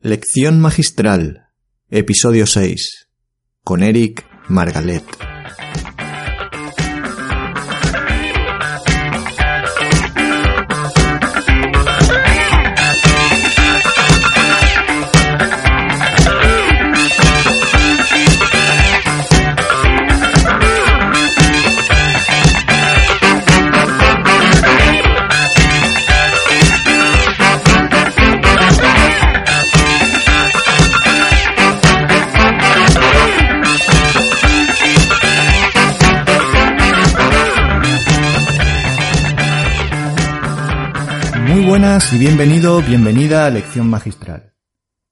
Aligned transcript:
Lección 0.00 0.60
magistral. 0.60 1.48
Episodio 1.90 2.46
6. 2.46 3.08
Con 3.64 3.82
Eric 3.82 4.24
Margalet. 4.46 5.02
Buenas 41.80 42.12
y 42.12 42.18
bienvenido, 42.18 42.82
bienvenida 42.82 43.46
a 43.46 43.50
Lección 43.50 43.88
Magistral. 43.88 44.52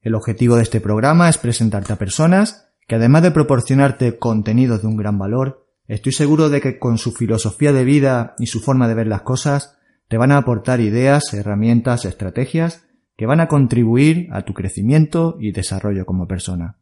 El 0.01 0.17
objetivo 0.17 0.57
de 0.57 0.65
este 0.65 0.81
programa 0.81 1.29
es 1.29 1.39
presentarte 1.39 1.93
a 1.93 1.97
personas 1.97 2.73
que 2.89 2.97
además 2.97 3.23
de 3.23 3.31
proporcionarte 3.31 4.19
contenidos 4.19 4.83
de 4.83 4.89
un 4.89 4.97
gran 4.97 5.17
valor, 5.17 5.65
estoy 5.87 6.11
seguro 6.11 6.49
de 6.49 6.61
que 6.61 6.81
con 6.81 6.99
su 6.99 7.13
filosofía 7.13 7.73
de 7.73 7.85
vida 7.85 8.35
y 8.41 8.47
su 8.47 8.59
forma 8.59 8.89
de 8.89 8.95
ver 8.95 9.07
las 9.07 9.23
cosas 9.23 9.79
te 10.09 10.17
van 10.19 10.33
a 10.33 10.39
aportar 10.39 10.81
ideas, 10.81 11.33
herramientas, 11.35 12.05
estrategias 12.05 12.85
que 13.17 13.27
van 13.27 13.39
a 13.39 13.47
contribuir 13.47 14.27
a 14.33 14.43
tu 14.43 14.53
crecimiento 14.53 15.37
y 15.39 15.53
desarrollo 15.53 16.05
como 16.05 16.27
persona. 16.27 16.81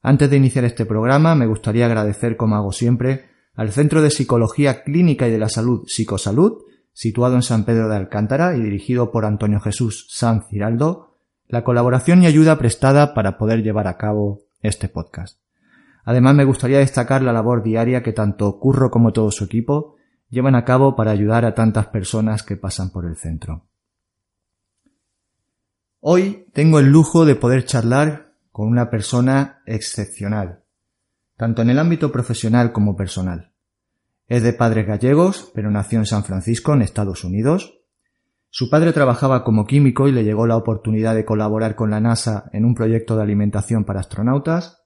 Antes 0.00 0.30
de 0.30 0.38
iniciar 0.38 0.64
este 0.64 0.86
programa 0.86 1.34
me 1.34 1.44
gustaría 1.44 1.84
agradecer, 1.84 2.38
como 2.38 2.56
hago 2.56 2.72
siempre, 2.72 3.26
al 3.52 3.72
Centro 3.72 4.00
de 4.00 4.10
Psicología 4.10 4.84
Clínica 4.84 5.28
y 5.28 5.32
de 5.32 5.38
la 5.38 5.50
Salud 5.50 5.82
Psicosalud 5.86 6.62
situado 7.00 7.34
en 7.34 7.40
San 7.40 7.64
Pedro 7.64 7.88
de 7.88 7.96
Alcántara 7.96 8.54
y 8.54 8.60
dirigido 8.60 9.10
por 9.10 9.24
Antonio 9.24 9.58
Jesús 9.58 10.06
Sanz 10.10 10.46
Giraldo, 10.50 11.16
la 11.48 11.64
colaboración 11.64 12.22
y 12.22 12.26
ayuda 12.26 12.58
prestada 12.58 13.14
para 13.14 13.38
poder 13.38 13.62
llevar 13.62 13.86
a 13.86 13.96
cabo 13.96 14.42
este 14.60 14.90
podcast. 14.90 15.40
Además, 16.04 16.34
me 16.34 16.44
gustaría 16.44 16.80
destacar 16.80 17.22
la 17.22 17.32
labor 17.32 17.62
diaria 17.62 18.02
que 18.02 18.12
tanto 18.12 18.58
Curro 18.58 18.90
como 18.90 19.14
todo 19.14 19.30
su 19.30 19.44
equipo 19.44 19.96
llevan 20.28 20.54
a 20.54 20.66
cabo 20.66 20.94
para 20.94 21.10
ayudar 21.10 21.46
a 21.46 21.54
tantas 21.54 21.86
personas 21.86 22.42
que 22.42 22.56
pasan 22.58 22.90
por 22.90 23.06
el 23.06 23.16
centro. 23.16 23.64
Hoy 26.00 26.48
tengo 26.52 26.80
el 26.80 26.90
lujo 26.90 27.24
de 27.24 27.34
poder 27.34 27.64
charlar 27.64 28.34
con 28.52 28.68
una 28.68 28.90
persona 28.90 29.62
excepcional, 29.64 30.64
tanto 31.38 31.62
en 31.62 31.70
el 31.70 31.78
ámbito 31.78 32.12
profesional 32.12 32.72
como 32.72 32.94
personal. 32.94 33.49
Es 34.30 34.44
de 34.44 34.52
padres 34.52 34.86
gallegos, 34.86 35.50
pero 35.56 35.72
nació 35.72 35.98
en 35.98 36.06
San 36.06 36.22
Francisco, 36.22 36.72
en 36.72 36.82
Estados 36.82 37.24
Unidos. 37.24 37.80
Su 38.48 38.70
padre 38.70 38.92
trabajaba 38.92 39.42
como 39.42 39.66
químico 39.66 40.06
y 40.06 40.12
le 40.12 40.22
llegó 40.22 40.46
la 40.46 40.56
oportunidad 40.56 41.16
de 41.16 41.24
colaborar 41.24 41.74
con 41.74 41.90
la 41.90 41.98
NASA 41.98 42.48
en 42.52 42.64
un 42.64 42.76
proyecto 42.76 43.16
de 43.16 43.24
alimentación 43.24 43.84
para 43.84 43.98
astronautas, 43.98 44.84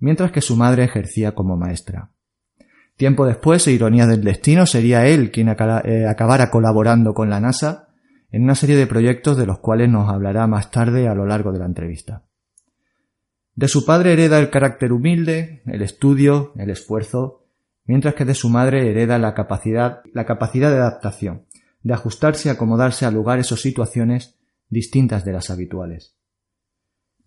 mientras 0.00 0.32
que 0.32 0.40
su 0.40 0.56
madre 0.56 0.82
ejercía 0.82 1.36
como 1.36 1.56
maestra. 1.56 2.10
Tiempo 2.96 3.26
después, 3.26 3.64
e 3.68 3.70
ironía 3.70 4.08
del 4.08 4.24
destino, 4.24 4.66
sería 4.66 5.06
él 5.06 5.30
quien 5.30 5.48
eh, 5.50 6.06
acabara 6.08 6.50
colaborando 6.50 7.14
con 7.14 7.30
la 7.30 7.38
NASA 7.38 7.90
en 8.32 8.42
una 8.42 8.56
serie 8.56 8.74
de 8.74 8.88
proyectos 8.88 9.36
de 9.36 9.46
los 9.46 9.60
cuales 9.60 9.88
nos 9.88 10.10
hablará 10.10 10.48
más 10.48 10.72
tarde 10.72 11.06
a 11.06 11.14
lo 11.14 11.26
largo 11.26 11.52
de 11.52 11.60
la 11.60 11.66
entrevista. 11.66 12.24
De 13.54 13.68
su 13.68 13.84
padre 13.86 14.14
hereda 14.14 14.40
el 14.40 14.50
carácter 14.50 14.92
humilde, 14.92 15.62
el 15.66 15.80
estudio, 15.82 16.52
el 16.56 16.70
esfuerzo 16.70 17.39
mientras 17.90 18.14
que 18.14 18.24
de 18.24 18.34
su 18.34 18.48
madre 18.50 18.88
hereda 18.88 19.18
la 19.18 19.34
capacidad, 19.34 20.02
la 20.14 20.24
capacidad 20.24 20.70
de 20.70 20.76
adaptación, 20.76 21.46
de 21.82 21.92
ajustarse 21.92 22.48
y 22.48 22.52
acomodarse 22.52 23.04
a 23.04 23.10
lugares 23.10 23.50
o 23.50 23.56
situaciones 23.56 24.38
distintas 24.68 25.24
de 25.24 25.32
las 25.32 25.50
habituales. 25.50 26.14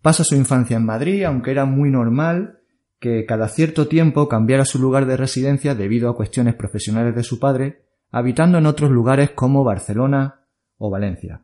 Pasa 0.00 0.24
su 0.24 0.36
infancia 0.36 0.78
en 0.78 0.86
Madrid, 0.86 1.22
aunque 1.24 1.50
era 1.50 1.66
muy 1.66 1.90
normal 1.90 2.60
que 2.98 3.26
cada 3.26 3.48
cierto 3.48 3.88
tiempo 3.88 4.26
cambiara 4.26 4.64
su 4.64 4.78
lugar 4.78 5.04
de 5.04 5.18
residencia 5.18 5.74
debido 5.74 6.08
a 6.08 6.16
cuestiones 6.16 6.54
profesionales 6.54 7.14
de 7.14 7.24
su 7.24 7.38
padre, 7.38 7.82
habitando 8.10 8.56
en 8.56 8.64
otros 8.64 8.90
lugares 8.90 9.32
como 9.32 9.64
Barcelona 9.64 10.46
o 10.78 10.88
Valencia. 10.88 11.42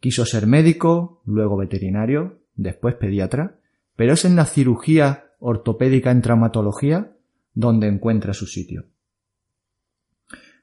Quiso 0.00 0.26
ser 0.26 0.48
médico, 0.48 1.22
luego 1.24 1.56
veterinario, 1.56 2.40
después 2.56 2.96
pediatra, 2.96 3.60
pero 3.94 4.14
es 4.14 4.24
en 4.24 4.34
la 4.34 4.44
cirugía 4.44 5.26
ortopédica 5.38 6.10
en 6.10 6.20
traumatología 6.20 7.12
donde 7.54 7.88
encuentra 7.88 8.34
su 8.34 8.46
sitio. 8.46 8.86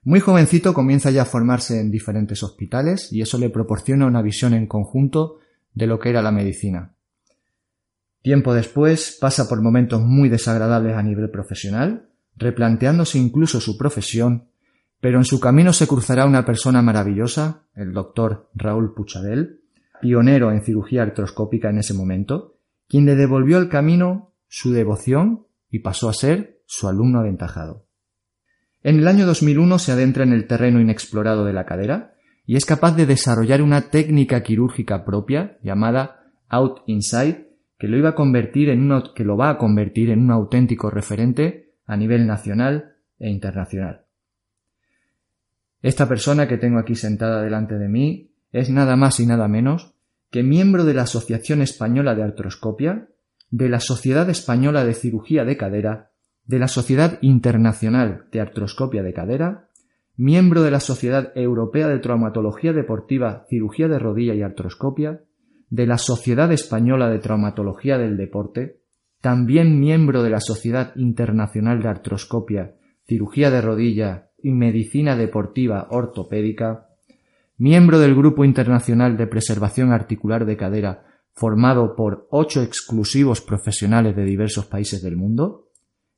Muy 0.04 0.20
jovencito 0.20 0.74
comienza 0.74 1.10
ya 1.10 1.24
a 1.24 1.26
formarse 1.26 1.80
en 1.80 1.90
diferentes 1.90 2.44
hospitales 2.44 3.12
y 3.12 3.22
eso 3.22 3.40
le 3.40 3.50
proporciona 3.50 4.06
una 4.06 4.22
visión 4.22 4.54
en 4.54 4.68
conjunto 4.68 5.40
de 5.74 5.88
lo 5.88 5.98
que 5.98 6.10
era 6.10 6.22
la 6.22 6.32
medicina. 6.32 6.94
Tiempo 8.22 8.54
después 8.54 9.18
pasa 9.20 9.50
por 9.50 9.62
momentos 9.62 10.02
muy 10.02 10.30
desagradables 10.30 10.96
a 10.96 11.04
nivel 11.04 11.30
profesional, 11.32 12.10
replanteándose 12.36 13.18
incluso 13.18 13.60
su 13.60 13.78
profesión, 13.78 14.48
pero 15.00 15.18
en 15.18 15.26
su 15.26 15.40
camino 15.40 15.74
se 15.74 15.88
cruzará 15.88 16.26
una 16.26 16.46
persona 16.46 16.82
maravillosa, 16.82 17.64
el 17.76 17.94
doctor 17.94 18.50
Raúl 18.54 18.94
Puchadel, 18.94 19.62
pionero 20.02 20.52
en 20.52 20.64
cirugía 20.64 21.04
artroscópica 21.04 21.70
en 21.70 21.80
ese 21.80 21.94
momento, 21.94 22.58
quien 22.88 23.06
le 23.06 23.16
devolvió 23.16 23.58
al 23.58 23.70
camino 23.70 24.34
su 24.48 24.72
devoción 24.72 25.48
y 25.70 25.80
pasó 25.80 26.10
a 26.10 26.14
ser 26.14 26.55
su 26.66 26.88
alumno 26.88 27.20
aventajado. 27.20 27.86
En 28.84 29.00
el 29.00 29.08
año 29.08 29.26
2001 29.26 29.80
se 29.80 29.92
adentra 29.92 30.24
en 30.24 30.34
el 30.34 30.48
terreno 30.48 30.80
inexplorado 30.80 31.46
de 31.46 31.54
la 31.54 31.66
cadera 31.66 32.14
y 32.46 32.56
es 32.56 32.66
capaz 32.66 32.96
de 32.96 33.06
desarrollar 33.06 33.62
una 33.62 33.90
técnica 33.90 34.44
quirúrgica 34.44 35.04
propia 35.04 35.58
llamada 35.64 36.32
Out 36.50 36.82
Inside 36.86 37.50
que 37.78 37.88
lo, 37.88 37.98
iba 37.98 38.10
a 38.10 38.16
convertir 38.16 38.70
en 38.70 38.90
que 39.16 39.24
lo 39.24 39.38
va 39.38 39.50
a 39.50 39.58
convertir 39.58 40.10
en 40.10 40.20
un 40.20 40.32
auténtico 40.32 40.90
referente 40.90 41.74
a 41.86 41.98
nivel 41.98 42.26
nacional 42.26 42.96
e 43.20 43.30
internacional. 43.30 44.06
Esta 45.82 46.08
persona 46.08 46.48
que 46.48 46.58
tengo 46.58 46.80
aquí 46.80 46.96
sentada 46.96 47.42
delante 47.42 47.78
de 47.78 47.90
mí 47.90 48.32
es 48.52 48.70
nada 48.70 48.96
más 48.96 49.20
y 49.20 49.26
nada 49.26 49.48
menos 49.48 49.94
que 50.32 50.44
miembro 50.44 50.84
de 50.86 50.94
la 50.94 51.04
Asociación 51.04 51.62
Española 51.62 52.16
de 52.16 52.24
Artroscopia, 52.24 53.08
de 53.52 53.70
la 53.70 53.80
Sociedad 53.80 54.30
Española 54.30 54.84
de 54.84 54.94
Cirugía 54.94 55.46
de 55.46 55.58
Cadera 55.58 56.12
de 56.46 56.60
la 56.60 56.68
Sociedad 56.68 57.18
Internacional 57.22 58.26
de 58.32 58.42
Artroscopia 58.42 59.04
de 59.04 59.14
Cadera, 59.14 59.70
miembro 60.16 60.62
de 60.62 60.72
la 60.72 60.80
Sociedad 60.80 61.32
Europea 61.36 61.88
de 61.88 62.00
Traumatología 62.00 62.72
Deportiva, 62.72 63.46
Cirugía 63.50 63.88
de 63.88 64.00
Rodilla 64.00 64.34
y 64.34 64.42
Artroscopia, 64.42 65.22
de 65.70 65.88
la 65.88 65.98
Sociedad 65.98 66.52
Española 66.52 67.10
de 67.10 67.20
Traumatología 67.20 67.98
del 67.98 68.18
Deporte, 68.18 68.80
también 69.22 69.80
miembro 69.80 70.22
de 70.22 70.30
la 70.30 70.40
Sociedad 70.40 70.96
Internacional 70.96 71.82
de 71.82 71.90
Artroscopia, 71.90 72.76
Cirugía 73.08 73.50
de 73.50 73.62
Rodilla 73.62 74.30
y 74.38 74.52
Medicina 74.52 75.16
Deportiva 75.16 75.88
Ortopédica, 75.90 76.90
miembro 77.58 78.00
del 78.00 78.16
Grupo 78.16 78.46
Internacional 78.46 79.18
de 79.18 79.28
Preservación 79.28 79.92
Articular 79.92 80.46
de 80.46 80.58
Cadera, 80.58 81.06
formado 81.34 81.96
por 81.96 82.28
ocho 82.30 82.62
exclusivos 82.62 83.42
profesionales 83.42 84.16
de 84.16 84.24
diversos 84.24 84.66
países 84.66 85.02
del 85.02 85.18
mundo, 85.18 85.65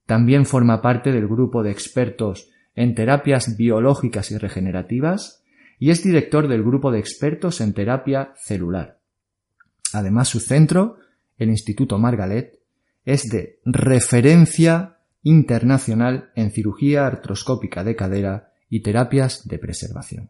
también 0.07 0.45
forma 0.45 0.81
parte 0.81 1.11
del 1.11 1.27
grupo 1.27 1.61
de 1.61 1.69
expertos 1.69 2.49
en 2.73 2.95
terapias 2.95 3.57
biológicas 3.57 4.31
y 4.31 4.37
regenerativas 4.37 5.43
y 5.79 5.91
es 5.91 6.01
director 6.01 6.47
del 6.47 6.63
grupo 6.63 6.91
de 6.91 6.99
expertos 6.99 7.61
en 7.61 7.73
terapia 7.73 8.33
celular. 8.37 8.99
Además, 9.93 10.29
su 10.29 10.39
centro, 10.39 10.97
el 11.37 11.49
Instituto 11.49 11.99
Margalet, 11.99 12.59
es 13.05 13.23
de 13.23 13.59
referencia 13.65 14.97
internacional 15.23 16.31
en 16.35 16.51
cirugía 16.51 17.05
artroscópica 17.05 17.83
de 17.83 17.95
cadera 17.95 18.53
y 18.69 18.81
terapias 18.81 19.47
de 19.47 19.59
preservación. 19.59 20.29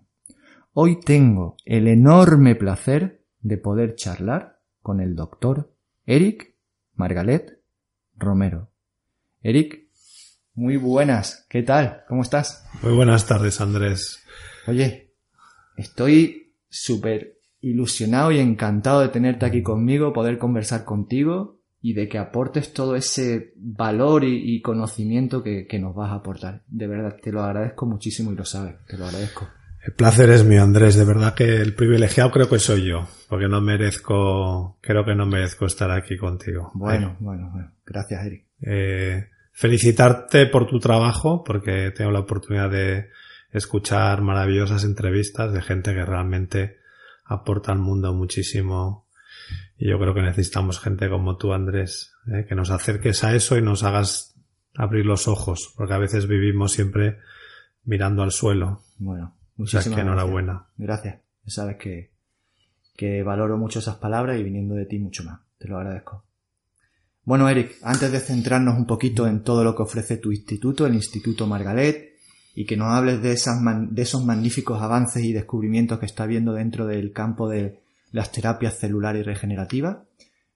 Hoy 0.73 0.99
tengo 0.99 1.55
el 1.65 1.87
enorme 1.87 2.55
placer 2.55 3.21
de 3.41 3.57
poder 3.57 3.95
charlar 3.95 4.59
con 4.81 5.01
el 5.01 5.15
doctor 5.15 5.71
Eric 6.05 6.55
Margalet 6.95 7.59
Romero. 8.15 8.69
Eric, 9.47 9.87
muy 10.55 10.75
buenas, 10.75 11.45
¿qué 11.47 11.63
tal? 11.63 12.03
¿Cómo 12.09 12.21
estás? 12.21 12.65
Muy 12.81 12.93
buenas 12.93 13.27
tardes, 13.27 13.61
Andrés. 13.61 14.21
Oye, 14.67 15.13
estoy 15.77 16.53
súper 16.67 17.39
ilusionado 17.61 18.33
y 18.33 18.39
encantado 18.39 18.99
de 18.99 19.07
tenerte 19.07 19.45
aquí 19.45 19.63
conmigo, 19.63 20.11
poder 20.11 20.37
conversar 20.37 20.83
contigo 20.83 21.61
y 21.81 21.93
de 21.93 22.09
que 22.09 22.17
aportes 22.17 22.73
todo 22.73 22.97
ese 22.97 23.53
valor 23.55 24.25
y, 24.25 24.61
conocimiento 24.61 25.41
que, 25.41 25.65
que 25.65 25.79
nos 25.79 25.95
vas 25.95 26.11
a 26.11 26.15
aportar. 26.15 26.63
De 26.67 26.87
verdad, 26.87 27.15
te 27.23 27.31
lo 27.31 27.41
agradezco 27.41 27.85
muchísimo 27.85 28.33
y 28.33 28.35
lo 28.35 28.43
sabes, 28.43 28.75
te 28.85 28.97
lo 28.97 29.05
agradezco. 29.05 29.47
El 29.85 29.93
placer 29.93 30.29
es 30.29 30.43
mío, 30.43 30.61
Andrés. 30.61 30.97
De 30.97 31.05
verdad 31.05 31.33
que 31.33 31.61
el 31.61 31.73
privilegiado 31.73 32.31
creo 32.31 32.49
que 32.49 32.59
soy 32.59 32.85
yo, 32.85 33.07
porque 33.29 33.47
no 33.47 33.61
merezco, 33.61 34.77
creo 34.81 35.05
que 35.05 35.15
no 35.15 35.25
merezco 35.25 35.65
estar 35.65 35.89
aquí 35.91 36.17
contigo. 36.17 36.71
Bueno, 36.73 37.15
bueno, 37.21 37.49
bueno. 37.53 37.71
Gracias, 37.85 38.25
Eric. 38.25 38.47
Eh, 38.61 39.29
felicitarte 39.57 40.45
por 40.45 40.67
tu 40.67 40.79
trabajo, 40.79 41.43
porque 41.43 41.89
tengo 41.89 42.11
la 42.11 42.19
oportunidad 42.19 42.69
de 42.69 43.09
escuchar 43.51 44.21
maravillosas 44.21 44.83
entrevistas 44.83 45.51
de 45.51 45.63
gente 45.63 45.95
que 45.95 46.05
realmente 46.05 46.77
aporta 47.25 47.71
al 47.71 47.79
mundo 47.79 48.13
muchísimo. 48.13 49.07
Y 49.75 49.89
yo 49.89 49.97
creo 49.97 50.13
que 50.13 50.21
necesitamos 50.21 50.79
gente 50.79 51.09
como 51.09 51.37
tú, 51.37 51.53
Andrés, 51.53 52.13
eh, 52.31 52.45
que 52.47 52.53
nos 52.53 52.69
acerques 52.69 53.23
a 53.23 53.33
eso 53.33 53.57
y 53.57 53.63
nos 53.63 53.81
hagas 53.81 54.35
abrir 54.75 55.07
los 55.07 55.27
ojos, 55.27 55.73
porque 55.75 55.95
a 55.95 55.97
veces 55.97 56.27
vivimos 56.27 56.73
siempre 56.73 57.17
mirando 57.83 58.21
al 58.21 58.31
suelo. 58.31 58.83
Bueno, 58.99 59.33
Muchísimas 59.55 59.87
que 59.87 60.01
enhorabuena. 60.01 60.67
Gracias. 60.77 61.15
Ya 61.45 61.51
sabes 61.51 61.77
que, 61.77 62.11
que 62.95 63.23
valoro 63.23 63.57
mucho 63.57 63.79
esas 63.79 63.95
palabras 63.95 64.39
y 64.39 64.43
viniendo 64.43 64.75
de 64.75 64.85
ti 64.85 64.99
mucho 64.99 65.23
más. 65.23 65.39
Te 65.57 65.67
lo 65.67 65.77
agradezco. 65.79 66.26
Bueno, 67.27 67.49
Eric, 67.49 67.75
antes 67.81 68.09
de 68.09 68.21
centrarnos 68.21 68.77
un 68.77 68.85
poquito 68.85 69.27
en 69.27 69.43
todo 69.43 69.61
lo 69.65 69.75
que 69.75 69.83
ofrece 69.83 70.15
tu 70.15 70.31
instituto, 70.31 70.85
el 70.85 70.95
Instituto 70.95 71.45
Margalet, 71.45 72.13
y 72.55 72.65
que 72.65 72.77
nos 72.77 72.93
hables 72.93 73.21
de, 73.21 73.33
esas 73.33 73.57
de 73.89 74.01
esos 74.01 74.23
magníficos 74.23 74.81
avances 74.81 75.25
y 75.25 75.33
descubrimientos 75.33 75.99
que 75.99 76.05
está 76.05 76.25
viendo 76.25 76.53
dentro 76.53 76.87
del 76.87 77.11
campo 77.11 77.49
de 77.49 77.81
las 78.13 78.31
terapias 78.31 78.79
celulares 78.79 79.25
regenerativas, 79.25 79.97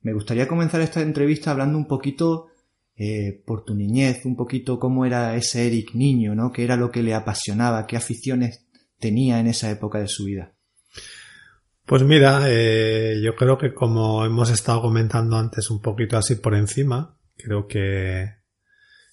me 0.02 0.14
gustaría 0.14 0.48
comenzar 0.48 0.80
esta 0.80 1.02
entrevista 1.02 1.52
hablando 1.52 1.78
un 1.78 1.88
poquito 1.88 2.48
eh, 2.96 3.44
por 3.46 3.66
tu 3.66 3.76
niñez, 3.76 4.24
un 4.24 4.38
poquito 4.38 4.80
cómo 4.80 5.06
era 5.06 5.36
ese 5.36 5.68
Eric 5.68 5.94
niño, 5.94 6.36
¿no? 6.36 6.54
¿Qué 6.54 6.64
era 6.64 6.78
lo 6.78 6.90
que 6.90 7.04
le 7.04 7.14
apasionaba? 7.14 7.86
¿Qué 7.86 7.98
aficiones 7.98 8.66
tenía 8.98 9.42
en 9.42 9.48
esa 9.48 9.70
época 9.70 10.00
de 10.00 10.08
su 10.08 10.24
vida? 10.24 10.54
Pues 11.92 12.04
mira, 12.04 12.44
eh, 12.48 13.20
yo 13.22 13.36
creo 13.36 13.58
que 13.58 13.74
como 13.74 14.24
hemos 14.24 14.50
estado 14.50 14.82
comentando 14.82 15.36
antes 15.36 15.70
un 15.70 15.82
poquito 15.82 16.18
así 16.18 16.36
por 16.36 16.56
encima, 16.56 17.18
creo 17.36 17.68
que, 17.68 18.34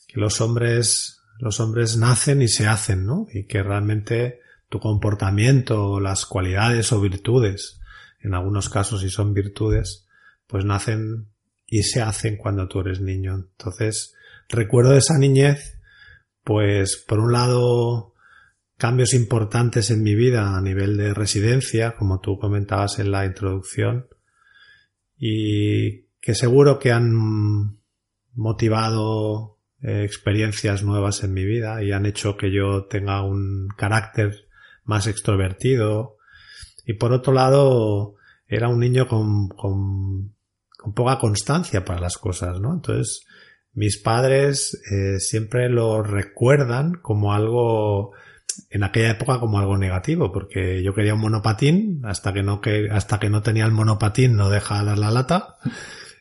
que 0.06 0.20
los 0.20 0.40
hombres, 0.40 1.20
los 1.40 1.58
hombres 1.58 1.96
nacen 1.96 2.40
y 2.40 2.46
se 2.46 2.68
hacen, 2.68 3.04
¿no? 3.04 3.26
Y 3.34 3.48
que 3.48 3.64
realmente 3.64 4.38
tu 4.68 4.78
comportamiento, 4.78 5.98
las 5.98 6.24
cualidades 6.24 6.92
o 6.92 7.00
virtudes, 7.00 7.80
en 8.20 8.34
algunos 8.34 8.68
casos 8.68 9.00
si 9.00 9.10
son 9.10 9.34
virtudes, 9.34 10.06
pues 10.46 10.64
nacen 10.64 11.26
y 11.66 11.82
se 11.82 12.00
hacen 12.00 12.36
cuando 12.36 12.68
tú 12.68 12.78
eres 12.78 13.00
niño. 13.00 13.34
Entonces, 13.34 14.14
recuerdo 14.48 14.92
de 14.92 14.98
esa 14.98 15.18
niñez, 15.18 15.80
pues 16.44 16.96
por 17.08 17.18
un 17.18 17.32
lado 17.32 18.14
cambios 18.78 19.12
importantes 19.12 19.90
en 19.90 20.02
mi 20.02 20.14
vida 20.14 20.56
a 20.56 20.60
nivel 20.60 20.96
de 20.96 21.12
residencia, 21.12 21.96
como 21.96 22.20
tú 22.20 22.38
comentabas 22.38 23.00
en 23.00 23.10
la 23.10 23.26
introducción, 23.26 24.06
y 25.16 26.04
que 26.20 26.34
seguro 26.34 26.78
que 26.78 26.92
han 26.92 27.76
motivado 28.34 29.58
eh, 29.82 30.04
experiencias 30.04 30.84
nuevas 30.84 31.24
en 31.24 31.34
mi 31.34 31.44
vida 31.44 31.82
y 31.82 31.90
han 31.90 32.06
hecho 32.06 32.36
que 32.36 32.52
yo 32.52 32.84
tenga 32.84 33.22
un 33.22 33.68
carácter 33.76 34.46
más 34.84 35.08
extrovertido. 35.08 36.16
Y 36.86 36.94
por 36.94 37.12
otro 37.12 37.32
lado, 37.32 38.14
era 38.46 38.68
un 38.68 38.78
niño 38.78 39.08
con, 39.08 39.48
con, 39.48 40.34
poca 40.94 41.18
constancia 41.18 41.84
para 41.84 42.00
las 42.00 42.16
cosas, 42.16 42.60
¿no? 42.60 42.74
Entonces, 42.74 43.26
mis 43.72 43.98
padres 43.98 44.80
eh, 44.90 45.18
siempre 45.18 45.68
lo 45.68 46.02
recuerdan 46.02 46.94
como 46.94 47.34
algo 47.34 48.12
en 48.70 48.84
aquella 48.84 49.10
época 49.10 49.40
como 49.40 49.58
algo 49.58 49.76
negativo, 49.76 50.32
porque 50.32 50.82
yo 50.82 50.94
quería 50.94 51.14
un 51.14 51.20
monopatín, 51.20 52.02
hasta 52.04 52.32
que 52.32 52.42
no, 52.42 52.60
que, 52.60 52.88
hasta 52.90 53.18
que 53.18 53.30
no 53.30 53.42
tenía 53.42 53.64
el 53.64 53.72
monopatín 53.72 54.36
no 54.36 54.50
deja 54.50 54.82
la 54.82 54.96
lata. 54.96 55.56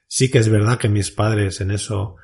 Sí 0.08 0.32
que 0.32 0.40
es 0.40 0.50
verdad 0.50 0.78
que 0.78 0.90
mis 0.90 1.12
padres 1.12 1.62
en 1.62 1.72
eso 1.72 2.16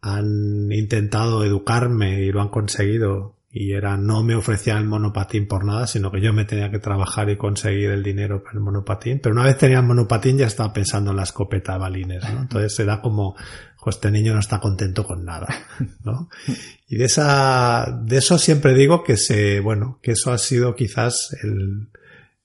han 0.00 0.70
intentado 0.72 1.44
educarme 1.44 2.22
y 2.22 2.32
lo 2.32 2.40
han 2.40 2.48
conseguido 2.48 3.36
y 3.52 3.72
era 3.72 3.96
no 3.96 4.22
me 4.22 4.36
ofrecían 4.36 4.78
el 4.78 4.84
monopatín 4.84 5.48
por 5.48 5.64
nada, 5.64 5.86
sino 5.88 6.12
que 6.12 6.20
yo 6.20 6.32
me 6.32 6.44
tenía 6.44 6.70
que 6.70 6.78
trabajar 6.78 7.30
y 7.30 7.36
conseguir 7.36 7.90
el 7.90 8.02
dinero 8.02 8.44
para 8.44 8.54
el 8.54 8.60
monopatín. 8.60 9.18
Pero 9.20 9.34
una 9.34 9.44
vez 9.44 9.58
tenía 9.58 9.78
el 9.78 9.86
monopatín 9.86 10.38
ya 10.38 10.46
estaba 10.46 10.72
pensando 10.72 11.10
en 11.10 11.16
la 11.16 11.24
escopeta 11.24 11.72
de 11.72 11.78
balines, 11.80 12.22
¿no? 12.32 12.42
Entonces 12.42 12.78
era 12.78 13.00
como, 13.00 13.34
pues 13.82 13.96
este 13.96 14.10
niño 14.10 14.34
no 14.34 14.40
está 14.40 14.60
contento 14.60 15.04
con 15.06 15.24
nada, 15.24 15.48
¿no? 16.04 16.28
Y 16.88 16.96
de 16.96 17.04
esa, 17.04 18.00
de 18.02 18.18
eso 18.18 18.38
siempre 18.38 18.74
digo 18.74 19.02
que 19.02 19.16
se, 19.16 19.60
bueno, 19.60 19.98
que 20.02 20.12
eso 20.12 20.32
ha 20.32 20.38
sido 20.38 20.74
quizás 20.74 21.36
el, 21.42 21.88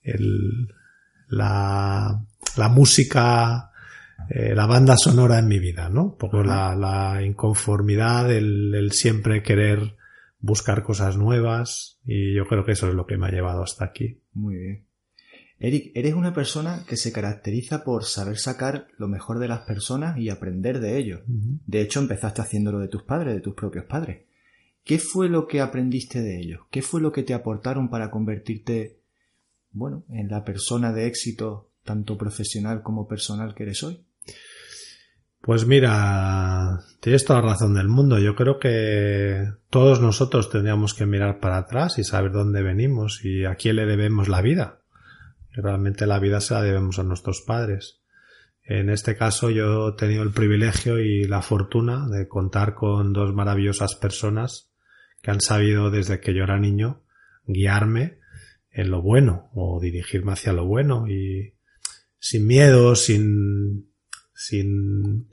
el, 0.02 0.74
la, 1.28 2.22
la 2.58 2.70
música, 2.70 3.72
eh, 4.30 4.56
la 4.56 4.66
banda 4.66 4.96
sonora 4.98 5.40
en 5.40 5.48
mi 5.48 5.60
vida, 5.60 5.90
¿no? 5.90 6.04
Un 6.04 6.18
poco 6.18 6.44
la, 6.44 6.76
la 6.76 7.22
inconformidad, 7.24 8.32
el, 8.32 8.74
el 8.74 8.92
siempre 8.92 9.44
querer 9.44 9.96
buscar 10.40 10.84
cosas 10.84 11.18
nuevas 11.18 12.00
y 12.06 12.36
yo 12.36 12.46
creo 12.46 12.64
que 12.64 12.74
eso 12.74 12.88
es 12.88 12.94
lo 12.94 13.06
que 13.06 13.18
me 13.18 13.28
ha 13.28 13.32
llevado 13.32 13.64
hasta 13.64 13.86
aquí. 13.86 14.22
Muy 14.34 14.56
bien. 14.56 14.85
Eric, 15.58 15.92
eres 15.96 16.14
una 16.16 16.34
persona 16.34 16.84
que 16.86 16.98
se 16.98 17.14
caracteriza 17.14 17.84
por 17.84 18.04
saber 18.04 18.38
sacar 18.38 18.88
lo 18.98 19.08
mejor 19.08 19.40
de 19.40 19.48
las 19.48 19.62
personas 19.62 20.18
y 20.18 20.30
aprender 20.30 20.82
de 20.82 20.98
ellos. 20.98 21.22
De 21.26 21.82
hecho, 21.82 22.02
empezaste 22.02 22.42
haciéndolo 22.42 22.80
de 22.80 22.90
tus 22.90 23.04
padres, 23.04 23.34
de 23.36 23.42
tus 23.42 23.56
propios 23.56 23.86
padres. 23.86 24.24
¿Qué 24.84 25.00
fue 25.00 25.30
lo 25.30 25.48
que 25.48 25.62
aprendiste 25.62 26.22
de 26.22 26.40
ellos? 26.40 26.62
¿Qué 26.70 26.82
fue 26.82 27.02
lo 27.02 27.12
que 27.12 27.24
te 27.24 27.34
aportaron 27.34 27.90
para 27.90 28.12
convertirte, 28.12 29.00
bueno, 29.72 30.04
en 30.10 30.28
la 30.28 30.44
persona 30.44 30.92
de 30.92 31.08
éxito, 31.08 31.72
tanto 31.84 32.18
profesional 32.18 32.84
como 32.84 33.08
personal 33.08 33.56
que 33.56 33.64
eres 33.64 33.82
hoy? 33.84 34.02
Pues 35.42 35.66
mira, 35.66 36.82
tienes 37.00 37.24
toda 37.24 37.42
la 37.42 37.50
razón 37.50 37.76
del 37.76 37.88
mundo. 37.88 38.20
Yo 38.20 38.36
creo 38.36 38.60
que 38.60 39.48
todos 39.70 40.02
nosotros 40.02 40.50
tendríamos 40.50 40.94
que 40.94 41.06
mirar 41.06 41.40
para 41.40 41.60
atrás 41.60 41.98
y 41.98 42.04
saber 42.04 42.32
dónde 42.32 42.62
venimos 42.62 43.24
y 43.24 43.46
a 43.46 43.56
quién 43.56 43.78
le 43.78 43.86
debemos 43.86 44.28
la 44.28 44.42
vida 44.42 44.82
realmente 45.62 46.06
la 46.06 46.20
vida 46.20 46.42
se 46.42 46.54
la 46.54 46.62
debemos 46.62 47.00
a 47.00 47.04
nuestros 47.04 47.42
padres. 47.42 48.02
En 48.64 48.90
este 48.90 49.16
caso 49.16 49.50
yo 49.50 49.90
he 49.90 49.94
tenido 49.94 50.24
el 50.24 50.32
privilegio 50.32 51.00
y 51.00 51.26
la 51.26 51.42
fortuna 51.42 52.08
de 52.10 52.28
contar 52.28 52.74
con 52.74 53.14
dos 53.14 53.34
maravillosas 53.34 53.96
personas 53.96 54.72
que 55.22 55.32
han 55.32 55.42
sabido 55.42 55.92
desde 55.92 56.20
que 56.20 56.34
yo 56.34 56.44
era 56.44 56.60
niño 56.60 57.04
guiarme 57.46 58.20
en 58.72 58.90
lo 58.90 59.02
bueno 59.02 59.50
o 59.54 59.80
dirigirme 59.80 60.34
hacia 60.34 60.52
lo 60.52 60.66
bueno 60.66 61.08
y 61.08 61.54
sin 62.18 62.48
miedo, 62.48 62.96
sin, 62.96 63.92
sin, 64.34 65.30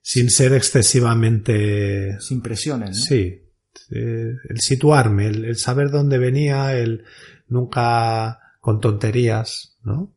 sin 0.00 0.30
ser 0.30 0.54
excesivamente... 0.54 2.18
Sin 2.20 2.40
presiones. 2.40 2.90
¿no? 2.90 2.94
Sí. 2.94 3.42
Eh, 3.90 4.32
el 4.48 4.60
situarme, 4.60 5.26
el 5.26 5.56
saber 5.56 5.90
dónde 5.90 6.16
venía, 6.18 6.74
el 6.76 7.04
nunca 7.48 8.45
con 8.66 8.80
tonterías, 8.80 9.78
¿no? 9.84 10.12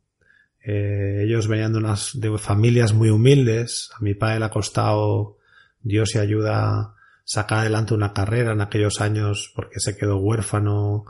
Eh, 0.65 1.21
ellos 1.23 1.47
venían 1.47 1.71
de 1.71 1.77
unas 1.77 2.19
de 2.19 2.35
familias 2.39 2.95
muy 2.95 3.11
humildes. 3.11 3.91
A 3.95 4.01
mi 4.01 4.15
padre 4.15 4.39
le 4.39 4.45
ha 4.45 4.49
costado 4.49 5.37
Dios 5.83 6.15
y 6.15 6.17
ayuda 6.17 6.95
sacar 7.23 7.59
adelante 7.59 7.93
una 7.93 8.11
carrera 8.11 8.53
en 8.53 8.61
aquellos 8.61 9.01
años 9.01 9.53
porque 9.55 9.79
se 9.79 9.95
quedó 9.95 10.17
huérfano 10.17 11.05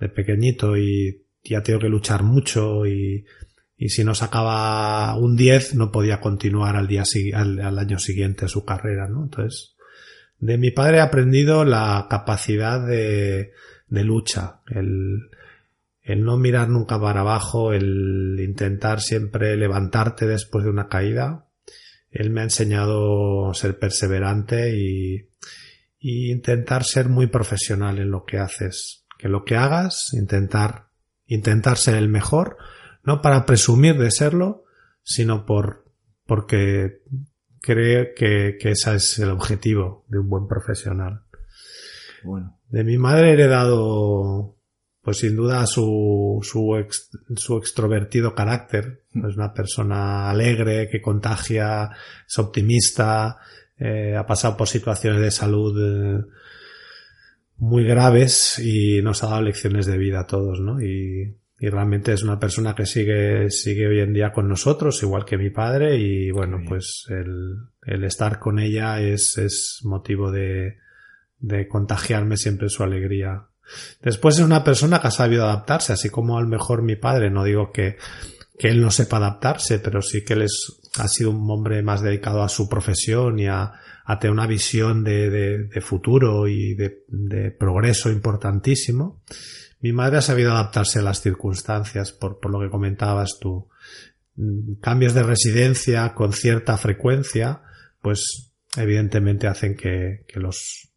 de 0.00 0.08
pequeñito 0.08 0.76
y 0.76 1.22
ya 1.44 1.62
tengo 1.62 1.78
que 1.78 1.88
luchar 1.88 2.24
mucho 2.24 2.84
y, 2.84 3.24
y 3.78 3.90
si 3.90 4.02
no 4.02 4.16
sacaba 4.16 5.14
un 5.16 5.36
10 5.36 5.76
no 5.76 5.92
podía 5.92 6.20
continuar 6.20 6.74
al 6.74 6.88
día 6.88 7.04
al, 7.34 7.60
al 7.60 7.78
año 7.78 8.00
siguiente 8.00 8.48
su 8.48 8.64
carrera, 8.64 9.06
¿no? 9.06 9.22
Entonces, 9.22 9.76
de 10.40 10.58
mi 10.58 10.72
padre 10.72 10.96
he 10.96 11.02
aprendido 11.02 11.64
la 11.64 12.08
capacidad 12.10 12.84
de, 12.84 13.52
de 13.86 14.04
lucha, 14.04 14.62
el, 14.66 15.30
el 16.10 16.24
no 16.24 16.36
mirar 16.36 16.68
nunca 16.68 17.00
para 17.00 17.20
abajo, 17.20 17.72
el 17.72 18.36
intentar 18.40 19.00
siempre 19.00 19.56
levantarte 19.56 20.26
después 20.26 20.64
de 20.64 20.70
una 20.70 20.88
caída. 20.88 21.46
Él 22.10 22.30
me 22.30 22.40
ha 22.40 22.44
enseñado 22.44 23.50
a 23.50 23.54
ser 23.54 23.78
perseverante 23.78 24.74
y, 24.76 25.28
intentar 26.02 26.82
ser 26.82 27.08
muy 27.08 27.28
profesional 27.28 27.98
en 27.98 28.10
lo 28.10 28.24
que 28.24 28.38
haces. 28.38 29.06
Que 29.18 29.28
lo 29.28 29.44
que 29.44 29.54
hagas, 29.54 30.08
intentar, 30.14 30.88
intentar 31.26 31.76
ser 31.76 31.94
el 31.94 32.08
mejor, 32.08 32.56
no 33.04 33.20
para 33.20 33.46
presumir 33.46 33.96
de 33.96 34.10
serlo, 34.10 34.64
sino 35.02 35.46
por, 35.46 35.84
porque 36.26 37.02
cree 37.60 38.14
que, 38.14 38.56
que 38.58 38.70
ese 38.70 38.96
es 38.96 39.18
el 39.20 39.30
objetivo 39.30 40.06
de 40.08 40.18
un 40.18 40.28
buen 40.28 40.48
profesional. 40.48 41.22
Bueno. 42.24 42.58
De 42.68 42.82
mi 42.82 42.98
madre 42.98 43.30
he 43.30 43.32
heredado, 43.34 44.56
pues 45.10 45.18
sin 45.18 45.34
duda 45.34 45.66
su, 45.66 46.38
su, 46.40 46.86
su 47.34 47.58
extrovertido 47.58 48.32
carácter. 48.32 49.02
Mm. 49.12 49.26
Es 49.28 49.36
una 49.36 49.52
persona 49.52 50.30
alegre, 50.30 50.88
que 50.88 51.02
contagia, 51.02 51.90
es 52.28 52.38
optimista, 52.38 53.38
eh, 53.76 54.14
ha 54.16 54.24
pasado 54.24 54.56
por 54.56 54.68
situaciones 54.68 55.20
de 55.20 55.32
salud 55.32 55.74
eh, 55.82 56.24
muy 57.56 57.82
graves 57.82 58.60
y 58.60 59.02
nos 59.02 59.24
ha 59.24 59.30
dado 59.30 59.42
lecciones 59.42 59.86
de 59.86 59.98
vida 59.98 60.20
a 60.20 60.26
todos, 60.28 60.60
¿no? 60.60 60.80
Y, 60.80 61.36
y 61.58 61.68
realmente 61.68 62.12
es 62.12 62.22
una 62.22 62.38
persona 62.38 62.76
que 62.76 62.86
sigue, 62.86 63.50
sigue 63.50 63.88
hoy 63.88 63.98
en 63.98 64.12
día 64.12 64.30
con 64.30 64.46
nosotros, 64.48 65.02
igual 65.02 65.24
que 65.24 65.38
mi 65.38 65.50
padre, 65.50 65.96
y 65.96 66.30
bueno, 66.30 66.60
pues 66.68 67.06
el, 67.08 67.56
el 67.84 68.04
estar 68.04 68.38
con 68.38 68.60
ella 68.60 69.00
es, 69.00 69.38
es 69.38 69.80
motivo 69.82 70.30
de, 70.30 70.76
de 71.40 71.66
contagiarme 71.66 72.36
siempre 72.36 72.68
su 72.68 72.84
alegría. 72.84 73.49
Después 74.02 74.38
es 74.38 74.44
una 74.44 74.64
persona 74.64 75.00
que 75.00 75.08
ha 75.08 75.12
sabido 75.12 75.44
adaptarse, 75.44 75.92
así 75.92 76.10
como 76.10 76.38
al 76.38 76.46
mejor 76.46 76.82
mi 76.82 76.96
padre, 76.96 77.30
no 77.30 77.44
digo 77.44 77.72
que, 77.72 77.96
que 78.58 78.68
él 78.68 78.80
no 78.80 78.90
sepa 78.90 79.18
adaptarse, 79.18 79.78
pero 79.78 80.02
sí 80.02 80.24
que 80.24 80.34
él 80.34 80.42
es, 80.42 80.80
ha 80.98 81.08
sido 81.08 81.30
un 81.30 81.50
hombre 81.50 81.82
más 81.82 82.02
dedicado 82.02 82.42
a 82.42 82.48
su 82.48 82.68
profesión 82.68 83.38
y 83.38 83.46
a, 83.46 83.72
a 84.04 84.18
tener 84.18 84.32
una 84.32 84.46
visión 84.46 85.04
de, 85.04 85.30
de, 85.30 85.58
de 85.64 85.80
futuro 85.80 86.48
y 86.48 86.74
de, 86.74 87.04
de 87.08 87.50
progreso 87.50 88.10
importantísimo. 88.10 89.22
Mi 89.80 89.92
madre 89.92 90.18
ha 90.18 90.22
sabido 90.22 90.52
adaptarse 90.52 90.98
a 90.98 91.02
las 91.02 91.22
circunstancias, 91.22 92.12
por, 92.12 92.38
por 92.38 92.50
lo 92.50 92.60
que 92.60 92.70
comentabas 92.70 93.38
tú. 93.40 93.68
Mm, 94.36 94.74
cambios 94.80 95.14
de 95.14 95.22
residencia 95.22 96.12
con 96.14 96.32
cierta 96.32 96.76
frecuencia, 96.76 97.62
pues 98.02 98.52
evidentemente 98.76 99.46
hacen 99.46 99.76
que, 99.76 100.24
que 100.28 100.40
los, 100.40 100.89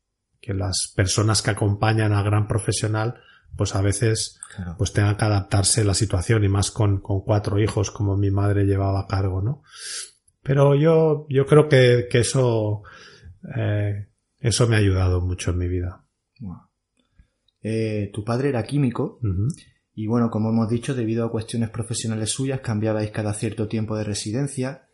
que 0.43 0.53
las 0.53 0.91
personas 0.93 1.41
que 1.41 1.51
acompañan 1.51 2.11
al 2.11 2.25
gran 2.25 2.47
profesional, 2.49 3.15
pues 3.55 3.75
a 3.75 3.81
veces 3.81 4.41
claro. 4.53 4.75
pues 4.77 4.91
tengan 4.91 5.15
que 5.15 5.23
adaptarse 5.23 5.81
a 5.81 5.85
la 5.85 5.93
situación 5.93 6.43
y 6.43 6.49
más 6.49 6.69
con, 6.69 6.99
con 6.99 7.21
cuatro 7.21 7.59
hijos 7.59 7.91
como 7.91 8.17
mi 8.17 8.29
madre 8.29 8.65
llevaba 8.65 8.99
a 8.99 9.07
cargo, 9.07 9.41
¿no? 9.41 9.63
Pero 10.41 10.75
yo, 10.75 11.25
yo 11.29 11.45
creo 11.45 11.69
que, 11.69 12.07
que 12.11 12.19
eso, 12.19 12.83
eh, 13.55 14.09
eso 14.39 14.67
me 14.67 14.75
ha 14.75 14.79
ayudado 14.79 15.21
mucho 15.21 15.51
en 15.51 15.57
mi 15.59 15.69
vida. 15.69 16.03
Wow. 16.41 16.57
Eh, 17.61 18.11
tu 18.13 18.25
padre 18.25 18.49
era 18.49 18.63
químico 18.63 19.19
uh 19.23 19.25
-huh. 19.25 19.47
y 19.93 20.07
bueno, 20.07 20.29
como 20.29 20.49
hemos 20.49 20.67
dicho, 20.67 20.93
debido 20.93 21.25
a 21.25 21.31
cuestiones 21.31 21.69
profesionales 21.69 22.31
suyas 22.31 22.59
cambiabais 22.59 23.11
cada 23.11 23.33
cierto 23.33 23.69
tiempo 23.69 23.95
de 23.95 24.03
residencia. 24.03 24.89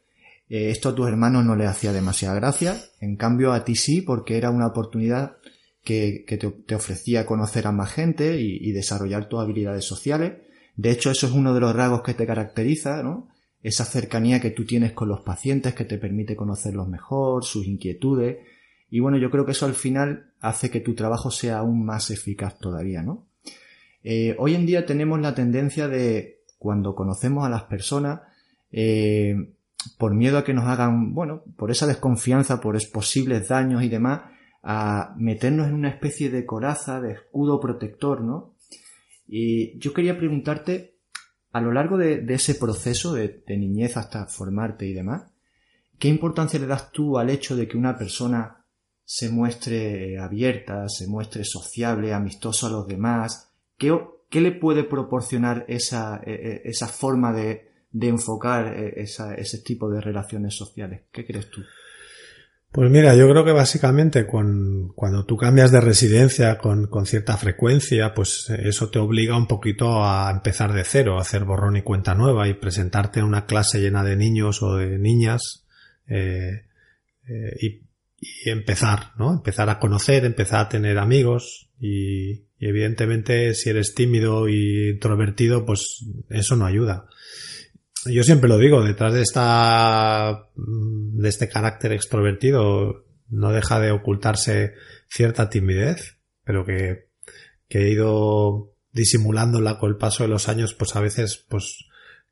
Eh, 0.50 0.72
esto 0.72 0.90
a 0.90 0.96
tus 0.96 1.08
hermanos 1.08 1.46
no 1.46 1.56
les 1.56 1.68
hacía 1.68 1.94
demasiada 1.94 2.36
gracia, 2.36 2.76
en 3.00 3.16
cambio 3.16 3.54
a 3.54 3.64
ti 3.64 3.76
sí, 3.76 4.02
porque 4.02 4.38
era 4.38 4.50
una 4.50 4.68
oportunidad 4.68 5.38
que, 5.84 6.26
te, 6.28 6.76
ofrecía 6.76 7.26
conocer 7.26 7.68
a 7.68 7.72
más 7.72 7.92
gente 7.92 8.42
y, 8.42 8.58
y, 8.62 8.72
desarrollar 8.72 9.30
tus 9.30 9.40
habilidades 9.40 9.86
sociales. 9.86 10.34
De 10.76 10.92
hecho, 10.92 11.10
eso 11.10 11.28
es 11.28 11.34
uno 11.34 11.54
de 11.54 11.62
los 11.62 11.76
rasgos 11.76 12.04
que 12.04 12.14
te 12.14 12.28
caracteriza, 12.28 13.02
¿no? 13.02 13.30
Esa 13.64 13.86
cercanía 13.86 14.40
que 14.40 14.52
tú 14.52 14.66
tienes 14.66 14.94
con 14.94 15.10
los 15.10 15.22
pacientes 15.22 15.74
que 15.74 15.86
te 15.86 15.98
permite 15.98 16.36
conocerlos 16.36 16.88
mejor, 16.88 17.44
sus 17.44 17.66
inquietudes. 17.66 18.38
Y 18.90 19.00
bueno, 19.00 19.18
yo 19.18 19.30
creo 19.30 19.46
que 19.46 19.52
eso 19.52 19.66
al 19.66 19.74
final 19.74 20.32
hace 20.40 20.70
que 20.70 20.80
tu 20.80 20.96
trabajo 20.96 21.32
sea 21.32 21.60
aún 21.60 21.86
más 21.86 22.10
eficaz 22.12 22.58
todavía, 22.60 23.02
¿no? 23.02 23.28
Eh, 24.04 24.36
hoy 24.40 24.56
en 24.56 24.66
día 24.66 24.86
tenemos 24.86 25.20
la 25.20 25.36
tendencia 25.36 25.88
de, 25.88 26.42
cuando 26.58 26.96
conocemos 26.96 27.46
a 27.46 27.50
las 27.50 27.64
personas, 27.64 28.22
eh, 28.72 29.36
por 29.98 30.14
miedo 30.14 30.38
a 30.38 30.44
que 30.44 30.54
nos 30.54 30.66
hagan, 30.66 31.14
bueno, 31.14 31.44
por 31.58 31.72
esa 31.72 31.88
desconfianza, 31.88 32.60
por 32.60 32.78
posibles 32.92 33.48
daños 33.48 33.84
y 33.84 33.90
demás, 33.90 34.22
a 34.62 35.14
meternos 35.18 35.68
en 35.68 35.76
una 35.76 35.90
especie 35.90 36.30
de 36.30 36.46
coraza, 36.46 37.00
de 37.00 37.14
escudo 37.14 37.60
protector, 37.60 38.22
¿no? 38.22 38.56
Y 39.28 39.78
yo 39.80 39.94
quería 39.94 40.18
preguntarte, 40.18 40.98
a 41.52 41.62
lo 41.62 41.72
largo 41.72 41.98
de, 41.98 42.22
de 42.22 42.34
ese 42.34 42.56
proceso 42.56 43.14
de, 43.14 43.44
niñez 43.48 43.96
hasta 43.96 44.26
formarte 44.26 44.86
y 44.86 44.94
demás, 44.94 45.32
¿qué 45.98 46.08
importancia 46.08 46.60
le 46.60 46.68
das 46.68 46.92
tú 46.92 47.18
al 47.18 47.30
hecho 47.30 47.56
de 47.56 47.68
que 47.68 47.78
una 47.78 47.98
persona 47.98 48.66
se 49.06 49.30
muestre 49.30 50.20
abierta, 50.20 50.88
se 50.90 51.08
muestre 51.08 51.44
sociable, 51.44 52.14
amistoso 52.14 52.68
a 52.68 52.72
los 52.72 52.88
demás? 52.88 53.52
¿Qué, 53.78 53.98
qué 54.30 54.42
le 54.42 54.52
puede 54.52 54.84
proporcionar 54.84 55.66
esa, 55.68 56.22
e, 56.26 56.34
e, 56.34 56.62
esa 56.66 56.88
forma 56.88 57.32
de, 57.32 57.69
de 57.92 58.08
enfocar 58.08 58.74
e, 58.78 59.02
esa, 59.02 59.36
ese 59.36 59.60
tipo 59.60 59.90
de 59.90 60.02
relaciones 60.02 60.56
sociales? 60.56 61.02
¿Qué 61.12 61.26
crees 61.26 61.50
tú? 61.50 61.62
Pues 62.72 62.92
mira, 62.92 63.16
yo 63.16 63.28
creo 63.28 63.44
que 63.44 63.52
básicamente 63.52 64.28
con, 64.28 64.94
cuando 64.94 65.26
tú 65.26 65.38
cambias 65.38 65.72
de 65.72 65.82
residencia 65.82 66.60
con, 66.60 66.86
con, 66.86 67.08
cierta 67.08 67.36
frecuencia, 67.36 68.14
pues 68.14 68.48
eso 68.50 68.92
te 68.92 69.00
obliga 69.00 69.36
un 69.36 69.48
poquito 69.48 70.06
a 70.06 70.30
empezar 70.30 70.74
de 70.74 70.84
cero, 70.84 71.18
a 71.18 71.22
hacer 71.22 71.46
borrón 71.46 71.78
y 71.78 71.82
cuenta 71.82 72.14
nueva 72.14 72.48
y 72.48 72.54
presentarte 72.54 73.22
en 73.22 73.26
una 73.26 73.48
clase 73.48 73.80
llena 73.80 74.04
de 74.04 74.16
niños 74.16 74.62
o 74.62 74.76
de 74.76 75.00
niñas 75.00 75.66
eh, 76.08 76.66
eh, 77.28 77.56
y 77.60 77.90
empezar, 78.46 79.14
¿no? 79.18 79.34
Empezar 79.34 79.70
a 79.70 79.80
conocer, 79.80 80.26
empezar 80.26 80.66
a 80.66 80.70
tener 80.70 80.98
amigos 80.98 81.70
y, 81.80 82.46
evidentemente 82.60 83.54
si 83.54 83.70
eres 83.70 83.96
tímido 83.96 84.50
y 84.50 84.90
introvertido, 84.90 85.66
pues 85.66 86.06
eso 86.30 86.56
no 86.56 86.66
ayuda. 86.66 87.08
Yo 88.06 88.24
siempre 88.24 88.50
lo 88.50 88.58
digo, 88.58 88.84
detrás 88.84 89.14
de 89.14 89.22
esta, 89.22 90.48
de 90.56 91.30
este 91.30 91.50
carácter 91.50 91.92
extrovertido 91.92 93.06
no 93.30 93.52
deja 93.52 93.80
de 93.80 93.92
ocultarse 93.92 94.74
cierta 95.08 95.50
timidez, 95.50 96.18
pero 96.44 96.66
que, 96.66 97.10
que 97.68 97.80
he 97.80 97.92
ido 97.92 98.74
disimulándola 98.92 99.78
con 99.78 99.92
el 99.92 99.98
paso 99.98 100.24
de 100.24 100.30
los 100.30 100.50
años, 100.50 100.74
pues 100.74 100.96
a 100.96 101.02
veces, 101.02 101.46
pues, 101.48 101.86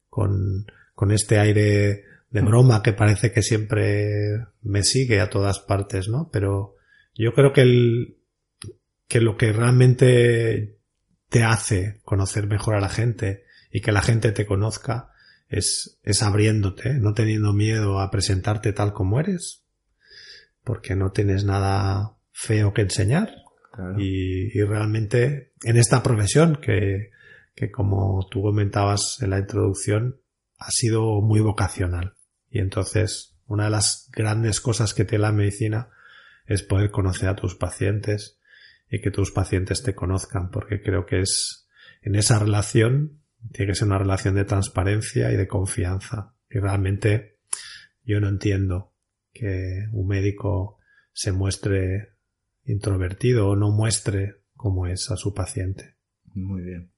con, 0.09 0.65
con 0.95 1.11
este 1.11 1.39
aire 1.39 2.05
de 2.29 2.41
broma 2.41 2.81
que 2.81 2.93
parece 2.93 3.31
que 3.31 3.41
siempre 3.41 4.45
me 4.61 4.83
sigue 4.83 5.19
a 5.21 5.29
todas 5.29 5.59
partes, 5.59 6.07
¿no? 6.07 6.29
Pero 6.31 6.75
yo 7.13 7.33
creo 7.33 7.53
que 7.53 7.61
el, 7.61 8.17
que 9.07 9.21
lo 9.21 9.37
que 9.37 9.53
realmente 9.53 10.77
te 11.29 11.43
hace 11.43 11.99
conocer 12.03 12.47
mejor 12.47 12.75
a 12.75 12.81
la 12.81 12.89
gente 12.89 13.43
y 13.71 13.81
que 13.81 13.91
la 13.91 14.01
gente 14.01 14.31
te 14.31 14.45
conozca 14.45 15.11
es, 15.49 15.99
es 16.03 16.23
abriéndote, 16.23 16.95
no 16.95 17.13
teniendo 17.13 17.53
miedo 17.53 17.99
a 17.99 18.11
presentarte 18.11 18.73
tal 18.73 18.93
como 18.93 19.19
eres, 19.19 19.63
porque 20.63 20.95
no 20.95 21.11
tienes 21.11 21.43
nada 21.43 22.17
feo 22.31 22.73
que 22.73 22.81
enseñar. 22.81 23.31
Claro. 23.71 23.99
Y, 23.99 24.57
y, 24.57 24.63
realmente 24.63 25.53
en 25.63 25.77
esta 25.77 26.01
profesión 26.01 26.57
que, 26.61 27.11
que 27.55 27.69
como 27.69 28.27
tú 28.29 28.41
comentabas 28.41 29.17
en 29.21 29.29
la 29.29 29.39
introducción 29.39 30.19
ha 30.57 30.71
sido 30.71 31.21
muy 31.21 31.41
vocacional. 31.41 32.15
Y 32.49 32.59
entonces, 32.59 33.35
una 33.45 33.65
de 33.65 33.71
las 33.71 34.09
grandes 34.11 34.61
cosas 34.61 34.93
que 34.93 35.05
tiene 35.05 35.23
la 35.23 35.31
medicina 35.31 35.89
es 36.45 36.63
poder 36.63 36.91
conocer 36.91 37.29
a 37.29 37.35
tus 37.35 37.55
pacientes 37.55 38.39
y 38.89 39.01
que 39.01 39.11
tus 39.11 39.31
pacientes 39.31 39.83
te 39.83 39.95
conozcan, 39.95 40.49
porque 40.49 40.81
creo 40.81 41.05
que 41.05 41.21
es 41.21 41.67
en 42.01 42.15
esa 42.15 42.39
relación, 42.39 43.21
tiene 43.51 43.71
que 43.71 43.75
ser 43.75 43.87
una 43.87 43.99
relación 43.99 44.35
de 44.35 44.45
transparencia 44.45 45.31
y 45.31 45.37
de 45.37 45.47
confianza. 45.47 46.33
Y 46.49 46.59
realmente 46.59 47.39
yo 48.03 48.19
no 48.19 48.29
entiendo 48.29 48.93
que 49.33 49.87
un 49.91 50.07
médico 50.07 50.79
se 51.13 51.31
muestre 51.31 52.13
introvertido 52.65 53.49
o 53.49 53.55
no 53.55 53.71
muestre 53.71 54.41
cómo 54.55 54.87
es 54.87 55.09
a 55.11 55.17
su 55.17 55.33
paciente. 55.33 55.95
Muy 56.33 56.61
bien. 56.61 56.91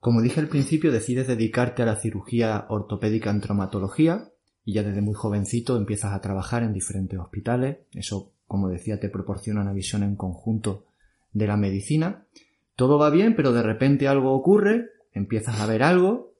Como 0.00 0.22
dije 0.22 0.40
al 0.40 0.48
principio, 0.48 0.92
decides 0.92 1.26
dedicarte 1.26 1.82
a 1.82 1.86
la 1.86 1.96
cirugía 1.96 2.66
ortopédica 2.68 3.30
en 3.30 3.40
traumatología 3.40 4.30
y 4.64 4.74
ya 4.74 4.82
desde 4.82 5.00
muy 5.00 5.14
jovencito 5.14 5.76
empiezas 5.76 6.12
a 6.12 6.20
trabajar 6.20 6.62
en 6.62 6.72
diferentes 6.72 7.18
hospitales. 7.18 7.78
Eso, 7.92 8.32
como 8.46 8.68
decía, 8.68 9.00
te 9.00 9.08
proporciona 9.08 9.62
una 9.62 9.72
visión 9.72 10.02
en 10.02 10.16
conjunto 10.16 10.86
de 11.32 11.46
la 11.46 11.56
medicina. 11.56 12.26
Todo 12.74 12.98
va 12.98 13.10
bien, 13.10 13.34
pero 13.36 13.52
de 13.52 13.62
repente 13.62 14.08
algo 14.08 14.32
ocurre, 14.32 14.90
empiezas 15.16 15.60
a 15.60 15.66
ver 15.66 15.82
algo 15.82 16.34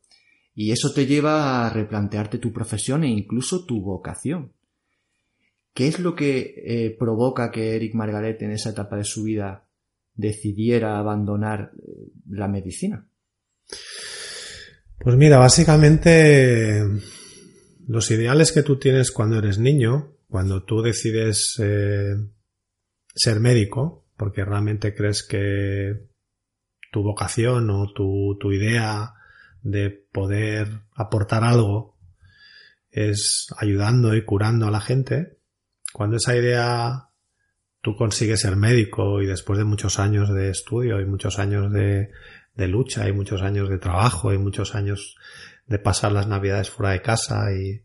y 0.55 0.73
eso 0.73 0.93
te 0.93 1.07
lleva 1.07 1.67
a 1.67 1.71
replantearte 1.71 2.39
tu 2.39 2.53
profesión 2.53 3.05
e 3.05 3.09
incluso 3.09 3.65
tu 3.65 3.83
vocación. 3.83 4.53
¿Qué 5.75 5.89
es 5.89 5.99
lo 5.99 6.15
que 6.15 6.55
eh, 6.57 6.97
provoca 6.99 7.51
que 7.51 7.77
Eric 7.77 7.95
Margaret 7.95 8.41
en 8.41 8.53
esa 8.53 8.71
etapa 8.71 8.97
de 8.97 9.05
su 9.05 9.25
vida 9.25 9.67
decidiera 10.15 10.99
abandonar 10.99 11.73
eh, 11.77 12.09
la 12.31 12.49
medicina? 12.49 13.07
Pues 14.99 15.17
mira, 15.17 15.39
básicamente 15.39 16.83
los 17.87 18.11
ideales 18.11 18.53
que 18.53 18.63
tú 18.63 18.79
tienes 18.79 19.13
cuando 19.13 19.39
eres 19.39 19.59
niño, 19.59 20.17
cuando 20.29 20.65
tú 20.65 20.81
decides 20.81 21.57
eh, 21.61 22.15
ser 23.15 23.41
médico, 23.41 24.07
porque 24.17 24.45
realmente 24.45 24.95
crees 24.95 25.23
que 25.23 26.09
tu 26.97 27.03
vocación 27.03 27.69
o 27.69 27.93
tu, 27.93 28.39
tu 28.41 28.53
idea 28.53 29.13
de 29.61 29.91
poder 29.91 30.81
aportar 30.95 31.45
algo 31.45 31.99
es 32.91 33.49
ayudando 33.59 34.15
y 34.15 34.25
curando 34.25 34.67
a 34.67 34.71
la 34.71 34.81
gente, 34.81 35.37
cuando 35.93 36.17
esa 36.17 36.35
idea 36.35 37.11
tú 37.83 37.97
consigues 37.97 38.41
ser 38.41 38.57
médico 38.57 39.21
y 39.21 39.27
después 39.27 39.59
de 39.59 39.67
muchos 39.67 39.99
años 39.99 40.33
de 40.35 40.49
estudio 40.49 40.99
y 41.03 41.05
muchos 41.05 41.39
años 41.39 41.71
de, 41.71 42.09
lucha 42.57 43.07
y 43.07 43.13
muchos 43.13 43.43
años 43.43 43.69
de 43.69 43.77
trabajo 43.77 44.33
y 44.33 44.39
muchos 44.39 44.75
años 44.75 45.17
de 45.67 45.79
pasar 45.79 46.13
las 46.13 46.27
navidades 46.27 46.71
fuera 46.71 46.93
de 46.93 47.03
casa 47.03 47.53
y 47.53 47.83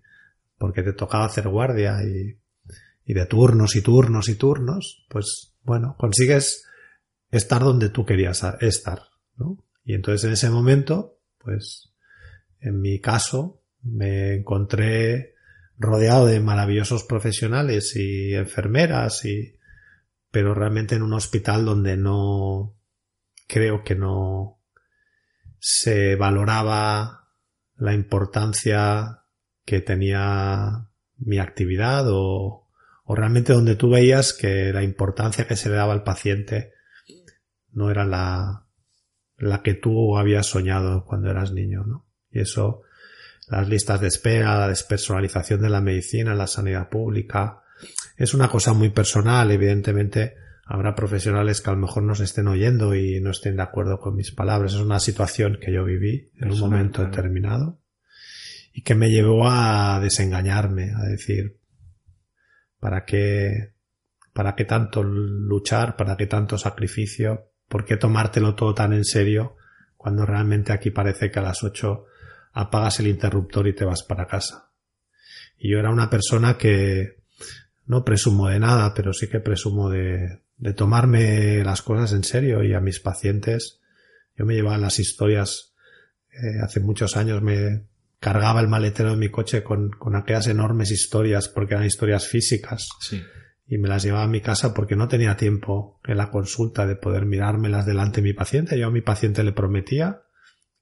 porque 0.57 0.83
te 0.83 0.93
tocaba 0.93 1.25
hacer 1.25 1.49
guardia 1.49 1.97
y, 2.01 2.39
y 3.03 3.13
de 3.13 3.25
turnos 3.25 3.75
y 3.75 3.81
turnos 3.81 4.29
y 4.29 4.35
turnos, 4.35 5.05
pues 5.09 5.53
bueno, 5.63 5.97
consigues 5.97 6.63
estar 7.31 7.61
donde 7.61 7.89
tú 7.89 8.05
querías 8.05 8.45
estar, 8.59 9.03
¿no? 9.38 9.63
Y 9.83 9.93
entonces 9.93 10.25
en 10.25 10.33
ese 10.33 10.50
momento, 10.50 11.19
pues 11.38 11.93
en 12.59 12.79
mi 12.79 13.00
caso, 13.00 13.63
me 13.81 14.35
encontré 14.35 15.33
rodeado 15.77 16.27
de 16.27 16.39
maravillosos 16.39 17.03
profesionales 17.03 17.95
y 17.95 18.35
enfermeras 18.35 19.25
y 19.25 19.57
pero 20.29 20.53
realmente 20.53 20.95
en 20.95 21.01
un 21.01 21.13
hospital 21.13 21.65
donde 21.65 21.97
no 21.97 22.75
creo 23.47 23.83
que 23.83 23.95
no 23.95 24.59
se 25.59 26.15
valoraba 26.15 27.27
la 27.75 27.93
importancia 27.93 29.23
que 29.65 29.81
tenía 29.81 30.88
mi 31.17 31.39
actividad 31.39 32.05
o, 32.09 32.69
o 33.03 33.15
realmente 33.15 33.53
donde 33.53 33.75
tú 33.75 33.89
veías 33.89 34.33
que 34.33 34.71
la 34.71 34.83
importancia 34.83 35.47
que 35.47 35.55
se 35.55 35.69
le 35.69 35.75
daba 35.75 35.93
al 35.93 36.03
paciente 36.03 36.71
no 37.73 37.89
era 37.89 38.05
la, 38.05 38.65
la 39.37 39.61
que 39.61 39.73
tú 39.73 40.17
habías 40.17 40.47
soñado 40.47 41.05
cuando 41.05 41.29
eras 41.29 41.51
niño, 41.51 41.83
¿no? 41.85 42.05
Y 42.29 42.39
eso, 42.39 42.83
las 43.47 43.67
listas 43.67 43.99
de 44.01 44.07
espera, 44.07 44.57
la 44.57 44.67
despersonalización 44.67 45.61
de 45.61 45.69
la 45.69 45.81
medicina, 45.81 46.35
la 46.35 46.47
sanidad 46.47 46.89
pública, 46.89 47.63
es 48.17 48.33
una 48.33 48.49
cosa 48.49 48.73
muy 48.73 48.89
personal, 48.89 49.51
evidentemente 49.51 50.35
habrá 50.65 50.95
profesionales 50.95 51.59
que 51.59 51.69
a 51.69 51.73
lo 51.73 51.79
mejor 51.79 52.03
nos 52.03 52.19
estén 52.21 52.47
oyendo 52.47 52.95
y 52.95 53.19
no 53.19 53.31
estén 53.31 53.57
de 53.57 53.63
acuerdo 53.63 53.99
con 53.99 54.15
mis 54.15 54.31
palabras. 54.31 54.73
Es 54.73 54.79
una 54.79 54.99
situación 54.99 55.57
que 55.59 55.73
yo 55.73 55.83
viví 55.83 56.31
en 56.37 56.51
un 56.51 56.59
momento 56.59 57.03
determinado 57.03 57.81
y 58.73 58.83
que 58.83 58.95
me 58.95 59.09
llevó 59.09 59.49
a 59.49 59.99
desengañarme, 60.01 60.91
a 60.95 61.03
decir, 61.03 61.59
¿para 62.79 63.03
qué, 63.03 63.73
para 64.33 64.55
qué 64.55 64.63
tanto 64.63 65.03
luchar, 65.03 65.97
para 65.97 66.15
qué 66.15 66.27
tanto 66.27 66.57
sacrificio 66.57 67.50
¿Por 67.71 67.85
qué 67.85 67.95
tomártelo 67.95 68.53
todo 68.53 68.73
tan 68.75 68.91
en 68.91 69.05
serio 69.05 69.55
cuando 69.95 70.25
realmente 70.25 70.73
aquí 70.73 70.91
parece 70.91 71.31
que 71.31 71.39
a 71.39 71.43
las 71.43 71.63
ocho 71.63 72.05
apagas 72.51 72.99
el 72.99 73.07
interruptor 73.07 73.65
y 73.69 73.73
te 73.73 73.85
vas 73.85 74.03
para 74.03 74.27
casa? 74.27 74.73
Y 75.57 75.71
yo 75.71 75.79
era 75.79 75.89
una 75.89 76.09
persona 76.09 76.57
que 76.57 77.21
no 77.85 78.03
presumo 78.03 78.49
de 78.49 78.59
nada, 78.59 78.93
pero 78.93 79.13
sí 79.13 79.29
que 79.29 79.39
presumo 79.39 79.89
de, 79.89 80.41
de 80.57 80.73
tomarme 80.73 81.63
las 81.63 81.81
cosas 81.81 82.11
en 82.11 82.25
serio 82.25 82.61
y 82.61 82.73
a 82.73 82.81
mis 82.81 82.99
pacientes 82.99 83.79
yo 84.37 84.45
me 84.45 84.53
llevaba 84.53 84.77
las 84.77 84.99
historias 84.99 85.73
eh, 86.31 86.59
hace 86.61 86.81
muchos 86.81 87.15
años 87.15 87.41
me 87.41 87.85
cargaba 88.19 88.59
el 88.59 88.67
maletero 88.67 89.11
de 89.11 89.17
mi 89.17 89.29
coche 89.29 89.63
con, 89.63 89.91
con 89.91 90.15
aquellas 90.15 90.47
enormes 90.47 90.91
historias 90.91 91.47
porque 91.47 91.73
eran 91.73 91.85
historias 91.85 92.27
físicas 92.27 92.89
Sí. 92.99 93.23
Y 93.71 93.77
me 93.77 93.87
las 93.87 94.03
llevaba 94.03 94.25
a 94.25 94.27
mi 94.27 94.41
casa 94.41 94.73
porque 94.73 94.97
no 94.97 95.07
tenía 95.07 95.37
tiempo 95.37 95.97
en 96.03 96.17
la 96.17 96.29
consulta 96.29 96.85
de 96.85 96.97
poder 96.97 97.25
mirármelas 97.25 97.85
delante 97.85 98.19
de 98.19 98.27
mi 98.27 98.33
paciente. 98.33 98.77
Yo 98.77 98.87
a 98.87 98.91
mi 98.91 98.99
paciente 98.99 99.45
le 99.45 99.53
prometía 99.53 100.23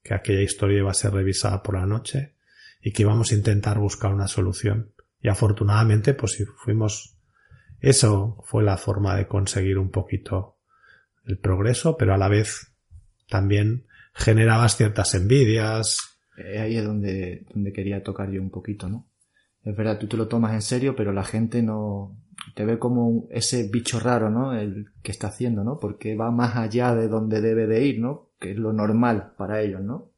que 0.02 0.12
aquella 0.12 0.40
historia 0.40 0.78
iba 0.78 0.90
a 0.90 0.94
ser 0.94 1.12
revisada 1.12 1.62
por 1.62 1.76
la 1.76 1.86
noche 1.86 2.34
y 2.82 2.90
que 2.90 3.02
íbamos 3.02 3.30
a 3.30 3.36
intentar 3.36 3.78
buscar 3.78 4.12
una 4.12 4.26
solución. 4.26 4.90
Y 5.22 5.28
afortunadamente, 5.28 6.14
pues 6.14 6.32
sí, 6.32 6.44
fuimos, 6.44 7.16
eso 7.78 8.42
fue 8.44 8.64
la 8.64 8.76
forma 8.76 9.14
de 9.14 9.28
conseguir 9.28 9.78
un 9.78 9.92
poquito 9.92 10.56
el 11.24 11.38
progreso, 11.38 11.96
pero 11.96 12.12
a 12.12 12.18
la 12.18 12.26
vez 12.26 12.72
también 13.28 13.86
generabas 14.14 14.76
ciertas 14.76 15.14
envidias. 15.14 16.18
Eh, 16.36 16.58
ahí 16.58 16.76
es 16.76 16.84
donde, 16.84 17.46
donde 17.54 17.72
quería 17.72 18.02
tocar 18.02 18.32
yo 18.32 18.42
un 18.42 18.50
poquito, 18.50 18.88
¿no? 18.88 19.06
Es 19.62 19.76
verdad, 19.76 19.96
tú 19.96 20.08
te 20.08 20.16
lo 20.16 20.26
tomas 20.26 20.54
en 20.54 20.62
serio, 20.62 20.96
pero 20.96 21.12
la 21.12 21.22
gente 21.22 21.62
no 21.62 22.16
te 22.54 22.64
ve 22.64 22.78
como 22.78 23.26
ese 23.30 23.68
bicho 23.68 24.00
raro, 24.00 24.30
¿no? 24.30 24.52
El 24.54 24.86
que 25.02 25.12
está 25.12 25.28
haciendo, 25.28 25.64
¿no? 25.64 25.78
Porque 25.78 26.16
va 26.16 26.30
más 26.30 26.56
allá 26.56 26.94
de 26.94 27.08
donde 27.08 27.40
debe 27.40 27.66
de 27.66 27.84
ir, 27.84 28.00
¿no? 28.00 28.30
Que 28.38 28.52
es 28.52 28.56
lo 28.56 28.72
normal 28.72 29.32
para 29.36 29.60
ellos, 29.62 29.82
¿no? 29.82 30.10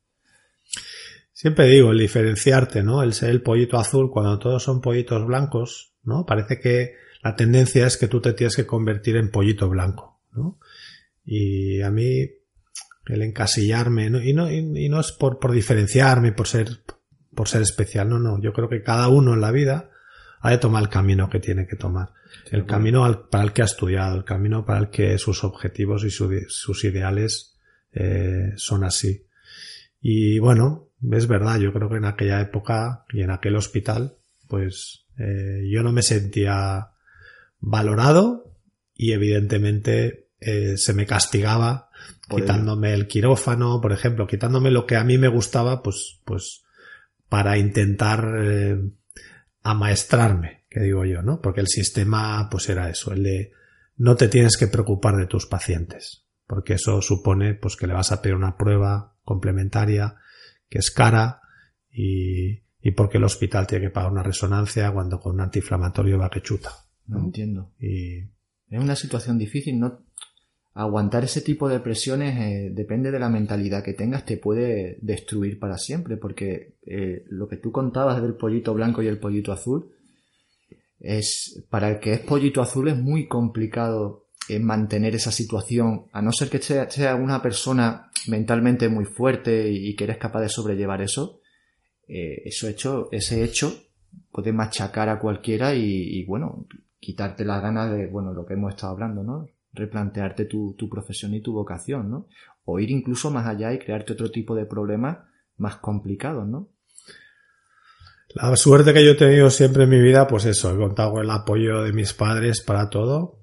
Siempre 1.33 1.67
digo, 1.67 1.91
el 1.91 1.99
diferenciarte, 1.99 2.83
¿no? 2.83 3.03
El 3.03 3.15
ser 3.15 3.31
el 3.31 3.43
pollito 3.43 3.79
azul 3.79 4.11
cuando 4.11 4.39
todos 4.39 4.63
son 4.63 4.81
pollitos 4.81 5.27
blancos, 5.27 5.95
¿no? 6.05 6.25
Parece 6.25 6.61
que 6.61 6.95
la 7.23 7.37
tendencia 7.37 7.87
es 7.87 7.97
que 7.97 8.09
tú 8.09 8.21
te 8.21 8.33
tienes 8.33 8.57
que 8.57 8.67
convertir 8.67 9.17
en 9.17 9.31
pollito 9.31 9.69
blanco, 9.69 10.21
¿no? 10.33 10.59
Y 11.25 11.81
a 11.83 11.91
mí 11.91 12.29
el 13.07 13.23
encasillarme, 13.23 14.11
¿no? 14.11 14.23
y 14.23 14.33
no, 14.33 14.51
y, 14.51 14.89
no 14.89 15.01
es 15.01 15.13
por, 15.13 15.39
por 15.39 15.53
diferenciarme, 15.53 16.33
por 16.33 16.47
ser, 16.47 16.69
por 17.35 17.49
ser 17.49 17.63
especial, 17.63 18.09
no, 18.09 18.19
no. 18.19 18.41
Yo 18.41 18.53
creo 18.53 18.69
que 18.69 18.83
cada 18.83 19.09
uno 19.09 19.35
en 19.35 19.41
la 19.41 19.51
vida 19.51 19.91
ha 20.42 20.50
de 20.50 20.59
tomar 20.59 20.83
el 20.83 20.88
camino 20.88 21.31
que 21.31 21.38
tiene 21.40 21.66
que 21.66 21.76
tomar. 21.76 22.11
el 22.50 22.66
camino 22.66 23.05
al- 23.05 23.28
para 23.28 23.44
el 23.44 23.52
que 23.52 23.62
ha 23.62 23.66
estudiado, 23.66 24.16
el 24.16 24.24
camino 24.24 24.64
para 24.66 24.78
el 24.81 24.90
que 24.90 25.16
sus 25.18 25.42
objetivos 25.44 26.05
y 26.05 26.11
su- 26.11 26.44
sus 26.48 26.85
ideales 26.85 27.57
eh, 27.92 28.52
son 28.57 28.85
así. 28.85 29.26
Y 30.00 30.38
bueno, 30.38 30.88
es 31.12 31.26
verdad, 31.28 31.59
yo 31.61 31.72
creo 31.72 31.88
que 31.88 31.96
en 31.96 32.05
aquella 32.07 32.40
época 32.40 33.05
y 33.12 33.22
en 33.22 33.31
aquel 33.31 33.55
hospital, 33.57 34.16
pues 34.48 35.05
eh, 35.18 35.62
yo 35.70 35.83
no 35.83 35.92
me 35.92 36.02
sentía 36.02 36.88
valorado 37.61 38.52
y 38.94 39.12
evidentemente 39.12 40.28
eh, 40.40 40.76
se 40.76 40.92
me 40.94 41.07
castigaba 41.07 41.90
Por 42.28 42.40
ello. 42.40 42.46
quitándome 42.46 42.92
el 42.94 43.07
quirófano, 43.07 43.81
por 43.81 43.92
ejemplo, 43.92 44.26
quitándome 44.26 44.70
lo 44.70 44.87
que 44.87 44.96
a 44.96 45.05
mí 45.05 45.18
me 45.18 45.28
gustaba, 45.28 45.83
pues, 45.83 46.18
pues 46.24 46.62
para 47.28 47.57
intentar 47.59 48.26
eh, 48.42 48.78
amaestrarme, 49.62 50.64
que 50.68 50.81
digo 50.81 51.05
yo, 51.05 51.22
¿no? 51.22 51.40
Porque 51.40 51.61
el 51.61 51.68
sistema, 51.68 52.48
pues 52.51 52.68
era 52.68 52.88
eso, 52.90 53.12
el 53.12 53.22
de 53.22 53.53
no 53.96 54.16
te 54.16 54.29
tienes 54.29 54.57
que 54.57 54.66
preocupar 54.66 55.16
de 55.16 55.27
tus 55.27 55.46
pacientes, 55.46 56.27
porque 56.46 56.75
eso 56.75 57.01
supone, 57.03 57.55
pues 57.55 57.77
que 57.77 57.87
le 57.87 57.94
vas 57.94 58.12
a 58.12 58.22
pedir 58.22 58.37
una 58.37 58.57
prueba 58.57 59.16
complementaria 59.25 60.16
que 60.68 60.79
es 60.79 60.90
cara 60.90 61.40
y, 61.90 62.62
y 62.81 62.90
porque 62.96 63.18
el 63.18 63.25
hospital 63.25 63.66
tiene 63.66 63.87
que 63.87 63.90
pagar 63.90 64.11
una 64.11 64.22
resonancia 64.22 64.90
cuando 64.90 65.20
con 65.20 65.35
un 65.35 65.40
antiinflamatorio 65.42 66.18
va 66.18 66.31
que 66.31 66.40
chuta. 66.40 66.70
No 67.07 67.20
entiendo. 67.20 67.72
Y 67.79 68.20
Es 68.70 68.81
una 68.81 68.96
situación 68.96 69.38
difícil, 69.38 69.79
¿no? 69.79 70.05
Aguantar 70.75 71.25
ese 71.25 71.43
tipo 71.43 71.69
de 71.69 71.81
presiones 71.81 72.39
eh, 72.39 72.71
depende 72.73 73.11
de 73.11 73.19
la 73.19 73.29
mentalidad 73.29 73.85
que 73.85 73.93
tengas, 73.93 74.25
te 74.25 74.39
puede 74.39 74.97
destruir 75.03 75.59
para 75.59 75.77
siempre, 75.77 76.17
porque 76.17 76.77
eh, 76.87 77.25
lo 77.29 77.47
que 77.47 77.59
tú 77.59 77.71
contabas 77.71 78.23
del 78.23 78.35
pollito 78.35 78.73
blanco 78.73 79.03
y 79.03 79.07
el 79.07 79.19
pollito 79.19 79.53
azul, 79.53 79.93
es 80.99 81.63
para 81.69 81.91
el 81.91 82.01
que 82.01 82.15
es 82.15 82.21
pollito 82.21 82.63
azul 82.63 82.89
es 82.89 82.97
muy 82.97 83.27
complicado 83.27 84.29
eh, 84.49 84.61
mantener 84.61 85.15
esa 85.15 85.31
situación, 85.31 86.07
a 86.11 86.23
no 86.23 86.33
ser 86.33 86.49
que 86.49 86.59
sea, 86.61 87.17
una 87.17 87.43
persona 87.43 88.11
mentalmente 88.29 88.89
muy 88.89 89.05
fuerte 89.05 89.71
y 89.71 89.95
que 89.95 90.05
eres 90.05 90.17
capaz 90.17 90.41
de 90.41 90.49
sobrellevar 90.49 91.03
eso, 91.03 91.41
eso 92.07 92.69
hecho, 92.69 93.09
ese 93.11 93.43
hecho 93.43 93.75
puede 94.31 94.53
machacar 94.53 95.09
a 95.09 95.19
cualquiera 95.19 95.75
y, 95.75 96.19
y, 96.19 96.25
bueno, 96.25 96.67
quitarte 96.99 97.45
las 97.45 97.63
ganas 97.63 97.91
de, 97.91 98.07
bueno, 98.07 98.33
lo 98.33 98.45
que 98.45 98.55
hemos 98.55 98.75
estado 98.75 98.93
hablando, 98.93 99.23
¿no? 99.23 99.49
Replantearte 99.73 100.45
tu, 100.45 100.75
tu 100.75 100.89
profesión 100.89 101.35
y 101.35 101.41
tu 101.41 101.53
vocación, 101.53 102.11
¿no? 102.11 102.29
O 102.65 102.79
ir 102.79 102.91
incluso 102.91 103.31
más 103.31 103.47
allá 103.47 103.73
y 103.73 103.79
crearte 103.79 104.13
otro 104.13 104.31
tipo 104.31 104.55
de 104.55 104.67
problemas 104.67 105.19
más 105.57 105.77
complicados, 105.77 106.47
¿no? 106.47 106.71
La 108.35 108.57
suerte 108.57 108.95
que 108.95 109.05
yo 109.05 109.13
he 109.13 109.17
tenido 109.17 109.51
siempre 109.51 109.85
en 109.85 109.91
mi 109.91 110.01
vida, 110.01 110.27
pues 110.27 110.47
eso, 110.47 110.75
he 110.75 110.77
contado 110.77 111.13
con 111.13 111.25
el 111.25 111.31
apoyo 111.31 111.83
de 111.83 111.93
mis 111.93 112.15
padres 112.15 112.63
para 112.63 112.89
todo. 112.89 113.41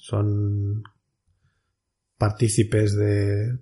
Son 0.00 0.82
partícipes 2.18 2.94
de 2.94 3.58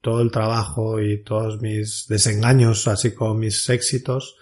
todo 0.00 0.22
el 0.22 0.30
trabajo 0.30 1.00
y 1.00 1.22
todos 1.22 1.60
mis 1.60 2.06
desengaños, 2.08 2.88
así 2.88 3.14
como 3.14 3.34
mis 3.34 3.68
éxitos. 3.68 4.36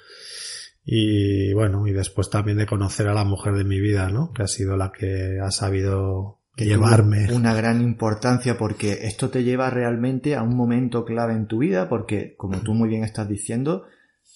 Y 0.84 1.52
bueno, 1.52 1.86
y 1.86 1.92
después 1.92 2.30
también 2.30 2.58
de 2.58 2.66
conocer 2.66 3.08
a 3.08 3.14
la 3.14 3.24
mujer 3.24 3.54
de 3.54 3.64
mi 3.64 3.80
vida, 3.80 4.08
¿no? 4.08 4.32
Que 4.32 4.42
ha 4.42 4.46
sido 4.46 4.76
la 4.76 4.92
que 4.92 5.38
ha 5.42 5.50
sabido 5.50 6.37
Llevarme. 6.64 7.32
Una 7.32 7.54
gran 7.54 7.80
importancia 7.80 8.58
porque 8.58 9.06
esto 9.06 9.30
te 9.30 9.44
lleva 9.44 9.70
realmente 9.70 10.34
a 10.34 10.42
un 10.42 10.56
momento 10.56 11.04
clave 11.04 11.34
en 11.34 11.46
tu 11.46 11.58
vida 11.58 11.88
porque, 11.88 12.34
como 12.36 12.60
tú 12.60 12.74
muy 12.74 12.88
bien 12.88 13.04
estás 13.04 13.28
diciendo, 13.28 13.84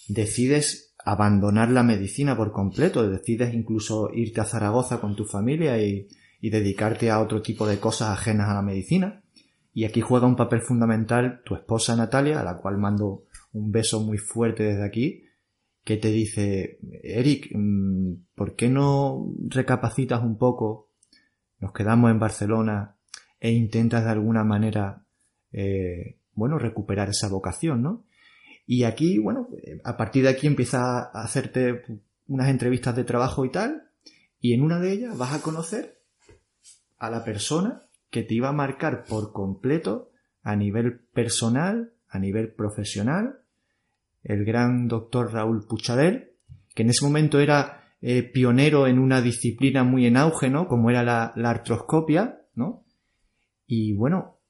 decides 0.08 0.94
abandonar 1.04 1.70
la 1.70 1.82
medicina 1.82 2.37
por 2.37 2.52
completo, 2.52 3.08
decides 3.08 3.54
incluso 3.54 4.11
irte 4.14 4.40
a 4.40 4.44
Zaragoza 4.44 5.00
con 5.00 5.16
tu 5.16 5.24
familia 5.24 5.82
y, 5.82 6.08
y 6.40 6.50
dedicarte 6.50 7.11
a 7.11 7.20
otro 7.20 7.42
tipo 7.42 7.66
de 7.66 7.78
cosas 7.78 8.11
ajenas 8.11 8.48
a 8.48 8.54
la 8.54 8.62
medicina. 8.62 9.22
Y 9.74 9.85
aquí 9.85 10.00
juega 10.00 10.26
un 10.26 10.37
papel 10.37 10.61
fundamental 10.61 11.40
tu 11.44 11.54
esposa 11.54 11.96
Natalia, 11.96 12.40
a 12.40 12.44
la 12.44 12.58
cual 12.58 12.78
mando 12.78 13.24
un 13.52 13.70
beso 13.70 14.00
muy 14.00 14.18
fuerte 14.18 14.64
desde 14.64 14.85
aquí. 14.85 15.24
que 15.85 15.96
te 15.96 16.12
dice, 16.12 16.78
Eric, 17.02 17.50
mm, 17.52 18.12
¿por 18.37 18.54
qué 18.54 18.68
no 18.68 19.35
recapacitas 19.48 20.22
un 20.22 20.38
poco? 20.38 20.91
Nos 21.62 21.72
quedamos 21.72 22.11
en 22.11 22.18
Barcelona 22.18 22.96
e 23.38 23.53
intentas 23.53 24.05
de 24.05 24.11
alguna 24.11 24.42
manera, 24.42 25.05
eh, 25.53 26.18
bueno, 26.35 26.59
recuperar 26.59 27.09
esa 27.09 27.29
vocación, 27.29 27.83
¿no? 27.83 28.03
Y 28.66 28.83
aquí, 28.83 29.18
bueno, 29.18 29.48
a 29.85 29.96
partir 29.96 30.25
de 30.25 30.31
aquí 30.31 30.48
empieza 30.48 30.81
a 30.81 31.22
hacerte 31.22 31.85
unas 32.27 32.48
entrevistas 32.48 32.96
de 32.96 33.05
trabajo 33.05 33.44
y 33.44 33.53
tal, 33.53 33.85
y 34.40 34.55
en 34.55 34.62
una 34.62 34.81
de 34.81 34.90
ellas 34.90 35.16
vas 35.16 35.35
a 35.35 35.40
conocer 35.40 36.01
a 36.98 37.11
la 37.11 37.22
persona 37.25 37.83
que 38.11 38.25
te 38.25 38.35
iba 38.35 38.48
a 38.48 38.53
marcar 38.53 39.05
por 39.05 39.33
completo 39.33 40.11
a 40.42 40.57
nivel 40.57 40.98
personal, 41.14 41.92
a 42.09 42.18
nivel 42.18 42.53
profesional, 42.53 43.38
el 44.25 44.44
gran 44.44 44.88
doctor 44.88 45.33
Raúl 45.33 45.64
Puchadel, 45.68 46.33
que 46.75 46.83
en 46.83 46.90
ese 46.90 47.05
momento 47.05 47.38
era 47.38 47.82
eh, 48.05 48.25
pionero 48.25 48.88
en 48.88 48.99
una 48.99 49.23
disciplina 49.23 49.85
muy 49.85 50.07
en 50.07 50.17
auge, 50.17 50.51
¿no? 50.51 50.67
Como 50.67 50.91
era 50.91 51.05
la, 51.05 51.33
artroscopia, 51.49 52.41
¿no? 52.55 52.85
Y 53.65 53.95
bueno, 53.95 54.41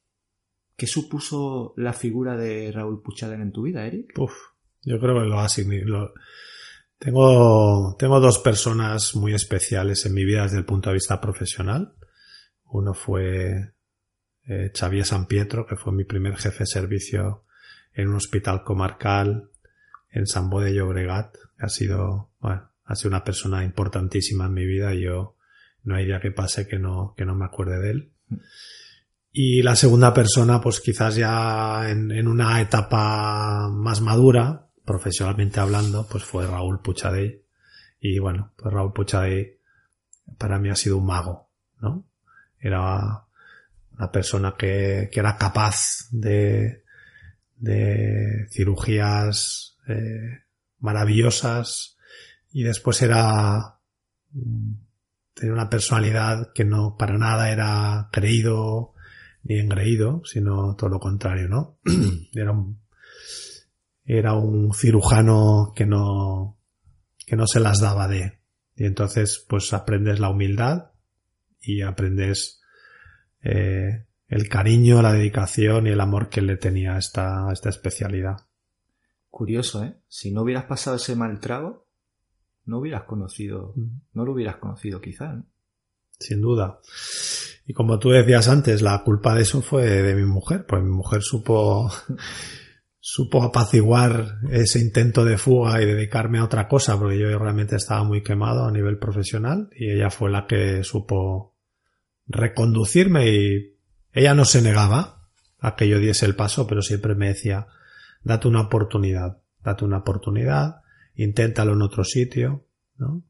¿qué 0.74 0.86
supuso 0.86 1.74
la 1.76 1.92
figura 1.92 2.34
de 2.34 2.72
Raúl 2.72 3.02
Puchadel 3.02 3.42
en 3.42 3.52
tu 3.52 3.62
vida, 3.62 3.86
Eric? 3.86 4.18
Uf, 4.18 4.32
yo 4.80 4.98
creo 4.98 5.20
que 5.20 5.28
lo 5.28 5.38
ha 5.38 5.50
significado. 5.50 6.14
Tengo, 6.96 7.94
tengo 7.98 8.20
dos 8.20 8.38
personas 8.38 9.14
muy 9.16 9.34
especiales 9.34 10.06
en 10.06 10.14
mi 10.14 10.24
vida 10.24 10.44
desde 10.44 10.58
el 10.58 10.64
punto 10.64 10.88
de 10.88 10.94
vista 10.94 11.20
profesional. 11.20 11.94
Uno 12.64 12.94
fue 12.94 13.74
eh, 14.46 14.72
Xavier 14.74 15.04
San 15.04 15.26
Pietro, 15.26 15.66
que 15.66 15.76
fue 15.76 15.92
mi 15.92 16.04
primer 16.04 16.36
jefe 16.36 16.60
de 16.60 16.66
servicio 16.66 17.44
en 17.92 18.08
un 18.08 18.14
hospital 18.14 18.62
comarcal 18.64 19.50
en 20.10 20.26
San 20.26 20.48
de 20.48 20.72
Llobregat. 20.72 21.36
Ha 21.58 21.68
sido, 21.68 22.30
ha 22.92 22.94
sido 22.94 23.08
una 23.08 23.24
persona 23.24 23.64
importantísima 23.64 24.44
en 24.44 24.52
mi 24.52 24.66
vida 24.66 24.92
yo 24.94 25.36
no 25.82 25.96
hay 25.96 26.04
día 26.04 26.20
que 26.20 26.30
pase 26.30 26.68
que 26.68 26.78
no, 26.78 27.14
que 27.16 27.24
no 27.24 27.34
me 27.34 27.46
acuerde 27.46 27.78
de 27.80 27.90
él. 27.90 28.12
Y 29.32 29.62
la 29.62 29.76
segunda 29.76 30.12
persona, 30.12 30.60
pues 30.60 30.80
quizás 30.80 31.16
ya 31.16 31.88
en, 31.88 32.12
en 32.12 32.28
una 32.28 32.60
etapa 32.60 33.70
más 33.70 34.02
madura, 34.02 34.68
profesionalmente 34.84 35.58
hablando, 35.58 36.06
pues 36.06 36.22
fue 36.22 36.46
Raúl 36.46 36.82
Puchadey. 36.82 37.42
Y 37.98 38.18
bueno, 38.18 38.52
pues 38.56 38.74
Raúl 38.74 38.92
Puchadey 38.92 39.58
para 40.36 40.58
mí 40.58 40.68
ha 40.68 40.76
sido 40.76 40.98
un 40.98 41.06
mago, 41.06 41.48
¿no? 41.80 42.04
Era 42.60 43.24
una 43.96 44.12
persona 44.12 44.54
que, 44.56 45.08
que 45.10 45.18
era 45.18 45.38
capaz 45.38 46.08
de, 46.10 46.84
de 47.56 48.46
cirugías 48.50 49.78
eh, 49.88 50.42
maravillosas 50.78 51.91
y 52.52 52.62
después 52.62 53.02
era 53.02 53.78
tenía 55.34 55.54
una 55.54 55.68
personalidad 55.68 56.52
que 56.54 56.64
no 56.64 56.96
para 56.96 57.18
nada 57.18 57.50
era 57.50 58.08
creído 58.12 58.94
ni 59.44 59.58
engreído, 59.58 60.22
sino 60.24 60.76
todo 60.76 60.90
lo 60.90 61.00
contrario, 61.00 61.48
¿no? 61.48 61.78
era 62.32 62.52
un 62.52 62.80
era 64.04 64.34
un 64.34 64.72
cirujano 64.74 65.72
que 65.74 65.86
no 65.86 66.58
que 67.26 67.36
no 67.36 67.46
se 67.46 67.60
las 67.60 67.80
daba 67.80 68.08
de 68.08 68.40
y 68.76 68.84
entonces 68.84 69.44
pues 69.48 69.72
aprendes 69.72 70.20
la 70.20 70.30
humildad 70.30 70.92
y 71.60 71.82
aprendes 71.82 72.60
eh, 73.42 74.06
el 74.28 74.48
cariño, 74.48 75.02
la 75.02 75.12
dedicación 75.12 75.86
y 75.86 75.90
el 75.90 76.00
amor 76.00 76.28
que 76.28 76.40
le 76.40 76.56
tenía 76.56 76.94
a 76.94 76.98
esta, 76.98 77.52
esta 77.52 77.68
especialidad. 77.68 78.46
Curioso, 79.28 79.84
¿eh? 79.84 79.96
Si 80.08 80.32
no 80.32 80.42
hubieras 80.42 80.64
pasado 80.64 80.96
ese 80.96 81.16
mal 81.16 81.38
trago, 81.38 81.81
no 82.64 82.78
hubieras 82.78 83.04
conocido, 83.04 83.74
no 84.12 84.24
lo 84.24 84.32
hubieras 84.32 84.56
conocido 84.56 85.00
quizá, 85.00 85.42
Sin 86.18 86.40
duda. 86.40 86.78
Y 87.66 87.72
como 87.72 87.98
tú 87.98 88.10
decías 88.10 88.48
antes, 88.48 88.82
la 88.82 89.02
culpa 89.02 89.34
de 89.34 89.42
eso 89.42 89.62
fue 89.62 89.86
de 89.86 90.14
mi 90.14 90.24
mujer, 90.24 90.66
pues 90.66 90.82
mi 90.82 90.90
mujer 90.90 91.22
supo, 91.22 91.90
supo 93.00 93.42
apaciguar 93.42 94.38
ese 94.50 94.80
intento 94.80 95.24
de 95.24 95.38
fuga 95.38 95.82
y 95.82 95.86
dedicarme 95.86 96.38
a 96.38 96.44
otra 96.44 96.68
cosa, 96.68 96.98
porque 96.98 97.18
yo 97.18 97.38
realmente 97.38 97.76
estaba 97.76 98.04
muy 98.04 98.22
quemado 98.22 98.64
a 98.64 98.72
nivel 98.72 98.98
profesional 98.98 99.68
y 99.76 99.90
ella 99.90 100.10
fue 100.10 100.30
la 100.30 100.46
que 100.46 100.84
supo 100.84 101.56
reconducirme 102.26 103.28
y 103.28 103.76
ella 104.12 104.34
no 104.34 104.44
se 104.44 104.62
negaba 104.62 105.28
a 105.58 105.76
que 105.76 105.88
yo 105.88 105.98
diese 105.98 106.26
el 106.26 106.36
paso, 106.36 106.66
pero 106.66 106.82
siempre 106.82 107.14
me 107.14 107.28
decía, 107.28 107.66
date 108.22 108.48
una 108.48 108.62
oportunidad, 108.62 109.38
date 109.62 109.84
una 109.84 109.98
oportunidad, 109.98 110.81
inténtalo 111.14 111.74
en 111.74 111.82
otro 111.82 112.04
sitio, 112.04 112.64
¿no? 112.96 113.22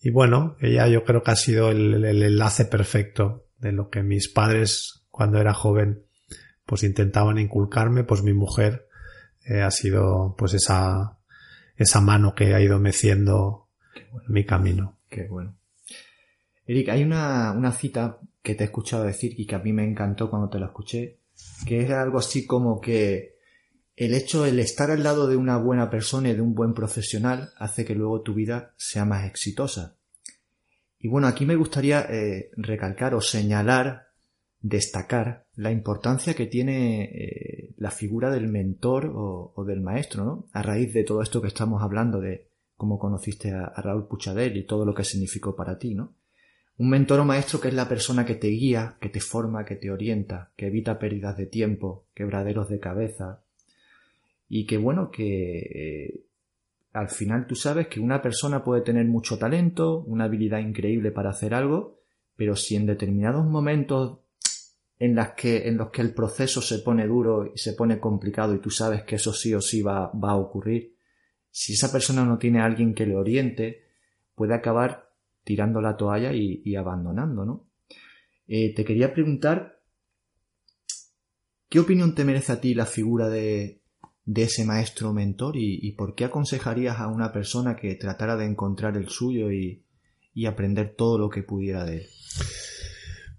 Y 0.00 0.10
bueno, 0.10 0.56
ella 0.60 0.86
yo 0.88 1.04
creo 1.04 1.22
que 1.22 1.30
ha 1.32 1.36
sido 1.36 1.70
el, 1.70 2.04
enlace 2.04 2.64
perfecto 2.64 3.46
de 3.58 3.72
lo 3.72 3.90
que 3.90 4.02
mis 4.02 4.28
padres 4.28 5.02
cuando 5.10 5.40
era 5.40 5.54
joven 5.54 6.04
pues 6.64 6.84
intentaban 6.84 7.38
inculcarme, 7.38 8.04
pues 8.04 8.22
mi 8.22 8.34
mujer 8.34 8.86
eh, 9.46 9.62
ha 9.62 9.70
sido 9.70 10.34
pues 10.38 10.54
esa, 10.54 11.18
esa 11.76 12.00
mano 12.00 12.34
que 12.34 12.54
ha 12.54 12.60
ido 12.60 12.78
meciendo 12.78 13.68
mi 14.28 14.44
camino. 14.44 14.98
Qué 15.08 15.26
bueno. 15.26 15.56
Eric, 16.66 16.90
hay 16.90 17.02
una, 17.02 17.52
una 17.52 17.72
cita 17.72 18.18
que 18.42 18.54
te 18.54 18.64
he 18.64 18.66
escuchado 18.66 19.04
decir 19.04 19.32
y 19.38 19.46
que 19.46 19.54
a 19.54 19.60
mí 19.60 19.72
me 19.72 19.84
encantó 19.84 20.28
cuando 20.28 20.50
te 20.50 20.60
la 20.60 20.66
escuché, 20.66 21.18
que 21.66 21.80
es 21.80 21.90
algo 21.90 22.18
así 22.18 22.46
como 22.46 22.80
que 22.80 23.37
el 23.98 24.14
hecho, 24.14 24.46
el 24.46 24.60
estar 24.60 24.92
al 24.92 25.02
lado 25.02 25.26
de 25.26 25.36
una 25.36 25.56
buena 25.56 25.90
persona 25.90 26.28
y 26.28 26.34
de 26.34 26.40
un 26.40 26.54
buen 26.54 26.72
profesional 26.72 27.50
hace 27.56 27.84
que 27.84 27.96
luego 27.96 28.22
tu 28.22 28.32
vida 28.32 28.72
sea 28.76 29.04
más 29.04 29.26
exitosa. 29.26 29.96
Y 31.00 31.08
bueno, 31.08 31.26
aquí 31.26 31.44
me 31.44 31.56
gustaría 31.56 32.02
eh, 32.02 32.52
recalcar 32.56 33.16
o 33.16 33.20
señalar, 33.20 34.06
destacar 34.60 35.46
la 35.56 35.72
importancia 35.72 36.34
que 36.34 36.46
tiene 36.46 37.06
eh, 37.06 37.74
la 37.76 37.90
figura 37.90 38.30
del 38.30 38.46
mentor 38.46 39.10
o, 39.12 39.64
del 39.66 39.80
maestro, 39.80 40.24
¿no? 40.24 40.46
A 40.52 40.62
raíz 40.62 40.94
de 40.94 41.02
todo 41.02 41.20
esto 41.20 41.42
que 41.42 41.48
estamos 41.48 41.82
hablando 41.82 42.20
de 42.20 42.46
cómo 42.76 43.00
conociste 43.00 43.50
a, 43.50 43.64
a 43.64 43.82
Raúl 43.82 44.06
Puchadel 44.06 44.56
y 44.56 44.64
todo 44.64 44.84
lo 44.84 44.94
que 44.94 45.02
significó 45.02 45.56
para 45.56 45.76
ti, 45.76 45.96
¿no? 45.96 46.14
Un 46.76 46.88
mentor 46.88 47.18
o 47.18 47.24
maestro 47.24 47.60
que 47.60 47.66
es 47.66 47.74
la 47.74 47.88
persona 47.88 48.24
que 48.24 48.36
te 48.36 48.46
guía, 48.46 48.96
que 49.00 49.08
te 49.08 49.18
forma, 49.18 49.64
que 49.64 49.74
te 49.74 49.90
orienta, 49.90 50.52
que 50.56 50.68
evita 50.68 51.00
pérdidas 51.00 51.36
de 51.36 51.46
tiempo, 51.46 52.06
quebraderos 52.14 52.68
de 52.68 52.78
cabeza. 52.78 53.42
Y 54.48 54.66
que 54.66 54.78
bueno, 54.78 55.10
que 55.10 55.58
eh, 55.58 56.24
al 56.92 57.08
final 57.08 57.46
tú 57.46 57.54
sabes 57.54 57.88
que 57.88 58.00
una 58.00 58.22
persona 58.22 58.64
puede 58.64 58.82
tener 58.82 59.06
mucho 59.06 59.38
talento, 59.38 60.00
una 60.04 60.24
habilidad 60.24 60.58
increíble 60.58 61.10
para 61.10 61.30
hacer 61.30 61.54
algo, 61.54 62.00
pero 62.36 62.56
si 62.56 62.76
en 62.76 62.86
determinados 62.86 63.46
momentos 63.46 64.20
en, 64.98 65.14
las 65.14 65.32
que, 65.34 65.68
en 65.68 65.76
los 65.76 65.90
que 65.90 66.02
el 66.02 66.14
proceso 66.14 66.60
se 66.60 66.78
pone 66.78 67.06
duro 67.06 67.52
y 67.54 67.58
se 67.58 67.74
pone 67.74 68.00
complicado 68.00 68.54
y 68.54 68.60
tú 68.60 68.70
sabes 68.70 69.02
que 69.04 69.16
eso 69.16 69.32
sí 69.32 69.54
o 69.54 69.60
sí 69.60 69.82
va, 69.82 70.10
va 70.12 70.30
a 70.30 70.36
ocurrir, 70.36 70.96
si 71.50 71.72
esa 71.74 71.90
persona 71.90 72.24
no 72.24 72.38
tiene 72.38 72.60
a 72.60 72.64
alguien 72.64 72.94
que 72.94 73.06
le 73.06 73.16
oriente, 73.16 73.84
puede 74.34 74.54
acabar 74.54 75.10
tirando 75.44 75.80
la 75.80 75.96
toalla 75.96 76.32
y, 76.32 76.76
abandonando, 76.76 77.44
¿no? 77.44 77.66
Eh, 78.46 78.74
te 78.74 78.84
quería 78.84 79.12
preguntar, 79.12 79.80
¿qué 81.68 81.80
opinión 81.80 82.14
te 82.14 82.24
merece 82.24 82.52
a 82.52 82.60
ti 82.60 82.74
la 82.74 82.86
figura 82.86 83.28
de, 83.28 83.77
ese 84.36 84.64
maestro 84.64 85.12
mentor 85.12 85.56
y, 85.56 85.92
por 85.92 86.14
qué 86.14 86.24
aconsejarías 86.24 86.98
a 86.98 87.08
una 87.08 87.32
persona 87.32 87.76
que 87.76 87.94
tratara 87.94 88.36
de 88.36 88.46
encontrar 88.46 88.96
el 88.96 89.08
suyo 89.08 89.50
y, 89.50 89.84
aprender 90.46 90.94
todo 90.96 91.18
lo 91.18 91.30
que 91.30 91.42
pudiera 91.42 91.84
de 91.84 91.96
él? 91.96 92.06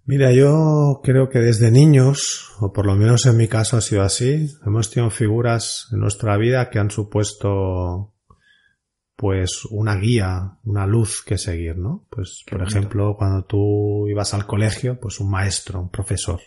Mira, 0.05 0.33
yo 0.33 0.99
creo 1.01 1.29
que 1.29 1.39
desde 1.39 1.71
niños, 1.71 2.51
o 2.59 2.73
por 2.73 2.85
lo 2.85 2.95
menos 2.95 3.25
en 3.25 3.37
mi 3.37 3.47
caso 3.47 3.77
ha 3.77 3.81
sido 3.81 4.01
así, 4.01 4.49
hemos 4.65 4.89
tenido 4.89 5.09
figuras 5.09 5.87
en 5.93 5.99
nuestra 5.99 6.35
vida 6.37 6.69
que 6.69 6.79
han 6.79 6.89
supuesto 6.89 8.13
pues 9.15 9.65
una 9.69 9.97
guía, 9.97 10.57
una 10.63 10.87
luz 10.87 11.21
que 11.25 11.37
seguir, 11.37 11.77
¿no? 11.77 12.05
Pues, 12.09 12.43
por 12.49 12.63
ejemplo, 12.63 13.15
cuando 13.17 13.43
tú 13.43 14.07
ibas 14.07 14.33
al 14.33 14.45
colegio, 14.45 14.97
pues 14.97 15.19
un 15.19 15.29
maestro, 15.29 15.81
un 15.81 15.89
profesor, 15.89 16.39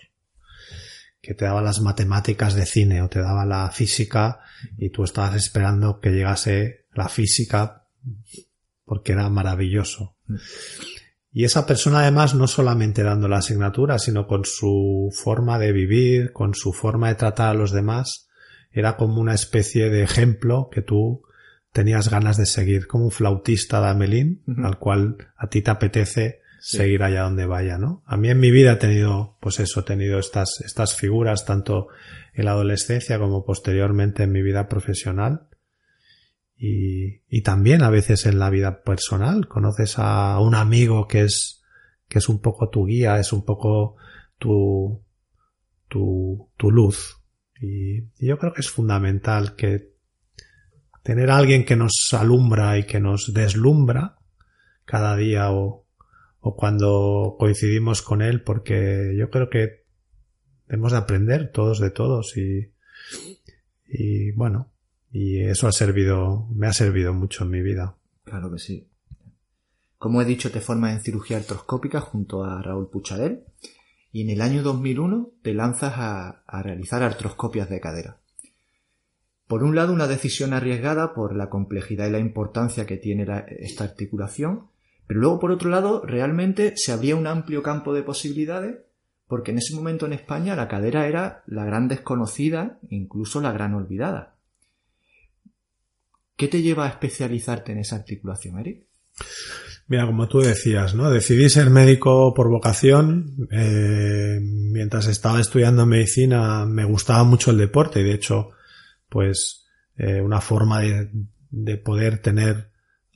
que 1.22 1.34
te 1.34 1.44
daba 1.44 1.62
las 1.62 1.80
matemáticas 1.80 2.54
de 2.54 2.66
cine 2.66 3.00
o 3.00 3.08
te 3.08 3.20
daba 3.20 3.46
la 3.46 3.70
física 3.70 4.40
y 4.76 4.90
tú 4.90 5.04
estabas 5.04 5.36
esperando 5.36 6.00
que 6.00 6.10
llegase 6.10 6.86
la 6.92 7.08
física 7.08 7.86
porque 8.84 9.12
era 9.12 9.30
maravilloso. 9.30 10.16
Y 11.30 11.44
esa 11.44 11.64
persona 11.64 12.00
además 12.00 12.34
no 12.34 12.48
solamente 12.48 13.04
dando 13.04 13.28
la 13.28 13.38
asignatura, 13.38 14.00
sino 14.00 14.26
con 14.26 14.44
su 14.44 15.10
forma 15.14 15.60
de 15.60 15.72
vivir, 15.72 16.32
con 16.32 16.54
su 16.54 16.72
forma 16.72 17.08
de 17.08 17.14
tratar 17.14 17.50
a 17.50 17.54
los 17.54 17.70
demás, 17.70 18.28
era 18.72 18.96
como 18.96 19.20
una 19.20 19.32
especie 19.32 19.90
de 19.90 20.02
ejemplo 20.02 20.68
que 20.70 20.82
tú 20.82 21.22
tenías 21.72 22.10
ganas 22.10 22.36
de 22.36 22.46
seguir, 22.46 22.86
como 22.86 23.04
un 23.04 23.10
flautista 23.12 23.80
de 23.80 23.88
Amelín, 23.88 24.42
al 24.62 24.78
cual 24.78 25.16
a 25.36 25.48
ti 25.48 25.62
te 25.62 25.70
apetece 25.70 26.41
seguir 26.64 27.02
allá 27.02 27.22
donde 27.22 27.44
vaya, 27.44 27.76
¿no? 27.76 28.04
A 28.06 28.16
mí 28.16 28.30
en 28.30 28.38
mi 28.38 28.52
vida 28.52 28.74
he 28.74 28.76
tenido, 28.76 29.36
pues 29.40 29.58
eso, 29.58 29.80
he 29.80 29.82
tenido 29.82 30.20
estas, 30.20 30.60
estas 30.64 30.94
figuras, 30.94 31.44
tanto 31.44 31.88
en 32.34 32.44
la 32.44 32.52
adolescencia 32.52 33.18
como 33.18 33.44
posteriormente 33.44 34.22
en 34.22 34.32
mi 34.32 34.42
vida 34.42 34.68
profesional. 34.68 35.48
y, 36.56 37.22
y 37.28 37.42
también 37.42 37.82
a 37.82 37.90
veces 37.90 38.26
en 38.26 38.38
la 38.38 38.48
vida 38.48 38.82
personal 38.84 39.48
conoces 39.48 39.98
a 39.98 40.38
un 40.38 40.54
amigo 40.54 41.08
que 41.08 41.22
es, 41.22 41.64
que 42.08 42.18
es 42.18 42.28
un 42.28 42.40
poco 42.40 42.70
tu 42.70 42.86
guía, 42.86 43.18
es 43.18 43.32
un 43.32 43.44
poco 43.44 43.96
tu, 44.38 45.02
tu, 45.88 46.70
luz. 46.70 47.18
Y, 47.60 48.02
y 48.18 48.28
yo 48.28 48.38
creo 48.38 48.52
que 48.52 48.60
es 48.60 48.70
fundamental 48.70 49.56
que 49.56 49.94
tener 51.02 51.30
a 51.30 51.38
alguien 51.38 51.64
que 51.64 51.74
nos 51.74 51.92
alumbra 52.12 52.78
y 52.78 52.84
que 52.84 53.00
nos 53.00 53.34
deslumbra 53.34 54.18
cada 54.84 55.16
día 55.16 55.50
o, 55.50 55.81
o 56.42 56.56
cuando 56.56 57.36
coincidimos 57.38 58.02
con 58.02 58.20
él, 58.20 58.42
porque 58.42 59.14
yo 59.16 59.30
creo 59.30 59.48
que 59.48 59.84
hemos 60.68 60.90
de 60.90 60.98
aprender 60.98 61.52
todos 61.52 61.78
de 61.78 61.90
todos 61.90 62.36
y, 62.36 62.72
y 63.86 64.32
bueno, 64.32 64.72
y 65.12 65.40
eso 65.40 65.68
ha 65.68 65.72
servido, 65.72 66.48
me 66.52 66.66
ha 66.66 66.72
servido 66.72 67.14
mucho 67.14 67.44
en 67.44 67.50
mi 67.50 67.62
vida. 67.62 67.96
Claro 68.24 68.50
que 68.50 68.58
sí. 68.58 68.88
Como 69.98 70.20
he 70.20 70.24
dicho, 70.24 70.50
te 70.50 70.60
formas 70.60 70.94
en 70.94 71.00
cirugía 71.00 71.36
artroscópica 71.36 72.00
junto 72.00 72.42
a 72.42 72.60
Raúl 72.60 72.90
Puchadel 72.90 73.44
y 74.10 74.22
en 74.22 74.30
el 74.30 74.40
año 74.40 74.64
2001 74.64 75.30
te 75.42 75.54
lanzas 75.54 75.94
a, 75.96 76.42
a 76.44 76.62
realizar 76.62 77.04
artroscopias 77.04 77.70
de 77.70 77.80
cadera. 77.80 78.18
Por 79.46 79.62
un 79.62 79.76
lado, 79.76 79.92
una 79.92 80.08
decisión 80.08 80.54
arriesgada 80.54 81.14
por 81.14 81.36
la 81.36 81.48
complejidad 81.48 82.08
y 82.08 82.10
la 82.10 82.18
importancia 82.18 82.84
que 82.84 82.96
tiene 82.96 83.26
la, 83.26 83.40
esta 83.40 83.84
articulación, 83.84 84.71
pero 85.12 85.20
luego, 85.20 85.40
por 85.40 85.50
otro 85.50 85.68
lado, 85.68 86.02
realmente 86.06 86.72
se 86.76 86.90
abría 86.90 87.16
un 87.16 87.26
amplio 87.26 87.62
campo 87.62 87.92
de 87.92 88.02
posibilidades 88.02 88.78
porque 89.26 89.50
en 89.50 89.58
ese 89.58 89.74
momento 89.74 90.06
en 90.06 90.14
España 90.14 90.56
la 90.56 90.68
cadera 90.68 91.06
era 91.06 91.42
la 91.46 91.66
gran 91.66 91.86
desconocida, 91.86 92.78
incluso 92.88 93.42
la 93.42 93.52
gran 93.52 93.74
olvidada. 93.74 94.36
¿Qué 96.34 96.48
te 96.48 96.62
lleva 96.62 96.86
a 96.86 96.88
especializarte 96.88 97.72
en 97.72 97.80
esa 97.80 97.96
articulación, 97.96 98.58
Eric? 98.58 98.86
Mira, 99.86 100.06
como 100.06 100.26
tú 100.28 100.40
decías, 100.40 100.94
¿no? 100.94 101.10
Decidí 101.10 101.50
ser 101.50 101.68
médico 101.68 102.32
por 102.32 102.48
vocación. 102.48 103.48
Eh, 103.50 104.40
mientras 104.40 105.08
estaba 105.08 105.42
estudiando 105.42 105.84
medicina 105.84 106.64
me 106.64 106.86
gustaba 106.86 107.22
mucho 107.24 107.50
el 107.50 107.58
deporte 107.58 108.00
y 108.00 108.04
de 108.04 108.14
hecho, 108.14 108.52
pues, 109.10 109.66
eh, 109.98 110.22
una 110.22 110.40
forma 110.40 110.80
de, 110.80 111.10
de, 111.50 111.76
poder 111.76 112.22
tener 112.22 112.71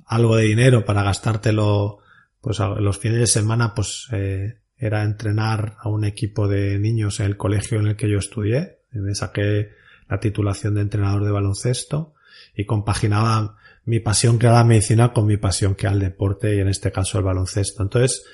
algo 0.07 0.37
de 0.37 0.45
dinero 0.45 0.85
para 0.85 1.03
gastártelo, 1.03 1.99
pues, 2.40 2.61
a 2.61 2.69
los 2.69 2.99
fines 2.99 3.19
de 3.19 3.27
semana, 3.27 3.75
pues, 3.75 4.09
eh, 4.12 4.59
era 4.79 5.03
entrenar 5.03 5.77
a 5.81 5.88
un 5.88 6.05
equipo 6.05 6.49
de 6.49 6.79
niños 6.79 7.21
en 7.21 7.27
el 7.27 7.37
colegio 7.37 7.81
en 7.81 7.88
el 7.88 7.97
que 7.97 8.11
yo 8.11 8.19
estudié. 8.19 8.79
Me 8.92 9.14
saqué 9.14 9.71
la 10.09 10.21
titulación 10.21 10.75
de 10.75 10.83
entrenador 10.83 11.25
de 11.25 11.31
baloncesto 11.31 12.14
y 12.55 12.64
compaginaba 12.64 13.57
mi 13.85 14.01
pasión 14.01 14.38
que 14.38 14.47
era 14.47 14.57
la 14.57 14.64
medicina 14.64 15.12
con 15.12 15.27
mi 15.27 15.37
pasión 15.37 15.75
que 15.75 15.87
era 15.87 15.95
el 15.95 16.01
deporte 16.01 16.57
y 16.57 16.61
en 16.61 16.69
este 16.69 16.92
caso 16.92 17.19
el 17.19 17.25
baloncesto. 17.25 17.83
Entonces 17.83 18.25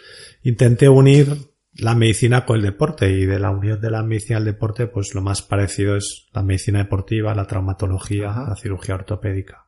intenté 0.42 0.88
unir 0.88 1.36
la 1.74 1.94
medicina 1.94 2.44
con 2.44 2.56
el 2.56 2.62
deporte 2.62 3.10
y 3.10 3.24
de 3.24 3.38
la 3.38 3.50
unión 3.50 3.80
de 3.80 3.90
la 3.90 4.02
medicina 4.02 4.38
al 4.38 4.44
deporte 4.44 4.86
pues 4.86 5.14
lo 5.14 5.22
más 5.22 5.42
parecido 5.42 5.96
es 5.96 6.28
la 6.32 6.42
medicina 6.42 6.78
deportiva, 6.78 7.34
la 7.34 7.46
traumatología, 7.46 8.30
Ajá. 8.30 8.46
la 8.48 8.56
cirugía 8.56 8.94
ortopédica. 8.94 9.66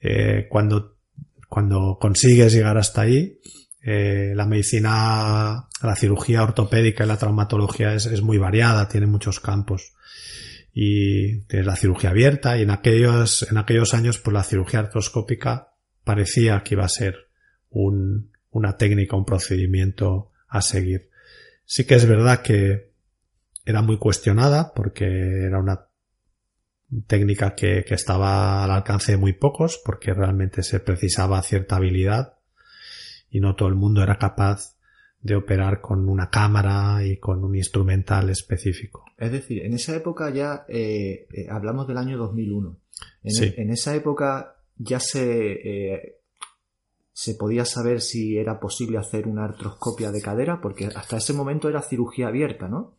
Eh, 0.00 0.46
cuando, 0.48 0.96
cuando 1.48 1.98
consigues 2.00 2.52
llegar 2.52 2.78
hasta 2.78 3.02
ahí, 3.02 3.38
eh, 3.82 4.32
la 4.34 4.46
medicina, 4.46 5.68
la 5.82 5.96
cirugía 5.96 6.42
ortopédica 6.42 7.04
y 7.04 7.08
la 7.08 7.16
traumatología 7.16 7.94
es, 7.94 8.06
es, 8.06 8.22
muy 8.22 8.38
variada, 8.38 8.88
tiene 8.88 9.06
muchos 9.06 9.40
campos. 9.40 9.94
Y 10.72 11.40
tienes 11.42 11.66
la 11.66 11.76
cirugía 11.76 12.10
abierta 12.10 12.58
y 12.58 12.62
en 12.62 12.70
aquellos, 12.70 13.46
en 13.50 13.58
aquellos 13.58 13.94
años 13.94 14.18
pues 14.18 14.34
la 14.34 14.44
cirugía 14.44 14.80
artroscópica 14.80 15.72
parecía 16.04 16.62
que 16.62 16.74
iba 16.74 16.84
a 16.84 16.88
ser 16.88 17.28
un, 17.70 18.30
una 18.50 18.76
técnica, 18.76 19.16
un 19.16 19.24
procedimiento 19.24 20.30
a 20.48 20.62
seguir. 20.62 21.10
Sí 21.64 21.84
que 21.84 21.94
es 21.94 22.06
verdad 22.06 22.42
que 22.42 22.92
era 23.64 23.82
muy 23.82 23.98
cuestionada 23.98 24.72
porque 24.74 25.04
era 25.44 25.58
una 25.58 25.87
técnica 27.06 27.54
que, 27.54 27.84
que 27.86 27.94
estaba 27.94 28.64
al 28.64 28.70
alcance 28.70 29.12
de 29.12 29.18
muy 29.18 29.32
pocos 29.32 29.80
porque 29.84 30.14
realmente 30.14 30.62
se 30.62 30.80
precisaba 30.80 31.42
cierta 31.42 31.76
habilidad 31.76 32.38
y 33.30 33.40
no 33.40 33.54
todo 33.54 33.68
el 33.68 33.74
mundo 33.74 34.02
era 34.02 34.18
capaz 34.18 34.78
de 35.20 35.34
operar 35.34 35.80
con 35.80 36.08
una 36.08 36.30
cámara 36.30 37.04
y 37.04 37.16
con 37.18 37.44
un 37.44 37.56
instrumental 37.56 38.30
específico. 38.30 39.04
Es 39.16 39.32
decir, 39.32 39.64
en 39.64 39.74
esa 39.74 39.94
época 39.96 40.30
ya 40.30 40.64
eh, 40.68 41.26
eh, 41.32 41.46
hablamos 41.50 41.88
del 41.88 41.98
año 41.98 42.16
2001. 42.16 42.76
En, 43.24 43.30
sí. 43.32 43.54
en 43.56 43.70
esa 43.70 43.94
época 43.94 44.56
ya 44.76 45.00
se, 45.00 45.52
eh, 45.52 46.17
se 47.18 47.34
podía 47.34 47.64
saber 47.64 48.00
si 48.00 48.38
era 48.38 48.60
posible 48.60 48.96
hacer 48.96 49.26
una 49.26 49.42
artroscopia 49.42 50.12
de 50.12 50.22
cadera, 50.22 50.60
porque 50.60 50.86
hasta 50.86 51.16
ese 51.16 51.32
momento 51.32 51.68
era 51.68 51.82
cirugía 51.82 52.28
abierta, 52.28 52.68
¿no? 52.68 52.94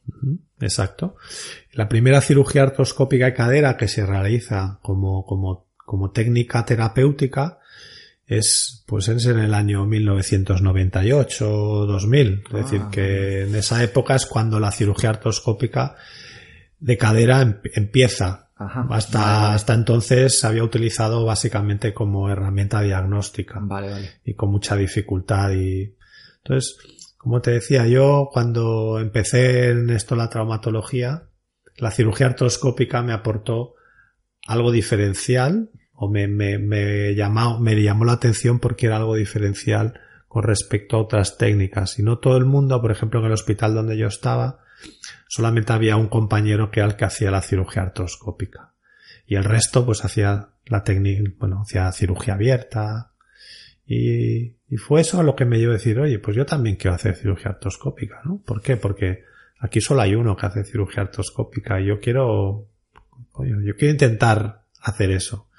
Exacto. 0.60 1.16
La 1.72 1.88
primera 1.88 2.20
cirugía 2.20 2.64
artroscópica 2.64 3.28
de 3.28 3.34
cadera 3.34 3.78
que 3.78 3.88
se 3.88 4.06
realiza 4.06 4.80
como, 4.82 5.26
como, 5.26 5.68
como 5.78 6.12
técnica 6.12 6.66
terapéutica 6.66 7.60
es 8.28 8.84
pues 8.86 9.08
es 9.08 9.26
en 9.26 9.40
el 9.40 9.54
año 9.54 9.86
1998 9.86 11.50
o 11.50 11.86
2000. 11.86 12.28
Es 12.28 12.54
ah, 12.54 12.58
decir, 12.58 12.82
que 12.92 13.44
en 13.44 13.56
esa 13.56 13.82
época 13.82 14.16
es 14.16 14.26
cuando 14.26 14.60
la 14.60 14.74
cirugía 14.74 15.12
artroscópica 15.12 15.96
de 16.78 16.98
cadera 16.98 17.42
em 17.42 17.62
empieza. 17.74 18.49
Ajá, 18.60 18.86
hasta, 18.90 19.20
vale. 19.20 19.56
hasta 19.56 19.74
entonces 19.74 20.38
se 20.38 20.46
había 20.46 20.66
utilizado 20.66 21.24
básicamente 21.24 21.94
como 21.94 22.30
herramienta 22.30 22.82
diagnóstica. 22.82 23.58
Vale, 23.62 23.90
vale. 23.90 24.10
Y 24.26 24.34
con 24.34 24.52
mucha 24.52 24.76
dificultad. 24.76 25.52
Y 25.52 25.96
entonces, 26.44 26.78
como 27.18 27.42
te 27.42 27.52
decía, 27.52 27.88
yo 27.88 28.30
cuando 28.34 29.00
empecé 29.00 29.70
en 29.70 29.90
esto 29.90 30.18
la 30.18 30.30
traumatología, 30.30 31.30
la 31.78 31.92
cirugía 31.92 32.28
artroscópica 32.28 33.02
me 33.02 33.14
aportó 33.14 33.76
algo 34.46 34.72
diferencial 34.72 35.70
o 35.94 36.10
me, 36.10 36.28
me, 36.28 36.58
me, 36.58 37.16
llamó, 37.16 37.60
me 37.60 37.82
llamó 37.82 38.04
la 38.04 38.14
atención 38.14 38.60
porque 38.60 38.88
era 38.88 38.98
algo 38.98 39.16
diferencial 39.16 40.02
con 40.28 40.44
respecto 40.44 40.98
a 40.98 41.02
otras 41.02 41.38
técnicas. 41.38 41.98
Y 41.98 42.04
no 42.04 42.20
todo 42.20 42.36
el 42.36 42.46
mundo, 42.46 42.82
por 42.82 42.92
ejemplo, 42.92 43.22
en 43.22 43.28
el 43.28 43.32
hospital 43.32 43.74
donde 43.74 43.98
yo 43.98 44.08
estaba, 44.08 44.60
solamente 45.30 45.72
había 45.72 45.96
un 45.96 46.10
compañero 46.10 46.70
que 46.70 46.82
el 46.82 46.98
que 46.98 47.06
hacía 47.06 47.32
la 47.32 47.42
cirugía 47.42 47.84
artroscópica. 47.84 48.74
Y 49.26 49.36
el 49.36 49.46
resto, 49.46 49.86
pues 49.86 50.04
hacía 50.04 50.50
la 50.66 50.84
técnica, 50.84 51.32
bueno, 51.38 51.62
hacía 51.62 51.90
cirugía 51.94 52.34
abierta. 52.34 53.14
Y, 53.86 54.58
y 54.68 54.78
fue 54.78 55.02
eso 55.02 55.24
lo 55.24 55.36
que 55.36 55.46
me 55.46 55.58
llevó 55.58 55.72
a 55.72 55.76
decir, 55.76 55.98
oye, 56.00 56.20
pues 56.20 56.36
yo 56.36 56.46
también 56.46 56.76
quiero 56.76 56.96
hacer 56.96 57.16
cirugía 57.16 57.52
artroscópica, 57.52 58.20
¿no? 58.26 58.42
¿Por 58.46 58.62
qué? 58.62 58.76
Porque 58.76 59.24
aquí 59.60 59.80
solo 59.80 60.02
hay 60.02 60.16
uno 60.16 60.36
que 60.36 60.46
hace 60.46 60.66
cirugía 60.66 61.04
artroscópica 61.04 61.80
y 61.80 61.86
yo 61.86 62.02
quiero, 62.02 62.68
yo 63.40 63.76
quiero 63.78 63.92
intentar 63.94 64.66
hacer 64.82 65.12
eso 65.12 65.50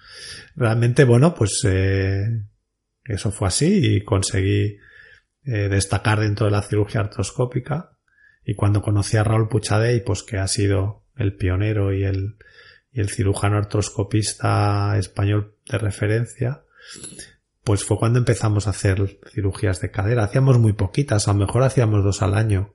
realmente, 0.56 1.04
bueno, 1.04 1.34
pues 1.34 1.62
eh, 1.64 2.42
eso 3.04 3.30
fue 3.30 3.48
así 3.48 3.96
y 3.96 4.04
conseguí 4.04 4.78
eh, 5.44 5.68
destacar 5.68 6.20
dentro 6.20 6.46
de 6.46 6.52
la 6.52 6.62
cirugía 6.62 7.00
artroscópica. 7.00 7.96
Y 8.44 8.54
cuando 8.54 8.82
conocí 8.82 9.16
a 9.16 9.24
Raúl 9.24 9.48
Puchadey, 9.48 10.00
pues 10.00 10.22
que 10.22 10.38
ha 10.38 10.48
sido 10.48 11.02
el 11.16 11.36
pionero 11.36 11.92
y 11.92 12.04
el, 12.04 12.36
y 12.92 13.00
el 13.00 13.10
cirujano 13.10 13.56
artroscopista 13.56 14.96
español 14.98 15.54
de 15.70 15.78
referencia, 15.78 16.62
pues 17.62 17.84
fue 17.84 17.98
cuando 17.98 18.18
empezamos 18.18 18.66
a 18.66 18.70
hacer 18.70 19.18
cirugías 19.32 19.80
de 19.80 19.90
cadera. 19.90 20.24
Hacíamos 20.24 20.58
muy 20.58 20.72
poquitas, 20.72 21.28
a 21.28 21.32
lo 21.32 21.40
mejor 21.40 21.62
hacíamos 21.62 22.02
dos 22.02 22.22
al 22.22 22.34
año. 22.34 22.74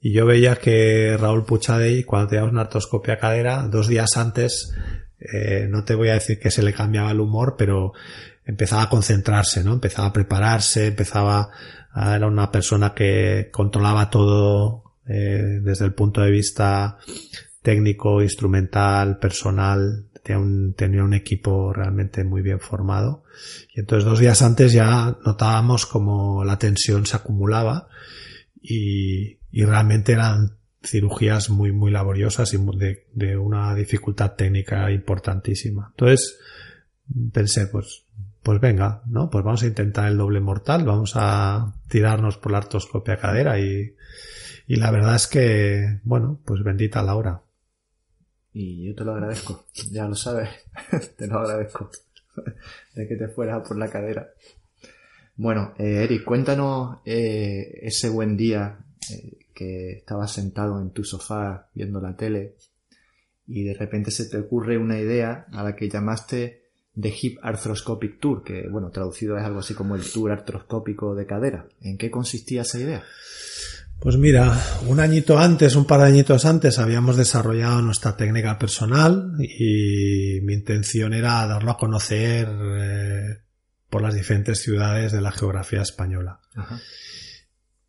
Y 0.00 0.12
yo 0.12 0.26
veía 0.26 0.56
que 0.56 1.16
Raúl 1.18 1.44
Puchadey, 1.44 2.04
cuando 2.04 2.28
teníamos 2.28 2.52
una 2.52 2.62
artroscopia 2.62 3.18
cadera, 3.18 3.66
dos 3.68 3.88
días 3.88 4.16
antes 4.16 4.74
eh, 5.18 5.66
no 5.70 5.84
te 5.84 5.94
voy 5.94 6.08
a 6.08 6.14
decir 6.14 6.38
que 6.38 6.50
se 6.50 6.62
le 6.62 6.72
cambiaba 6.72 7.10
el 7.10 7.20
humor, 7.20 7.56
pero 7.56 7.92
empezaba 8.44 8.82
a 8.82 8.88
concentrarse, 8.88 9.64
¿no? 9.64 9.74
Empezaba 9.74 10.08
a 10.08 10.12
prepararse, 10.12 10.88
empezaba 10.88 11.50
a, 11.92 12.16
era 12.16 12.26
una 12.26 12.50
persona 12.52 12.94
que 12.94 13.48
controlaba 13.52 14.10
todo 14.10 14.85
eh, 15.08 15.60
desde 15.62 15.84
el 15.84 15.94
punto 15.94 16.20
de 16.20 16.30
vista 16.30 16.98
técnico, 17.62 18.22
instrumental, 18.22 19.18
personal, 19.18 20.06
tenía 20.22 21.04
un, 21.04 21.14
equipo 21.14 21.72
realmente 21.72 22.24
muy 22.24 22.42
bien 22.42 22.60
formado. 22.60 23.24
Y 23.74 23.80
entonces 23.80 24.04
dos 24.04 24.18
días 24.18 24.42
antes 24.42 24.72
ya 24.72 25.16
notábamos 25.24 25.86
como 25.86 26.44
la 26.44 26.58
tensión 26.58 27.06
se 27.06 27.16
acumulaba 27.16 27.88
y, 28.60 29.38
y 29.52 29.64
realmente 29.64 30.12
eran 30.12 30.56
cirugías 30.82 31.50
muy, 31.50 31.72
muy 31.72 31.90
laboriosas 31.90 32.52
y 32.54 32.58
de, 32.76 33.06
de, 33.12 33.36
una 33.36 33.74
dificultad 33.74 34.34
técnica 34.34 34.90
importantísima. 34.90 35.88
Entonces, 35.90 36.38
pensé, 37.32 37.66
pues, 37.66 38.04
pues 38.42 38.60
venga, 38.60 39.02
¿no? 39.06 39.28
Pues 39.28 39.44
vamos 39.44 39.62
a 39.62 39.66
intentar 39.66 40.08
el 40.08 40.18
doble 40.18 40.40
mortal, 40.40 40.84
vamos 40.84 41.12
a 41.14 41.74
tirarnos 41.88 42.36
por 42.38 42.52
la 42.52 42.58
artroscopia 42.58 43.16
cadera 43.16 43.58
y, 43.58 43.94
y 44.66 44.76
la 44.76 44.90
verdad 44.90 45.14
es 45.16 45.26
que, 45.26 46.00
bueno, 46.04 46.40
pues 46.44 46.62
bendita 46.62 47.02
la 47.02 47.16
hora. 47.16 47.42
Y 48.52 48.86
yo 48.86 48.94
te 48.94 49.04
lo 49.04 49.12
agradezco, 49.12 49.66
ya 49.90 50.08
lo 50.08 50.14
sabes, 50.14 50.48
te 51.16 51.26
lo 51.26 51.38
agradezco. 51.38 51.90
de 52.94 53.08
que 53.08 53.16
te 53.16 53.28
fueras 53.28 53.66
por 53.66 53.78
la 53.78 53.88
cadera. 53.88 54.30
Bueno, 55.36 55.74
eh, 55.78 56.04
Eric, 56.04 56.24
cuéntanos 56.24 56.98
eh, 57.04 57.80
ese 57.82 58.08
buen 58.08 58.36
día 58.36 58.78
eh, 59.12 59.38
que 59.54 59.92
estabas 59.92 60.32
sentado 60.32 60.80
en 60.80 60.90
tu 60.90 61.04
sofá 61.04 61.68
viendo 61.74 62.00
la 62.00 62.16
tele 62.16 62.56
y 63.46 63.64
de 63.64 63.74
repente 63.74 64.10
se 64.10 64.28
te 64.28 64.38
ocurre 64.38 64.78
una 64.78 64.98
idea 64.98 65.46
a 65.52 65.62
la 65.62 65.76
que 65.76 65.88
llamaste 65.88 66.62
The 66.98 67.14
Hip 67.20 67.38
Arthroscopic 67.42 68.18
Tour, 68.18 68.42
que 68.42 68.68
bueno, 68.68 68.90
traducido 68.90 69.36
es 69.36 69.44
algo 69.44 69.60
así 69.60 69.74
como 69.74 69.94
el 69.94 70.10
tour 70.10 70.32
artroscópico 70.32 71.14
de 71.14 71.26
cadera. 71.26 71.68
¿En 71.82 71.98
qué 71.98 72.10
consistía 72.10 72.62
esa 72.62 72.80
idea? 72.80 73.04
Pues 74.00 74.18
mira, 74.18 74.62
un 74.86 75.00
añito 75.00 75.38
antes, 75.38 75.74
un 75.74 75.86
par 75.86 76.00
de 76.00 76.06
añitos 76.06 76.44
antes, 76.44 76.78
habíamos 76.78 77.16
desarrollado 77.16 77.80
nuestra 77.80 78.16
técnica 78.16 78.58
personal 78.58 79.32
y 79.40 80.40
mi 80.42 80.54
intención 80.54 81.14
era 81.14 81.46
darlo 81.46 81.70
a 81.70 81.78
conocer 81.78 82.46
eh, 82.48 83.38
por 83.88 84.02
las 84.02 84.14
diferentes 84.14 84.60
ciudades 84.60 85.12
de 85.12 85.22
la 85.22 85.32
geografía 85.32 85.80
española. 85.80 86.40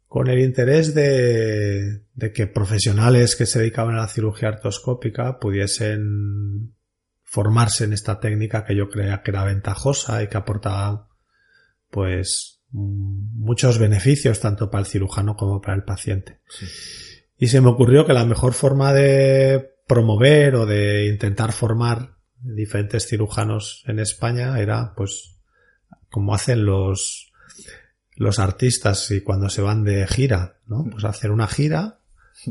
Con 0.08 0.30
el 0.30 0.40
interés 0.40 0.96
de, 0.96 2.04
de, 2.14 2.32
que 2.32 2.48
profesionales 2.48 3.36
que 3.36 3.46
se 3.46 3.60
dedicaban 3.60 3.96
a 3.96 4.02
la 4.02 4.08
cirugía 4.08 4.50
artroscópica 4.50 5.38
pudiesen 5.38 6.74
formarse 7.24 7.84
en 7.84 7.92
esta 7.92 8.22
técnica 8.22 8.64
que 8.64 8.76
yo 8.76 8.88
creía 8.90 9.22
que 9.22 9.32
era 9.32 9.44
ventajosa 9.44 10.24
y 10.24 10.30
que 10.30 10.38
aportaba 10.38 11.10
pues 11.90 12.57
muchos 12.72 13.80
beneficios 13.80 14.40
tanto 14.40 14.70
para 14.70 14.82
el 14.82 14.88
cirujano 14.88 15.36
como 15.36 15.62
para 15.62 15.76
el 15.76 15.84
paciente. 15.84 16.40
Y 17.38 17.48
se 17.48 17.62
me 17.62 17.70
ocurrió 17.70 18.06
que 18.06 18.14
la 18.14 18.26
mejor 18.26 18.54
forma 18.54 18.94
de 18.94 19.76
promover 19.88 20.56
o 20.56 20.66
de 20.66 21.08
intentar 21.08 21.54
formar 21.54 22.18
diferentes 22.40 23.08
cirujanos 23.08 23.84
en 23.88 24.00
España 24.00 24.60
era 24.60 24.94
pues 24.96 25.38
como 26.10 26.34
hacen 26.34 26.66
los 26.66 27.32
los 28.16 28.40
artistas 28.40 29.12
y 29.12 29.22
cuando 29.22 29.48
se 29.50 29.62
van 29.62 29.84
de 29.84 30.08
gira, 30.08 30.58
¿no? 30.66 30.86
Pues 30.90 31.06
hacer 31.06 31.32
una 31.32 31.48
gira 31.48 32.00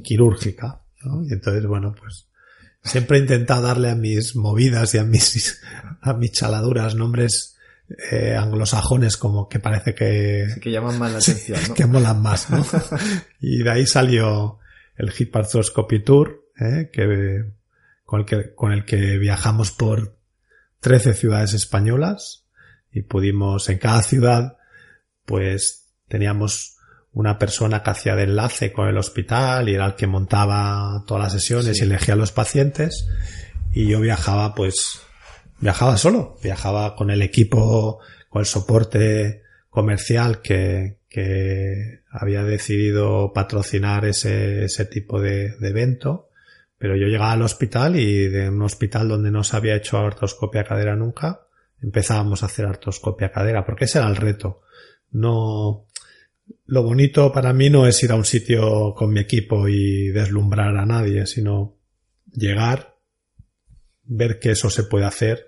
quirúrgica, 0.02 0.82
Y 1.24 1.32
entonces, 1.32 1.66
bueno, 1.66 1.94
pues 1.98 2.28
siempre 2.82 3.18
he 3.18 3.20
intentado 3.20 3.62
darle 3.62 3.90
a 3.90 3.96
mis 3.96 4.36
movidas 4.36 4.94
y 4.94 4.98
a 4.98 5.04
mis 5.04 5.60
a 6.00 6.14
mis 6.14 6.32
chaladuras 6.32 6.94
nombres 6.94 7.55
eh, 8.10 8.36
anglosajones 8.36 9.16
como 9.16 9.48
que 9.48 9.60
parece 9.60 9.94
que... 9.94 10.48
que 10.60 10.70
llaman 10.70 10.98
más 10.98 11.12
la 11.12 11.18
atención, 11.18 11.60
¿no? 11.68 11.74
que 11.76 11.86
molan 11.86 12.22
más, 12.22 12.50
¿no? 12.50 12.64
y 13.40 13.62
de 13.62 13.70
ahí 13.70 13.86
salió 13.86 14.58
el 14.96 15.12
Hip 15.16 15.34
Arthroscopy 15.34 16.02
Tour, 16.02 16.44
¿eh? 16.58 16.90
que, 16.92 17.44
con, 18.04 18.20
el 18.20 18.26
que, 18.26 18.54
con 18.54 18.72
el 18.72 18.84
que 18.84 19.18
viajamos 19.18 19.70
por 19.70 20.16
13 20.80 21.14
ciudades 21.14 21.54
españolas 21.54 22.44
y 22.92 23.02
pudimos 23.02 23.68
en 23.68 23.78
cada 23.78 24.02
ciudad 24.02 24.56
pues 25.24 25.92
teníamos 26.08 26.78
una 27.12 27.38
persona 27.38 27.82
que 27.82 27.90
hacía 27.90 28.14
de 28.14 28.24
enlace 28.24 28.72
con 28.72 28.88
el 28.88 28.96
hospital 28.96 29.68
y 29.68 29.74
era 29.74 29.86
el 29.86 29.94
que 29.94 30.06
montaba 30.06 31.04
todas 31.06 31.24
las 31.24 31.32
sesiones 31.32 31.80
y 31.80 31.84
elegía 31.84 32.14
a 32.14 32.16
los 32.16 32.32
pacientes 32.32 33.08
y 33.72 33.88
yo 33.88 34.00
viajaba 34.00 34.54
pues 34.54 35.02
viajaba 35.60 35.96
solo, 35.96 36.36
viajaba 36.42 36.94
con 36.96 37.10
el 37.10 37.22
equipo, 37.22 38.00
con 38.28 38.40
el 38.40 38.46
soporte 38.46 39.42
comercial 39.70 40.40
que, 40.40 40.98
que 41.08 42.00
había 42.10 42.44
decidido 42.44 43.32
patrocinar 43.32 44.04
ese, 44.04 44.64
ese 44.64 44.84
tipo 44.86 45.20
de, 45.20 45.56
de, 45.56 45.68
evento. 45.68 46.30
Pero 46.78 46.96
yo 46.96 47.06
llegaba 47.06 47.32
al 47.32 47.42
hospital 47.42 47.96
y 47.96 48.28
de 48.28 48.50
un 48.50 48.62
hospital 48.62 49.08
donde 49.08 49.30
no 49.30 49.44
se 49.44 49.56
había 49.56 49.76
hecho 49.76 49.98
artroscopia 49.98 50.64
cadera 50.64 50.94
nunca, 50.94 51.46
empezábamos 51.82 52.42
a 52.42 52.46
hacer 52.46 52.66
artroscopia 52.66 53.32
cadera, 53.32 53.64
porque 53.64 53.84
ese 53.84 53.98
era 53.98 54.08
el 54.08 54.16
reto. 54.16 54.62
No, 55.10 55.86
lo 56.66 56.82
bonito 56.82 57.32
para 57.32 57.52
mí 57.52 57.70
no 57.70 57.86
es 57.86 58.02
ir 58.02 58.12
a 58.12 58.16
un 58.16 58.24
sitio 58.24 58.94
con 58.94 59.12
mi 59.12 59.20
equipo 59.20 59.68
y 59.68 60.08
deslumbrar 60.08 60.76
a 60.76 60.86
nadie, 60.86 61.26
sino 61.26 61.76
llegar, 62.32 62.95
ver 64.06 64.38
que 64.38 64.50
eso 64.50 64.70
se 64.70 64.84
puede 64.84 65.04
hacer, 65.04 65.46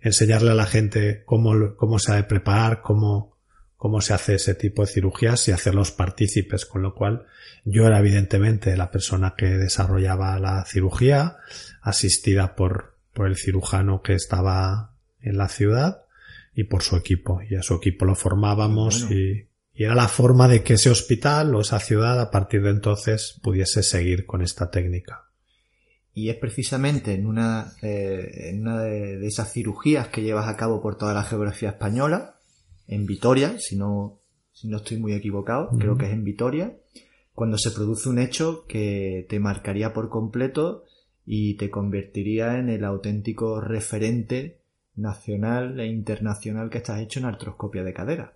enseñarle 0.00 0.50
a 0.50 0.54
la 0.54 0.66
gente 0.66 1.22
cómo, 1.24 1.76
cómo 1.76 1.98
se 1.98 2.12
ha 2.12 2.16
de 2.16 2.24
preparar, 2.24 2.82
cómo, 2.82 3.36
cómo 3.76 4.00
se 4.00 4.14
hace 4.14 4.34
ese 4.34 4.54
tipo 4.54 4.82
de 4.82 4.92
cirugías 4.92 5.48
y 5.48 5.52
hacerlos 5.52 5.90
partícipes, 5.90 6.66
con 6.66 6.82
lo 6.82 6.94
cual 6.94 7.26
yo 7.64 7.86
era 7.86 7.98
evidentemente 7.98 8.76
la 8.76 8.90
persona 8.90 9.34
que 9.36 9.46
desarrollaba 9.46 10.38
la 10.38 10.64
cirugía, 10.64 11.36
asistida 11.80 12.54
por, 12.54 12.96
por 13.12 13.26
el 13.26 13.36
cirujano 13.36 14.02
que 14.02 14.14
estaba 14.14 14.94
en 15.20 15.36
la 15.36 15.48
ciudad 15.48 16.02
y 16.54 16.64
por 16.64 16.82
su 16.82 16.96
equipo. 16.96 17.40
Y 17.48 17.54
a 17.54 17.62
su 17.62 17.74
equipo 17.74 18.04
lo 18.04 18.14
formábamos 18.14 19.10
y, 19.10 19.48
y 19.74 19.84
era 19.84 19.94
la 19.94 20.08
forma 20.08 20.48
de 20.48 20.62
que 20.62 20.74
ese 20.74 20.90
hospital 20.90 21.54
o 21.54 21.60
esa 21.60 21.80
ciudad 21.80 22.20
a 22.20 22.30
partir 22.30 22.62
de 22.62 22.70
entonces 22.70 23.38
pudiese 23.42 23.82
seguir 23.82 24.26
con 24.26 24.42
esta 24.42 24.70
técnica. 24.70 25.31
Y 26.14 26.28
es 26.28 26.36
precisamente 26.36 27.14
en 27.14 27.26
una, 27.26 27.72
eh, 27.82 28.50
en 28.50 28.62
una 28.62 28.82
de, 28.82 29.26
esas 29.26 29.52
cirugías 29.52 30.08
que 30.08 30.22
llevas 30.22 30.48
a 30.48 30.56
cabo 30.56 30.82
por 30.82 30.96
toda 30.98 31.14
la 31.14 31.24
geografía 31.24 31.70
española, 31.70 32.36
en 32.86 33.06
Vitoria, 33.06 33.58
si 33.58 33.76
no, 33.76 34.18
si 34.52 34.68
no 34.68 34.78
estoy 34.78 34.98
muy 34.98 35.14
equivocado, 35.14 35.70
creo 35.78 35.96
que 35.96 36.06
es 36.06 36.12
en 36.12 36.24
Vitoria, 36.24 36.76
cuando 37.34 37.56
se 37.56 37.70
produce 37.70 38.10
un 38.10 38.18
hecho 38.18 38.66
que 38.66 39.26
te 39.28 39.40
marcaría 39.40 39.94
por 39.94 40.10
completo 40.10 40.84
y 41.24 41.54
te 41.54 41.70
convertiría 41.70 42.58
en 42.58 42.68
el 42.68 42.84
auténtico 42.84 43.60
referente 43.60 44.58
nacional 44.96 45.80
e 45.80 45.86
internacional 45.86 46.68
que 46.68 46.78
estás 46.78 47.00
hecho 47.00 47.20
en 47.20 47.26
artroscopia 47.26 47.84
de 47.84 47.94
cadera. 47.94 48.34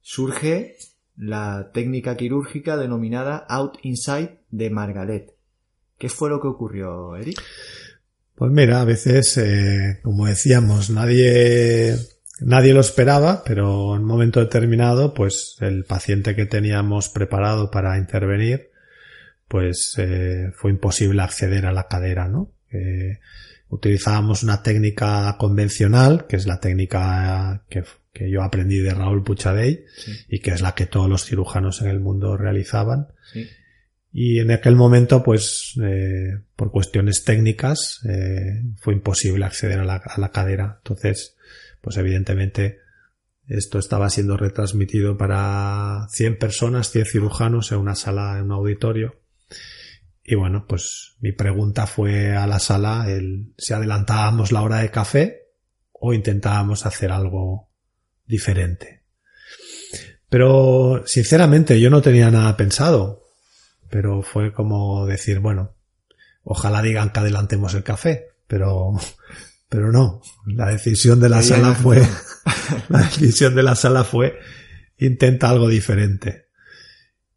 Surge 0.00 0.76
la 1.16 1.70
técnica 1.74 2.16
quirúrgica 2.16 2.78
denominada 2.78 3.36
Out 3.36 3.78
Inside 3.82 4.38
de 4.50 4.70
Margalet 4.70 5.39
¿Qué 6.00 6.08
fue 6.08 6.30
lo 6.30 6.40
que 6.40 6.48
ocurrió, 6.48 7.14
Eric? 7.14 7.42
Pues 8.34 8.50
mira, 8.50 8.80
a 8.80 8.86
veces, 8.86 9.36
eh, 9.36 10.00
como 10.02 10.24
decíamos, 10.24 10.88
nadie, 10.88 11.94
nadie 12.40 12.72
lo 12.72 12.80
esperaba, 12.80 13.44
pero 13.44 13.94
en 13.94 14.00
un 14.00 14.06
momento 14.06 14.40
determinado, 14.40 15.12
pues 15.12 15.56
el 15.60 15.84
paciente 15.84 16.34
que 16.34 16.46
teníamos 16.46 17.10
preparado 17.10 17.70
para 17.70 17.98
intervenir, 17.98 18.70
pues 19.46 19.94
eh, 19.98 20.50
fue 20.54 20.70
imposible 20.70 21.20
acceder 21.20 21.66
a 21.66 21.72
la 21.72 21.86
cadera, 21.86 22.28
¿no? 22.28 22.50
Eh, 22.72 23.18
utilizábamos 23.68 24.42
una 24.42 24.62
técnica 24.62 25.36
convencional, 25.38 26.26
que 26.26 26.36
es 26.36 26.46
la 26.46 26.60
técnica 26.60 27.64
que, 27.68 27.84
que 28.10 28.30
yo 28.30 28.42
aprendí 28.42 28.78
de 28.78 28.94
Raúl 28.94 29.22
Puchadey 29.22 29.84
y 30.30 30.38
que 30.38 30.52
es 30.52 30.62
la 30.62 30.74
que 30.74 30.86
todos 30.86 31.10
los 31.10 31.26
cirujanos 31.26 31.82
en 31.82 31.88
el 31.88 32.00
mundo 32.00 32.38
realizaban. 32.38 33.08
Sí. 33.34 33.46
Y 34.12 34.40
en 34.40 34.50
aquel 34.50 34.74
momento, 34.74 35.22
pues, 35.22 35.74
eh, 35.82 36.40
por 36.56 36.72
cuestiones 36.72 37.24
técnicas, 37.24 38.00
eh, 38.08 38.62
fue 38.80 38.94
imposible 38.94 39.44
acceder 39.44 39.78
a 39.78 39.84
la, 39.84 39.96
a 39.96 40.20
la, 40.20 40.30
cadera. 40.30 40.78
Entonces, 40.78 41.36
pues 41.80 41.96
evidentemente, 41.96 42.78
esto 43.46 43.78
estaba 43.78 44.10
siendo 44.10 44.36
retransmitido 44.36 45.16
para 45.16 46.06
100 46.10 46.38
personas, 46.38 46.90
100 46.90 47.06
cirujanos 47.06 47.70
en 47.72 47.78
una 47.78 47.94
sala, 47.94 48.38
en 48.38 48.46
un 48.46 48.52
auditorio. 48.52 49.20
Y 50.24 50.34
bueno, 50.34 50.66
pues 50.68 51.16
mi 51.20 51.32
pregunta 51.32 51.86
fue 51.86 52.36
a 52.36 52.46
la 52.46 52.58
sala 52.58 53.06
el 53.08 53.52
si 53.58 53.74
adelantábamos 53.74 54.52
la 54.52 54.62
hora 54.62 54.78
de 54.78 54.90
café 54.90 55.48
o 55.92 56.14
intentábamos 56.14 56.86
hacer 56.86 57.10
algo 57.10 57.70
diferente. 58.26 59.02
Pero 60.28 61.02
sinceramente 61.06 61.80
yo 61.80 61.90
no 61.90 62.02
tenía 62.02 62.30
nada 62.30 62.56
pensado 62.56 63.24
pero 63.90 64.22
fue 64.22 64.52
como 64.52 65.04
decir, 65.06 65.40
bueno, 65.40 65.74
ojalá 66.44 66.80
digan 66.80 67.10
que 67.10 67.20
adelantemos 67.20 67.74
el 67.74 67.82
café, 67.82 68.28
pero, 68.46 68.92
pero 69.68 69.92
no, 69.92 70.22
la 70.46 70.68
decisión 70.68 71.20
de 71.20 71.28
la 71.28 71.42
sala 71.42 71.74
fue, 71.74 72.06
la 72.88 73.00
decisión 73.00 73.54
de 73.54 73.62
la 73.62 73.74
sala 73.74 74.04
fue, 74.04 74.38
intenta 74.98 75.50
algo 75.50 75.68
diferente. 75.68 76.46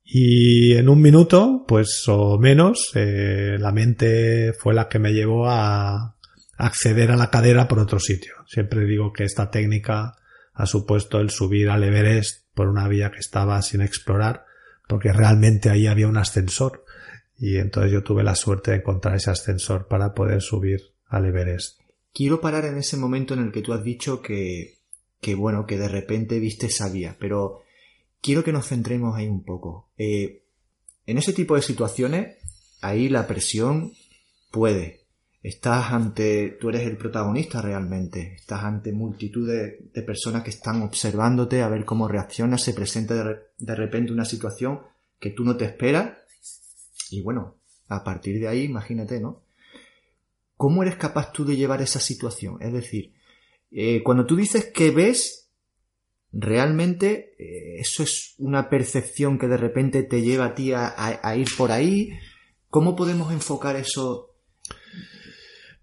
Y 0.03 0.73
en 0.73 0.89
un 0.89 1.01
minuto, 1.01 1.65
pues 1.67 2.03
o 2.07 2.37
menos, 2.37 2.91
eh, 2.93 3.57
la 3.59 3.71
mente 3.71 4.53
fue 4.53 4.75
la 4.75 4.87
que 4.87 4.99
me 4.99 5.11
llevó 5.11 5.49
a 5.49 6.17
acceder 6.57 7.09
a 7.09 7.15
la 7.15 7.31
cadera 7.31 7.67
por 7.67 7.79
otro 7.79 7.99
sitio. 7.99 8.33
Siempre 8.45 8.85
digo 8.85 9.11
que 9.11 9.23
esta 9.23 9.49
técnica 9.49 10.15
ha 10.53 10.65
supuesto 10.67 11.19
el 11.19 11.31
subir 11.31 11.69
al 11.69 11.83
Everest 11.83 12.45
por 12.53 12.67
una 12.67 12.87
vía 12.87 13.09
que 13.09 13.19
estaba 13.19 13.59
sin 13.63 13.81
explorar 13.81 14.45
porque 14.87 15.11
realmente 15.13 15.69
ahí 15.69 15.87
había 15.87 16.07
un 16.07 16.17
ascensor 16.17 16.85
y 17.37 17.57
entonces 17.57 17.91
yo 17.91 18.03
tuve 18.03 18.23
la 18.23 18.35
suerte 18.35 18.71
de 18.71 18.77
encontrar 18.77 19.15
ese 19.15 19.31
ascensor 19.31 19.87
para 19.87 20.13
poder 20.13 20.41
subir 20.41 20.81
al 21.07 21.25
Everest. 21.25 21.79
Quiero 22.13 22.41
parar 22.41 22.65
en 22.65 22.77
ese 22.77 22.97
momento 22.97 23.33
en 23.33 23.41
el 23.41 23.51
que 23.51 23.61
tú 23.61 23.73
has 23.73 23.83
dicho 23.83 24.21
que, 24.21 24.79
que 25.19 25.35
bueno, 25.35 25.65
que 25.65 25.77
de 25.77 25.87
repente 25.87 26.39
viste 26.39 26.67
esa 26.67 26.89
vía, 26.89 27.17
pero 27.19 27.61
quiero 28.21 28.43
que 28.43 28.53
nos 28.53 28.67
centremos 28.67 29.15
ahí 29.15 29.27
un 29.27 29.43
poco. 29.43 29.91
Eh, 29.97 30.43
en 31.05 31.17
ese 31.17 31.33
tipo 31.33 31.55
de 31.55 31.61
situaciones, 31.61 32.37
ahí 32.81 33.09
la 33.09 33.27
presión 33.27 33.93
puede. 34.51 35.01
estás 35.41 35.91
ante, 35.91 36.57
tú 36.61 36.69
eres 36.69 36.87
el 36.87 36.95
protagonista 36.95 37.61
realmente, 37.61 38.35
estás 38.35 38.63
ante 38.63 38.93
multitud 38.93 39.49
de, 39.49 39.91
personas 40.03 40.43
que 40.43 40.51
están 40.51 40.81
observándote 40.81 41.61
a 41.61 41.67
ver 41.67 41.83
cómo 41.83 42.07
reaccionas, 42.07 42.63
se 42.63 42.73
presenta 42.73 43.15
de, 43.15 43.35
repente 43.75 44.11
una 44.11 44.25
situación 44.25 44.81
que 45.19 45.29
tú 45.31 45.43
no 45.43 45.57
te 45.57 45.65
esperas 45.65 46.17
y 47.09 47.21
bueno, 47.21 47.57
a 47.87 48.03
partir 48.03 48.39
de 48.39 48.47
ahí, 48.47 48.63
imagínate, 48.63 49.19
¿no? 49.19 49.43
¿Cómo 50.57 50.83
eres 50.83 50.95
capaz 50.95 51.31
tú 51.31 51.45
de 51.45 51.55
llevar 51.55 51.81
esa 51.81 51.99
situación? 51.99 52.57
Es 52.61 52.73
decir, 52.73 53.13
eh, 53.71 54.01
cuando 54.03 54.25
tú 54.25 54.35
dices 54.35 54.71
que 54.73 54.91
ves, 54.91 55.49
realmente 56.31 57.35
eh, 57.37 57.79
eso 57.79 58.03
es 58.03 58.35
una 58.37 58.69
percepción 58.69 59.37
que 59.37 59.47
de 59.47 59.57
repente 59.57 60.03
te 60.03 60.21
lleva 60.21 60.45
a 60.45 60.55
ti 60.55 60.71
a 60.73 61.35
ir 61.35 61.47
por 61.57 61.71
ahí. 61.71 62.11
¿Cómo 62.69 62.95
podemos 62.95 63.31
enfocar 63.31 63.75
eso 63.75 64.33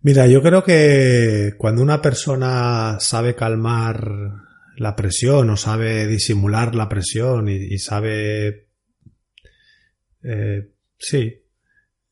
Mira, 0.02 0.26
yo 0.26 0.40
creo 0.40 0.64
que 0.64 1.52
cuando 1.58 1.82
una 1.82 2.00
persona 2.00 2.96
sabe 3.00 3.34
calmar 3.34 4.10
la 4.80 4.96
presión 4.96 5.50
o 5.50 5.58
sabe 5.58 6.06
disimular 6.06 6.74
la 6.74 6.88
presión 6.88 7.50
y, 7.50 7.78
sabe, 7.78 8.70
eh, 10.22 10.72
sí, 10.96 11.42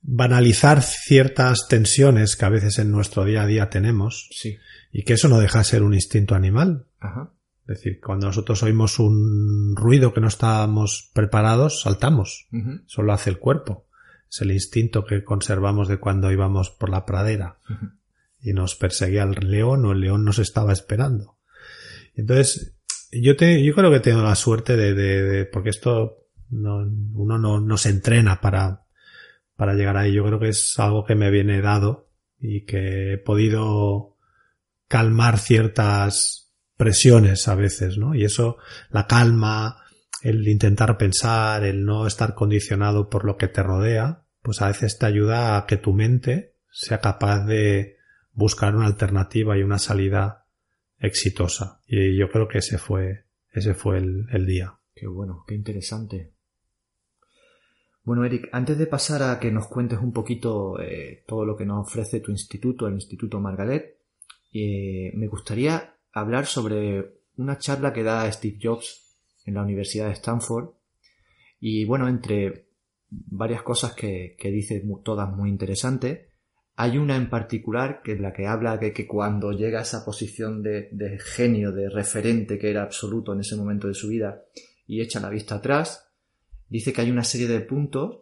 banalizar 0.03 0.83
ciertas 0.83 1.67
tensiones 1.67 2.37
que 2.37 2.45
a 2.45 2.51
veces 2.51 2.79
en 2.79 2.91
nuestro 2.91 3.25
día 3.25 3.45
a 3.45 3.47
día 3.47 3.71
tenemos 3.71 4.29
sí. 4.33 4.59
y 4.93 5.05
que 5.05 5.15
eso 5.15 5.29
no 5.29 5.39
deja 5.39 5.61
de 5.61 5.65
ser 5.65 5.83
un 5.83 5.95
instinto 5.95 6.35
animal. 6.35 6.85
Ajá. 7.01 7.33
Es 7.63 7.79
decir, 7.79 8.01
cuando 8.05 8.27
nosotros 8.27 8.63
oímos 8.63 8.99
un 8.99 9.75
ruido 9.75 10.13
que 10.13 10.21
no 10.21 10.29
estábamos 10.29 11.11
preparados, 11.15 11.81
saltamos. 11.81 12.49
Solo 12.85 13.15
hace 13.15 13.31
el 13.31 13.39
cuerpo. 13.39 13.87
Es 14.31 14.43
el 14.43 14.53
instinto 14.53 15.07
que 15.07 15.25
conservamos 15.25 15.89
de 15.89 15.97
cuando 15.97 16.31
íbamos 16.31 16.69
por 16.69 16.91
la 16.91 17.07
pradera 17.07 17.61
y 18.43 18.53
nos 18.53 18.75
perseguía 18.75 19.23
el 19.23 19.51
león 19.51 19.87
o 19.87 19.93
el 19.93 20.01
león 20.01 20.27
nos 20.27 20.39
estaba 20.39 20.75
esperando. 20.75 21.38
Entonces, 22.19 22.75
yo, 23.13 23.37
te, 23.37 23.65
yo 23.65 23.75
creo 23.75 23.93
que 23.93 24.01
tengo 24.01 24.23
la 24.23 24.35
suerte 24.35 24.77
de, 24.77 24.93
de, 24.93 25.45
porque 25.47 25.71
esto 25.71 26.27
no, 26.51 26.79
uno 27.15 27.39
no, 27.39 27.61
no 27.61 27.77
se 27.79 27.91
entrena 27.91 28.41
para, 28.41 28.83
para 29.57 29.75
llegar 29.75 29.97
ahí. 29.97 30.15
Yo 30.15 30.25
creo 30.25 30.41
que 30.41 30.49
es 30.49 30.75
algo 30.79 31.05
que 31.05 31.15
me 31.15 31.31
viene 31.31 31.63
dado 31.63 32.11
y 32.41 32.65
que 32.65 33.15
he 33.15 33.19
podido 33.19 34.17
calmar 34.89 35.39
ciertas 35.39 36.53
presiones 36.77 37.47
a 37.47 37.55
veces, 37.55 37.99
¿no? 37.99 38.17
Y 38.17 38.25
eso, 38.25 38.57
la 38.91 39.07
calma, 39.07 39.85
el 40.23 40.47
intentar 40.49 40.99
pensar, 40.99 41.65
el 41.65 41.85
no 41.85 42.07
estar 42.07 42.35
condicionado 42.35 43.09
por 43.09 43.25
lo 43.25 43.37
que 43.37 43.47
te 43.47 43.63
rodea, 43.63 44.25
pues 44.43 44.61
a 44.61 44.69
veces 44.69 44.99
te 44.99 45.07
ayuda 45.07 45.57
a 45.57 45.67
que 45.67 45.77
tu 45.77 45.93
mente 45.93 46.57
sea 46.73 47.01
capaz 47.01 47.45
de 47.45 47.97
buscar 48.33 48.75
una 48.75 48.87
alternativa 48.87 49.57
y 49.57 49.63
una 49.63 49.79
salida 49.79 50.38
exitosa. 50.99 51.81
Y 51.87 52.17
yo 52.17 52.29
creo 52.31 52.49
que 52.49 52.59
ese 52.59 52.79
fue, 52.79 53.25
ese 53.53 53.75
fue 53.75 53.99
el, 53.99 54.47
día. 54.47 54.79
Qué 54.95 55.07
bueno, 55.07 55.45
qué 55.47 55.55
interesante. 55.55 56.33
Bueno, 58.03 58.25
Eric, 58.25 58.49
antes 58.53 58.79
de 58.79 58.87
pasar 58.87 59.23
a 59.23 59.39
que 59.39 59.51
nos 59.51 59.69
cuentes 59.69 59.99
un 59.99 60.13
poquito 60.13 60.81
eh, 60.81 61.25
todo 61.27 61.45
lo 61.45 61.57
que 61.57 61.67
nos 61.67 61.87
ofrece 61.87 62.21
tu 62.21 62.31
instituto, 62.31 62.87
el 62.87 62.95
Instituto 62.95 63.39
Margaret, 63.39 63.99
eh, 64.53 65.13
me 65.15 65.27
gustaría 65.29 65.95
hablar 66.13 66.47
sobre 66.47 67.19
una 67.37 67.59
charla 67.59 67.93
que 67.93 68.03
da 68.03 68.31
Steve 68.33 68.59
Jobs 68.61 69.09
en 69.45 69.55
la 69.55 69.63
Universidad 69.63 70.07
de 70.07 70.13
Stanford. 70.13 70.71
Y 71.61 71.85
bueno, 71.85 72.09
entre 72.09 72.69
varias 73.11 73.63
cosas 73.63 73.95
que, 73.95 74.37
dice 74.43 74.83
todas 75.05 75.31
muy 75.31 75.49
interesantes, 75.51 76.28
hay 76.81 76.97
una 76.97 77.17
en 77.17 77.29
particular 77.29 78.03
que 78.03 78.13
es 78.13 78.21
la 78.21 78.33
que 78.33 78.47
habla 78.47 78.77
de 78.77 78.93
que 78.93 79.05
cuando 79.05 79.51
llega 79.51 79.81
a 79.81 79.83
esa 79.83 80.05
posición 80.05 80.63
de, 80.63 81.19
genio, 81.21 81.73
de 81.73 81.91
referente 81.91 82.57
que 82.57 82.71
era 82.71 82.85
absoluto 82.85 83.33
en 83.33 83.41
ese 83.41 83.57
momento 83.57 83.89
de 83.89 83.95
su 83.95 84.07
vida 84.07 84.45
y 84.87 85.01
echa 85.01 85.19
la 85.19 85.29
vista 85.29 85.57
atrás, 85.57 86.09
dice 86.69 86.93
que 86.93 87.01
hay 87.01 87.11
una 87.11 87.25
serie 87.25 87.49
de 87.49 87.63
puntos 87.63 88.21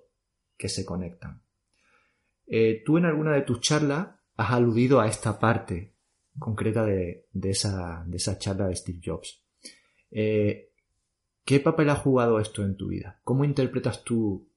que 0.57 0.71
se 0.71 0.87
conectan. 0.87 1.43
Eh, 2.47 2.83
tú 2.83 2.97
en 2.97 3.05
alguna 3.05 3.35
de 3.35 3.43
tus 3.43 3.61
charlas 3.61 4.09
has 4.37 4.51
aludido 4.51 5.03
a 5.03 5.07
esta 5.07 5.39
parte 5.39 5.93
concreta 6.39 6.83
de, 6.87 7.27
esa, 7.43 8.05
de 8.07 8.17
esa 8.17 8.39
charla 8.39 8.69
de 8.69 8.77
Steve 8.77 9.01
Jobs. 9.05 9.45
Eh, 10.11 10.71
¿Qué 11.45 11.61
papel 11.61 11.91
ha 11.91 11.97
jugado 11.97 12.41
esto 12.41 12.65
en 12.65 12.79
tu 12.79 12.89
vida? 12.89 13.21
¿Cómo 13.23 13.45
interpretas 13.45 14.03
tú 14.03 14.49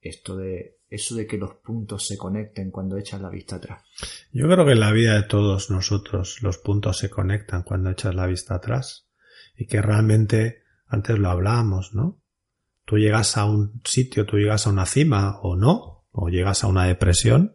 esto 0.00 0.38
de 0.38 0.78
eso 0.92 1.14
de 1.14 1.26
que 1.26 1.38
los 1.38 1.54
puntos 1.54 2.06
se 2.06 2.18
conecten 2.18 2.70
cuando 2.70 2.98
echas 2.98 3.20
la 3.20 3.30
vista 3.30 3.56
atrás? 3.56 3.82
Yo 4.32 4.46
creo 4.46 4.66
que 4.66 4.72
en 4.72 4.80
la 4.80 4.92
vida 4.92 5.14
de 5.14 5.22
todos 5.22 5.70
nosotros 5.70 6.42
los 6.42 6.58
puntos 6.58 6.98
se 6.98 7.08
conectan 7.08 7.62
cuando 7.62 7.90
echas 7.90 8.14
la 8.14 8.26
vista 8.26 8.56
atrás 8.56 9.08
y 9.56 9.66
que 9.66 9.80
realmente 9.80 10.62
antes 10.86 11.18
lo 11.18 11.30
hablábamos, 11.30 11.94
¿no? 11.94 12.22
Tú 12.84 12.98
llegas 12.98 13.36
a 13.36 13.46
un 13.46 13.80
sitio, 13.84 14.26
tú 14.26 14.36
llegas 14.36 14.66
a 14.66 14.70
una 14.70 14.86
cima 14.86 15.38
o 15.40 15.56
no, 15.56 16.04
o 16.10 16.28
llegas 16.28 16.64
a 16.64 16.66
una 16.66 16.84
depresión, 16.84 17.54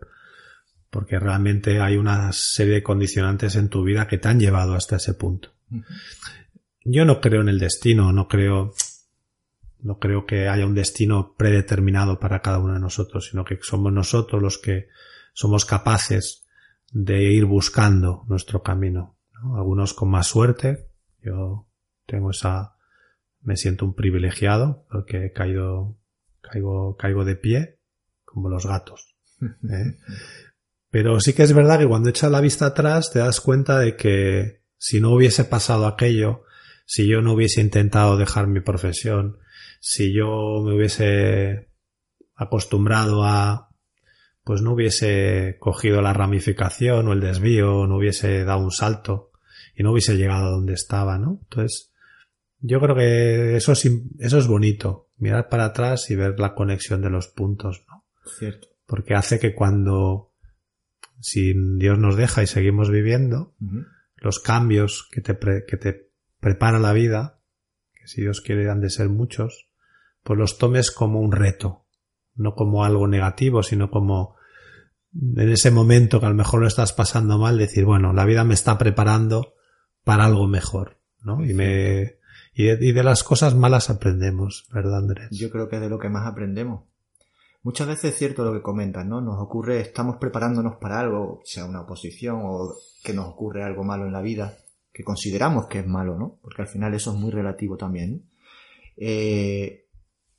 porque 0.89 1.19
realmente 1.19 1.79
hay 1.79 1.97
una 1.97 2.31
serie 2.33 2.75
de 2.75 2.83
condicionantes 2.83 3.55
en 3.55 3.69
tu 3.69 3.83
vida 3.83 4.07
que 4.07 4.17
te 4.17 4.29
han 4.29 4.39
llevado 4.39 4.73
hasta 4.73 4.95
ese 4.95 5.13
punto. 5.13 5.53
Yo 6.83 7.05
no 7.05 7.21
creo 7.21 7.41
en 7.41 7.49
el 7.49 7.59
destino, 7.59 8.11
no 8.13 8.27
creo, 8.27 8.73
no 9.81 9.99
creo 9.99 10.25
que 10.25 10.47
haya 10.47 10.65
un 10.65 10.75
destino 10.75 11.35
predeterminado 11.37 12.19
para 12.19 12.41
cada 12.41 12.59
uno 12.59 12.73
de 12.73 12.79
nosotros, 12.79 13.27
sino 13.29 13.45
que 13.45 13.59
somos 13.61 13.93
nosotros 13.93 14.41
los 14.41 14.57
que 14.57 14.87
somos 15.33 15.65
capaces 15.65 16.45
de 16.91 17.23
ir 17.31 17.45
buscando 17.45 18.25
nuestro 18.27 18.63
camino. 18.63 19.17
Algunos 19.55 19.93
con 19.93 20.09
más 20.09 20.27
suerte. 20.27 20.89
Yo 21.21 21.67
tengo 22.05 22.31
esa, 22.31 22.75
me 23.41 23.55
siento 23.55 23.85
un 23.85 23.93
privilegiado 23.93 24.85
porque 24.89 25.25
he 25.25 25.31
caído, 25.31 25.97
caigo, 26.41 26.95
caigo 26.95 27.23
de 27.25 27.35
pie 27.35 27.79
como 28.25 28.49
los 28.49 28.65
gatos. 28.65 29.15
¿eh? 29.41 29.97
Pero 30.89 31.19
sí 31.19 31.33
que 31.33 31.43
es 31.43 31.53
verdad 31.53 31.79
que 31.79 31.87
cuando 31.87 32.09
echas 32.09 32.31
la 32.31 32.41
vista 32.41 32.67
atrás 32.67 33.11
te 33.11 33.19
das 33.19 33.41
cuenta 33.41 33.79
de 33.79 33.95
que 33.95 34.63
si 34.77 35.01
no 35.01 35.11
hubiese 35.11 35.43
pasado 35.43 35.85
aquello, 35.85 36.43
si 36.87 37.05
yo 37.05 37.21
no 37.21 37.33
hubiese 37.33 37.59
intentado 37.59 38.15
dejar 38.15 38.47
mi 38.47 38.61
profesión, 38.61 39.39
si 39.81 40.13
yo 40.13 40.63
me 40.63 40.73
hubiese 40.73 41.69
acostumbrado 42.33 43.25
a, 43.25 43.75
pues 44.45 44.61
no 44.61 44.71
hubiese 44.71 45.57
cogido 45.59 46.01
la 46.01 46.13
ramificación 46.13 47.07
o 47.07 47.13
el 47.13 47.19
desvío, 47.19 47.85
no 47.87 47.97
hubiese 47.97 48.45
dado 48.45 48.61
un 48.63 48.71
salto 48.71 49.31
y 49.75 49.83
no 49.83 49.91
hubiese 49.91 50.15
llegado 50.15 50.45
a 50.45 50.51
donde 50.51 50.73
estaba, 50.73 51.17
¿no? 51.17 51.41
Entonces, 51.43 51.91
yo 52.59 52.79
creo 52.79 52.95
que 52.95 53.57
eso 53.57 53.73
es, 53.73 53.91
eso 54.19 54.37
es 54.37 54.47
bonito, 54.47 55.09
mirar 55.17 55.49
para 55.49 55.65
atrás 55.65 56.09
y 56.09 56.15
ver 56.15 56.39
la 56.39 56.55
conexión 56.55 57.01
de 57.01 57.09
los 57.09 57.27
puntos, 57.27 57.83
¿no? 57.89 58.05
Cierto. 58.39 58.69
Porque 58.85 59.13
hace 59.13 59.39
que 59.39 59.53
cuando, 59.53 60.31
si 61.19 61.53
Dios 61.77 61.99
nos 61.99 62.15
deja 62.15 62.43
y 62.43 62.47
seguimos 62.47 62.89
viviendo, 62.89 63.55
los 64.15 64.39
cambios 64.39 65.09
que 65.11 65.19
te, 65.19 65.37
que 65.67 65.75
te 65.75 66.06
prepara 66.47 66.79
la 66.79 66.93
vida, 66.93 67.41
que 67.93 68.07
si 68.07 68.21
Dios 68.21 68.39
quiere 68.39 68.69
han 68.69 68.79
de 68.79 68.89
ser 68.89 69.09
muchos, 69.09 69.67
pues 70.23 70.39
los 70.39 70.57
tomes 70.57 70.91
como 70.91 71.19
un 71.19 71.33
reto, 71.33 71.85
no 72.35 72.55
como 72.55 72.85
algo 72.85 73.05
negativo, 73.05 73.63
sino 73.63 73.91
como 73.91 74.37
en 75.13 75.51
ese 75.51 75.71
momento 75.71 76.21
que 76.21 76.25
a 76.25 76.29
lo 76.29 76.35
mejor 76.35 76.61
lo 76.61 76.67
estás 76.67 76.93
pasando 76.93 77.37
mal, 77.37 77.57
decir, 77.57 77.83
bueno, 77.83 78.13
la 78.13 78.23
vida 78.23 78.45
me 78.45 78.53
está 78.53 78.77
preparando 78.77 79.55
para 80.05 80.23
algo 80.23 80.47
mejor, 80.47 81.01
¿no? 81.21 81.43
Y 81.43 81.53
me, 81.53 82.15
y 82.53 82.93
de, 82.93 83.03
las 83.03 83.25
cosas 83.25 83.53
malas 83.53 83.89
aprendemos, 83.89 84.69
¿verdad, 84.71 84.99
Andrés? 84.99 85.27
Yo 85.31 85.49
creo 85.49 85.67
que 85.67 85.75
es 85.75 85.81
de 85.81 85.89
lo 85.89 85.99
que 85.99 86.07
más 86.07 86.27
aprendemos. 86.27 86.85
Muchas 87.61 87.89
veces 87.89 88.13
es 88.13 88.17
cierto 88.17 88.45
lo 88.45 88.53
que 88.53 88.61
comentas, 88.61 89.05
¿no? 89.05 89.19
Nos 89.19 89.37
ocurre, 89.37 89.81
estamos 89.81 90.15
preparándonos 90.15 90.77
para 90.77 91.01
algo, 91.01 91.41
sea 91.43 91.65
una 91.65 91.81
oposición 91.81 92.39
o 92.45 92.73
que 93.03 93.13
nos 93.13 93.27
ocurre 93.27 93.63
algo 93.63 93.83
malo 93.83 94.05
en 94.05 94.13
la 94.13 94.21
vida, 94.21 94.57
que 94.97 95.03
consideramos 95.03 95.67
que 95.67 95.77
es 95.77 95.85
malo, 95.85 96.17
¿no? 96.17 96.39
Porque 96.41 96.63
al 96.63 96.67
final 96.67 96.95
eso 96.95 97.13
es 97.13 97.19
muy 97.19 97.29
relativo 97.29 97.77
también. 97.77 98.23
Eh, 98.97 99.85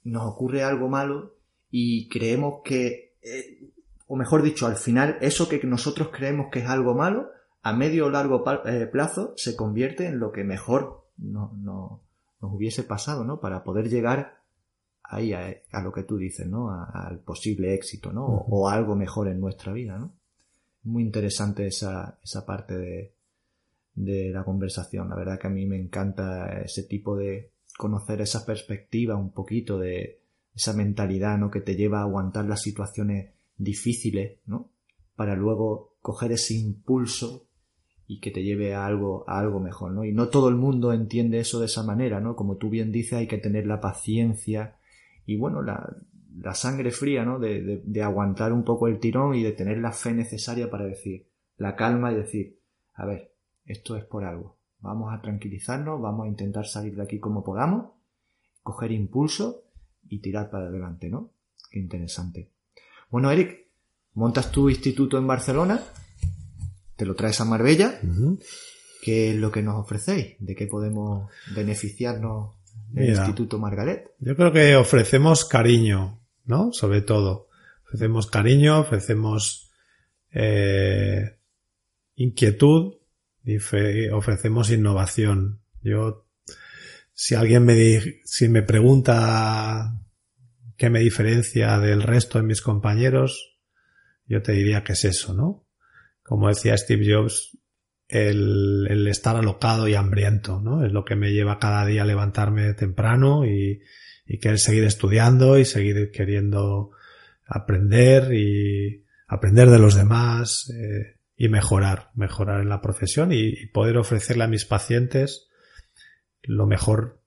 nos 0.03 0.27
ocurre 0.27 0.65
algo 0.65 0.89
malo 0.89 1.37
y 1.71 2.09
creemos 2.09 2.63
que, 2.65 3.15
eh, 3.23 3.71
o 4.09 4.17
mejor 4.17 4.43
dicho, 4.43 4.67
al 4.67 4.75
final 4.75 5.17
eso 5.21 5.49
que 5.49 5.63
nosotros 5.63 6.09
creemos 6.13 6.49
que 6.51 6.59
es 6.59 6.67
algo 6.69 6.97
malo, 6.97 7.31
a 7.63 7.73
medio 7.73 8.07
o 8.07 8.11
largo 8.11 8.43
eh, 8.67 8.89
plazo 8.91 9.33
se 9.37 9.55
convierte 9.55 10.07
en 10.07 10.19
lo 10.19 10.33
que 10.33 10.43
mejor 10.43 11.07
no, 11.19 11.53
nos 12.41 12.53
hubiese 12.53 12.83
pasado, 12.83 13.23
¿no? 13.23 13.39
Para 13.39 13.63
poder 13.63 13.89
llegar 13.89 14.41
ahí 15.05 15.35
a, 15.35 15.81
lo 15.85 15.93
que 15.93 16.03
tú 16.03 16.17
dices, 16.17 16.49
¿no? 16.49 16.73
al 16.73 17.21
posible 17.21 17.75
éxito, 17.75 18.13
¿no? 18.13 18.27
O, 18.27 18.69
algo 18.69 18.97
mejor 18.97 19.29
en 19.29 19.41
nuestra 19.41 19.73
vida, 19.73 19.99
¿no? 19.99 20.15
Muy 20.83 21.05
interesante 21.05 21.69
esa, 21.69 22.19
esa 22.25 22.45
parte 22.45 22.77
de, 22.77 23.18
de 24.05 24.31
la 24.31 24.45
conversación. 24.45 25.09
La 25.09 25.17
verdad 25.17 25.39
que 25.39 25.47
a 25.47 25.51
mí 25.51 25.67
me 25.67 25.81
encanta 25.81 26.61
ese 26.61 26.85
tipo 26.85 27.17
de 27.17 27.51
conocer 27.77 28.21
esa 28.21 28.45
perspectiva 28.45 29.17
un 29.17 29.33
poquito 29.33 29.79
de 29.79 30.21
esa 30.55 30.73
mentalidad, 30.73 31.39
¿no? 31.39 31.51
Que 31.51 31.61
te 31.61 31.77
lleva 31.77 32.01
a 32.01 32.03
aguantar 32.03 32.45
las 32.47 32.63
situaciones 32.63 33.31
difíciles, 33.57 34.39
¿no? 34.47 34.71
para 35.19 35.35
luego 35.35 35.97
coger 36.01 36.31
ese 36.31 36.55
impulso 36.55 37.49
y 38.07 38.21
que 38.21 38.31
te 38.31 38.45
lleve 38.45 38.73
a 38.73 38.87
algo, 38.87 39.25
a 39.27 39.41
algo 39.41 39.59
mejor, 39.59 39.91
¿no? 39.91 40.05
Y 40.05 40.13
no 40.13 40.29
todo 40.29 40.49
el 40.49 40.55
mundo 40.55 40.93
entiende 40.93 41.41
eso 41.41 41.59
de 41.59 41.67
esa 41.67 41.83
manera, 41.83 42.21
¿no? 42.21 42.37
Como 42.37 42.57
tú 42.57 42.71
bien 42.71 42.93
dices, 42.93 43.15
hay 43.15 43.27
que 43.27 43.39
tener 43.39 43.67
la 43.67 43.81
paciencia 43.81 44.77
y 45.27 45.37
bueno, 45.37 45.61
la, 45.61 45.93
la 46.41 46.55
sangre 46.55 46.93
fría, 46.93 47.25
¿no? 47.25 47.41
De, 47.41 47.61
de, 47.63 47.83
de, 47.85 48.03
aguantar 48.05 48.53
un 48.53 48.63
poco 48.63 48.87
el 48.87 49.01
tirón 49.01 49.35
y 49.35 49.43
de 49.43 49.51
tener 49.51 49.79
la 49.79 49.91
fe 49.91 50.13
necesaria 50.13 50.71
para 50.71 50.85
decir, 50.85 51.27
la 51.57 51.75
calma 51.75 52.13
y 52.13 52.15
decir, 52.15 52.61
a 52.95 53.05
ver, 53.05 53.33
esto 53.69 53.97
es 53.97 54.05
por 54.05 54.25
algo. 54.25 54.57
Vamos 54.81 55.13
a 55.13 55.21
tranquilizarnos, 55.21 56.01
vamos 56.01 56.25
a 56.25 56.29
intentar 56.29 56.67
salir 56.67 56.97
de 56.97 57.03
aquí 57.03 57.19
como 57.19 57.45
podamos, 57.45 57.93
coger 58.63 58.93
impulso 58.93 59.65
y 60.09 60.21
tirar 60.21 60.51
para 60.51 60.67
adelante, 60.67 61.09
¿no? 61.09 61.31
Qué 61.71 61.79
interesante. 61.79 62.51
Bueno, 63.11 63.31
Eric, 63.31 63.67
montas 64.15 64.51
tu 64.51 64.71
instituto 64.71 65.19
en 65.19 65.27
Barcelona, 65.27 65.83
te 66.97 67.05
lo 67.05 67.15
traes 67.15 67.41
a 67.41 67.45
Marbella. 67.45 68.01
Uh 68.03 68.07
-huh. 68.07 68.45
¿Qué 69.03 69.31
es 69.31 69.37
lo 69.37 69.51
que 69.51 69.63
nos 69.63 69.77
ofrecéis? 69.77 70.37
¿De 70.39 70.55
qué 70.55 70.67
podemos 70.67 71.31
beneficiarnos 71.55 72.55
del 72.91 73.11
Mira, 73.11 73.19
Instituto 73.21 73.59
Margaret? 73.59 74.11
Yo 74.19 74.35
creo 74.35 74.53
que 74.53 74.75
ofrecemos 74.77 75.45
cariño, 75.45 76.19
¿no? 76.45 76.73
Sobre 76.73 77.03
todo. 77.03 77.49
Ofrecemos 77.85 78.27
cariño, 78.27 78.81
ofrecemos 78.81 79.71
eh, 80.33 81.39
inquietud 82.17 82.98
y 83.49 84.09
ofrecemos 84.11 84.71
innovación. 84.71 85.63
Yo, 85.83 86.27
si 87.15 87.35
alguien 87.35 87.65
me, 87.65 87.75
di, 87.75 88.21
si 88.25 88.49
me 88.49 88.63
pregunta 88.63 89.99
qué 90.77 90.91
me 90.91 91.01
diferencia 91.01 91.79
del 91.79 92.03
resto 92.03 92.39
de 92.39 92.45
mis 92.45 92.61
compañeros, 92.61 93.59
yo 94.27 94.43
te 94.43 94.53
diría 94.53 94.85
que 94.85 94.93
es 94.93 95.05
eso, 95.07 95.33
¿no? 95.33 95.67
Como 96.23 96.49
decía 96.49 96.77
Steve 96.77 97.11
Jobs, 97.11 97.57
el, 98.09 98.87
el, 98.91 99.09
estar 99.09 99.37
alocado 99.37 99.89
y 99.89 99.95
hambriento, 99.95 100.61
¿no? 100.61 100.85
Es 100.85 100.93
lo 100.93 101.05
que 101.05 101.17
me 101.17 101.33
lleva 101.33 101.59
cada 101.59 101.87
día 101.87 102.03
a 102.03 102.07
levantarme 102.07 102.75
temprano 102.75 103.47
y, 103.47 103.81
y 104.27 104.39
querer 104.39 104.59
seguir 104.59 104.85
estudiando 104.85 105.59
y 105.59 105.65
seguir 105.65 106.11
queriendo 106.11 106.91
aprender 107.47 108.35
y 108.35 109.07
aprender 109.27 109.71
de 109.71 109.79
los 109.79 109.95
demás 109.95 110.71
eh, 110.71 111.18
y 111.39 111.49
mejorar, 111.49 112.11
mejorar 112.15 112.61
en 112.61 112.69
la 112.69 112.83
profesión 112.83 113.33
y, 113.33 113.49
y 113.49 113.67
poder 113.67 113.97
ofrecerle 113.97 114.43
a 114.45 114.49
mis 114.49 114.65
pacientes 114.65 115.49
lo 116.43 116.67
mejor 116.67 117.23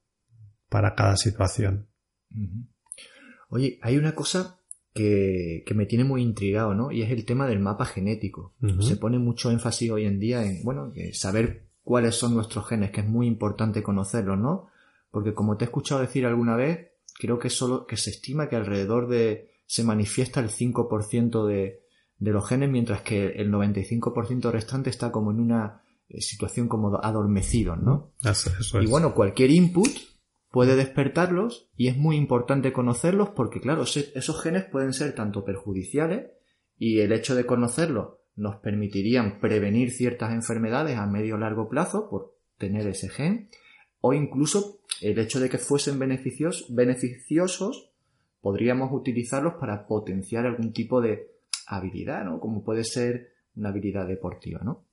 para 0.69 0.95
cada 0.95 1.15
situación. 1.15 1.87
Oye, 3.49 3.79
hay 3.81 3.97
una 3.97 4.13
cosa 4.13 4.59
que, 4.93 5.63
que, 5.65 5.73
me 5.73 5.85
tiene 5.85 6.03
muy 6.03 6.21
intrigado, 6.21 6.73
¿no? 6.73 6.91
Y 6.91 7.01
es 7.01 7.11
el 7.11 7.25
tema 7.25 7.47
del 7.47 7.59
mapa 7.59 7.85
genético. 7.85 8.53
Uh 8.61 8.67
-huh. 8.67 8.81
Se 8.81 8.97
pone 8.97 9.17
mucho 9.17 9.49
énfasis 9.49 9.89
hoy 9.91 10.05
en 10.05 10.19
día 10.19 10.45
en, 10.45 10.61
bueno, 10.63 10.91
saber 11.13 11.67
cuáles 11.81 12.15
son 12.15 12.33
nuestros 12.33 12.67
genes, 12.67 12.91
que 12.91 13.01
es 13.01 13.07
muy 13.07 13.27
importante 13.27 13.81
conocerlos, 13.81 14.37
¿no? 14.37 14.67
Porque 15.09 15.33
como 15.33 15.55
te 15.55 15.63
he 15.63 15.67
escuchado 15.67 16.01
decir 16.01 16.25
alguna 16.25 16.57
vez, 16.57 16.91
creo 17.17 17.39
que 17.39 17.49
solo, 17.49 17.85
que 17.85 17.95
se 17.97 18.09
estima 18.09 18.49
que 18.49 18.57
alrededor 18.57 19.07
de, 19.07 19.51
se 19.65 19.83
manifiesta 19.83 20.41
el 20.41 20.49
5% 20.49 21.45
de, 21.47 21.80
de 22.21 22.31
los 22.31 22.47
genes, 22.47 22.69
mientras 22.69 23.01
que 23.01 23.29
el 23.31 23.51
95% 23.51 24.51
restante 24.51 24.91
está 24.91 25.11
como 25.11 25.31
en 25.31 25.39
una 25.39 25.81
eh, 26.07 26.21
situación 26.21 26.67
como 26.67 26.95
adormecido, 27.03 27.75
¿no? 27.75 28.13
Eso, 28.23 28.51
eso 28.59 28.79
es. 28.79 28.85
Y 28.85 28.87
bueno, 28.87 29.15
cualquier 29.15 29.49
input 29.49 29.89
puede 30.51 30.75
despertarlos 30.75 31.71
y 31.75 31.87
es 31.87 31.97
muy 31.97 32.17
importante 32.17 32.73
conocerlos 32.73 33.29
porque, 33.29 33.59
claro, 33.59 33.83
esos 33.83 34.41
genes 34.41 34.65
pueden 34.65 34.93
ser 34.93 35.15
tanto 35.15 35.43
perjudiciales 35.43 36.29
y 36.77 36.99
el 36.99 37.11
hecho 37.11 37.33
de 37.33 37.47
conocerlos 37.47 38.17
nos 38.35 38.57
permitirían 38.57 39.39
prevenir 39.39 39.89
ciertas 39.89 40.31
enfermedades 40.31 40.97
a 40.97 41.07
medio 41.07 41.35
o 41.35 41.37
largo 41.39 41.69
plazo 41.69 42.07
por 42.07 42.35
tener 42.59 42.87
ese 42.87 43.09
gen 43.09 43.49
o 43.99 44.13
incluso 44.13 44.81
el 45.01 45.17
hecho 45.17 45.39
de 45.39 45.49
que 45.49 45.57
fuesen 45.57 45.97
beneficios, 45.97 46.67
beneficiosos 46.69 47.91
podríamos 48.41 48.91
utilizarlos 48.91 49.55
para 49.59 49.87
potenciar 49.87 50.45
algún 50.45 50.71
tipo 50.71 51.01
de 51.01 51.30
habilidad, 51.77 52.23
¿no? 52.23 52.39
Como 52.39 52.63
puede 52.63 52.83
ser 52.83 53.33
una 53.55 53.69
habilidad 53.69 54.07
deportiva, 54.07 54.61
¿no? 54.63 54.85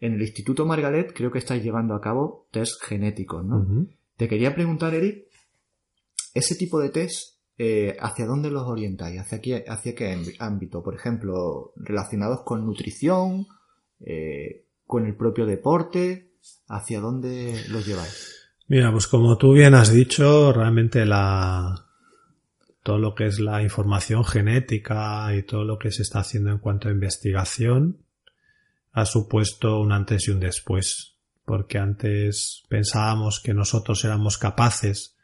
En 0.00 0.14
el 0.14 0.22
Instituto 0.22 0.66
Margaret 0.66 1.12
creo 1.14 1.30
que 1.30 1.38
estáis 1.38 1.62
llevando 1.62 1.94
a 1.94 2.00
cabo 2.00 2.48
test 2.50 2.82
genéticos, 2.82 3.44
¿no? 3.44 3.58
Uh 3.58 3.64
-huh. 3.64 3.96
Te 4.16 4.28
quería 4.28 4.54
preguntar, 4.54 4.94
Eric, 4.94 5.26
ese 6.34 6.56
tipo 6.56 6.80
de 6.80 6.90
test, 6.90 7.38
eh, 7.58 7.96
¿hacia 8.00 8.26
dónde 8.26 8.50
los 8.50 8.64
orientáis? 8.64 9.20
¿Hacia 9.20 9.40
qué, 9.40 9.64
¿Hacia 9.66 9.94
qué 9.94 10.34
ámbito? 10.38 10.82
Por 10.82 10.94
ejemplo, 10.94 11.72
relacionados 11.76 12.42
con 12.44 12.64
nutrición, 12.66 13.46
eh, 14.00 14.66
con 14.86 15.06
el 15.06 15.16
propio 15.16 15.46
deporte, 15.46 16.32
¿hacia 16.68 17.00
dónde 17.00 17.54
los 17.70 17.86
lleváis? 17.86 18.34
Mira, 18.66 18.90
pues 18.90 19.06
como 19.06 19.36
tú 19.36 19.52
bien 19.52 19.74
has 19.74 19.92
dicho, 19.92 20.52
realmente 20.52 21.04
la 21.04 21.86
todo 22.84 22.98
lo 22.98 23.16
que 23.16 23.26
es 23.26 23.40
la 23.40 23.62
información 23.62 24.24
genética 24.24 25.34
y 25.34 25.42
todo 25.42 25.64
lo 25.64 25.78
que 25.80 25.90
se 25.90 26.02
está 26.02 26.20
haciendo 26.20 26.50
en 26.50 26.58
cuanto 26.58 26.88
a 26.88 26.92
investigación 26.92 28.04
ha 28.92 29.06
supuesto 29.06 29.80
un 29.80 29.90
antes 29.90 30.28
y 30.28 30.30
un 30.30 30.38
después 30.38 31.14
porque 31.44 31.78
antes 31.78 32.62
pensábamos 32.68 33.40
que 33.40 33.54
nosotros 33.54 34.04
éramos 34.04 34.38
capaces 34.38 35.16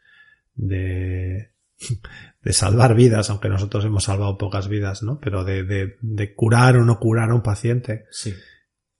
de, 0.54 1.52
de 2.42 2.52
salvar 2.52 2.94
vidas, 2.94 3.30
aunque 3.30 3.48
nosotros 3.48 3.84
hemos 3.84 4.04
salvado 4.04 4.38
pocas 4.38 4.68
vidas, 4.68 5.02
¿no? 5.02 5.18
Pero 5.18 5.44
de, 5.44 5.64
de, 5.64 5.96
de 6.00 6.34
curar 6.34 6.76
o 6.76 6.84
no 6.84 6.98
curar 6.98 7.30
a 7.30 7.34
un 7.34 7.42
paciente. 7.42 8.06
Sí. 8.10 8.34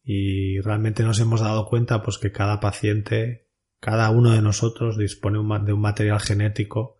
Y 0.03 0.61
realmente 0.61 1.03
nos 1.03 1.21
hemos 1.21 1.41
dado 1.41 1.67
cuenta 1.67 2.03
pues 2.03 2.19
que 2.19 2.33
cada 2.33 2.59
paciente, 2.59 3.49
cada 3.81 4.11
uno 4.11 4.33
de 4.33 4.43
nosotros 4.43 4.97
dispone 4.97 5.39
de 5.65 5.73
un 5.73 5.81
material 5.81 6.21
genético 6.21 6.97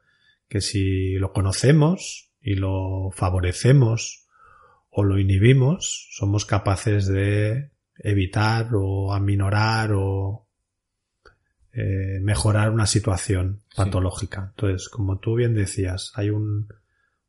que 0.51 0.61
si 0.61 1.15
lo 1.15 1.33
conocemos 1.33 2.33
y 2.43 2.57
lo 2.57 3.11
favorecemos 3.13 4.27
o 4.91 5.05
lo 5.05 5.19
inhibimos, 5.19 6.09
somos 6.11 6.45
capaces 6.45 7.07
de 7.07 7.71
evitar 7.97 8.71
o 8.75 9.15
aminorar 9.15 9.93
o 9.95 10.49
eh, 11.73 12.19
mejorar 12.21 12.71
una 12.71 12.87
situación 12.87 13.63
patológica. 13.77 14.41
Sí. 14.41 14.49
Entonces, 14.51 14.89
como 14.89 15.21
tú 15.21 15.37
bien 15.37 15.55
decías, 15.55 16.11
hay 16.17 16.31
un, 16.31 16.67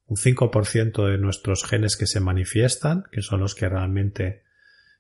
un 0.08 0.18
5% 0.18 1.12
de 1.12 1.20
nuestros 1.20 1.64
genes 1.64 1.96
que 1.96 2.08
se 2.08 2.22
manifiestan, 2.22 3.04
que 3.12 3.22
son 3.22 3.42
los 3.42 3.54
que 3.54 3.70
realmente 3.70 4.42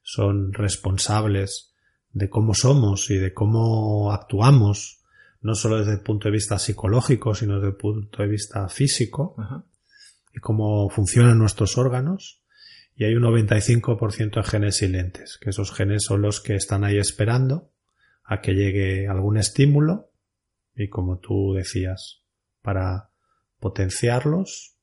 son 0.04 0.54
responsables 0.54 1.74
de 2.12 2.30
cómo 2.30 2.54
somos 2.54 3.10
y 3.10 3.18
de 3.18 3.34
cómo 3.34 4.12
actuamos, 4.12 5.01
no 5.42 5.56
solo 5.56 5.80
desde 5.80 5.94
el 5.94 6.02
punto 6.02 6.28
de 6.28 6.34
vista 6.34 6.60
psicológico, 6.60 7.34
sino 7.34 7.56
desde 7.56 7.70
el 7.70 7.76
punto 7.76 8.22
de 8.22 8.30
vista 8.30 8.68
físico, 8.70 9.36
y 10.34 10.40
cómo 10.40 10.90
funcionan 10.90 11.38
nuestros 11.38 11.78
órganos 11.78 12.42
y 12.96 13.06
hay 13.06 13.16
un 13.16 13.24
95% 13.24 14.36
de 14.36 14.44
genes 14.44 14.78
silentes, 14.78 15.38
que 15.42 15.50
esos 15.50 15.72
genes 15.72 16.04
son 16.04 16.22
los 16.22 16.40
que 16.40 16.56
están 16.56 16.84
ahí 16.84 16.98
esperando 16.98 17.72
a 18.24 18.42
que 18.42 18.54
llegue 18.54 19.08
algún 19.08 19.38
estímulo 19.38 20.12
y 20.76 20.88
como 20.88 21.18
tú 21.18 21.54
decías, 21.54 22.22
para 22.62 23.10
potenciarlos 23.60 24.76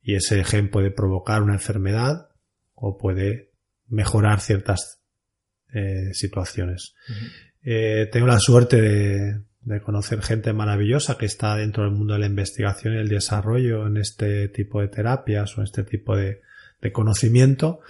y 0.00 0.14
ese 0.14 0.44
gen 0.44 0.70
puede 0.70 0.90
provocar 0.90 1.42
una 1.42 1.54
enfermedad 1.54 2.30
o 2.74 2.96
puede 2.96 3.50
mejorar 3.88 4.40
ciertas 4.40 5.00
eh, 5.72 6.14
situaciones. 6.14 6.94
Uh 7.08 7.12
-huh. 7.12 7.32
eh, 7.62 8.08
tengo 8.12 8.26
la 8.26 8.38
suerte 8.38 8.80
de, 8.80 9.42
de 9.68 9.80
conocer 9.80 10.22
gente 10.22 10.52
maravillosa 10.52 11.18
que 11.18 11.26
está 11.26 11.56
dentro 11.56 11.84
del 11.84 11.92
mundo 11.92 12.14
de 12.14 12.20
la 12.20 12.26
investigación 12.26 12.94
y 12.94 12.98
el 12.98 13.08
desarrollo 13.08 13.86
en 13.86 13.98
este 13.98 14.48
tipo 14.48 14.80
de 14.80 14.88
terapias 14.88 15.56
o 15.56 15.60
en 15.60 15.64
este 15.64 15.84
tipo 15.84 16.16
de, 16.16 16.40
de 16.80 16.92
conocimiento 16.92 17.80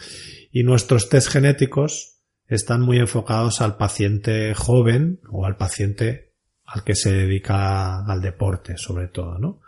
y 0.51 0.65
nuestros 0.65 1.09
test 1.09 1.29
genéticos 1.29 2.19
están 2.47 2.81
muy 2.81 2.99
enfocados 2.99 3.61
al 3.61 3.77
paciente 3.77 4.55
joven 4.55 5.21
o 5.31 5.47
al 5.47 5.57
paciente 5.57 6.33
al 6.65 6.85
que 6.85 6.95
se 6.95 7.13
dedica 7.13 8.05
al 8.05 8.21
deporte 8.21 8.77
sobre 8.77 9.09
todo, 9.09 9.39
¿no? 9.39 9.61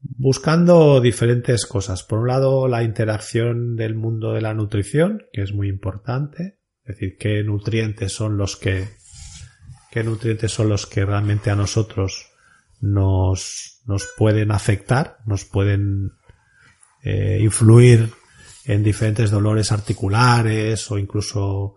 Buscando 0.00 1.00
diferentes 1.00 1.64
cosas. 1.64 2.02
Por 2.02 2.18
un 2.18 2.28
lado, 2.28 2.66
la 2.66 2.82
interacción 2.82 3.76
del 3.76 3.94
mundo 3.94 4.32
de 4.32 4.40
la 4.40 4.52
nutrición, 4.52 5.26
que 5.32 5.42
es 5.42 5.52
muy 5.52 5.68
importante. 5.68 6.58
Es 6.84 6.96
decir, 6.96 7.16
qué 7.16 7.44
nutrientes 7.44 8.12
son 8.12 8.36
los 8.36 8.56
que, 8.56 8.88
qué 9.92 10.02
nutrientes 10.02 10.50
son 10.50 10.70
los 10.70 10.86
que 10.86 11.04
realmente 11.04 11.50
a 11.50 11.54
nosotros 11.54 12.32
nos, 12.80 13.82
nos 13.84 14.08
pueden 14.16 14.50
afectar, 14.50 15.18
nos 15.26 15.44
pueden 15.44 16.12
eh, 17.02 17.38
influir 17.42 18.10
en 18.64 18.82
diferentes 18.82 19.30
dolores 19.30 19.70
articulares 19.70 20.90
o 20.90 20.98
incluso 20.98 21.74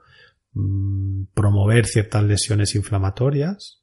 mmm, 0.53 1.25
promover 1.33 1.87
ciertas 1.87 2.23
lesiones 2.23 2.73
inflamatorias. 2.75 3.81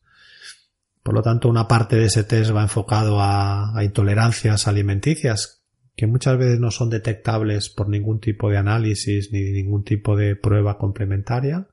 Por 1.03 1.13
lo 1.13 1.21
tanto, 1.21 1.51
una 1.51 1.69
parte 1.69 1.97
de 1.97 2.07
ese 2.07 2.25
test 2.25 2.57
va 2.57 2.63
enfocado 2.63 3.21
a, 3.21 3.79
a 3.79 3.85
intolerancias 3.85 4.67
alimenticias 4.67 5.63
que 5.95 6.07
muchas 6.07 6.39
veces 6.39 6.59
no 6.59 6.71
son 6.71 6.89
detectables 6.89 7.69
por 7.69 7.91
ningún 7.91 8.19
tipo 8.19 8.49
de 8.49 8.57
análisis 8.57 9.31
ni 9.31 9.53
ningún 9.53 9.85
tipo 9.85 10.17
de 10.17 10.37
prueba 10.37 10.79
complementaria, 10.79 11.69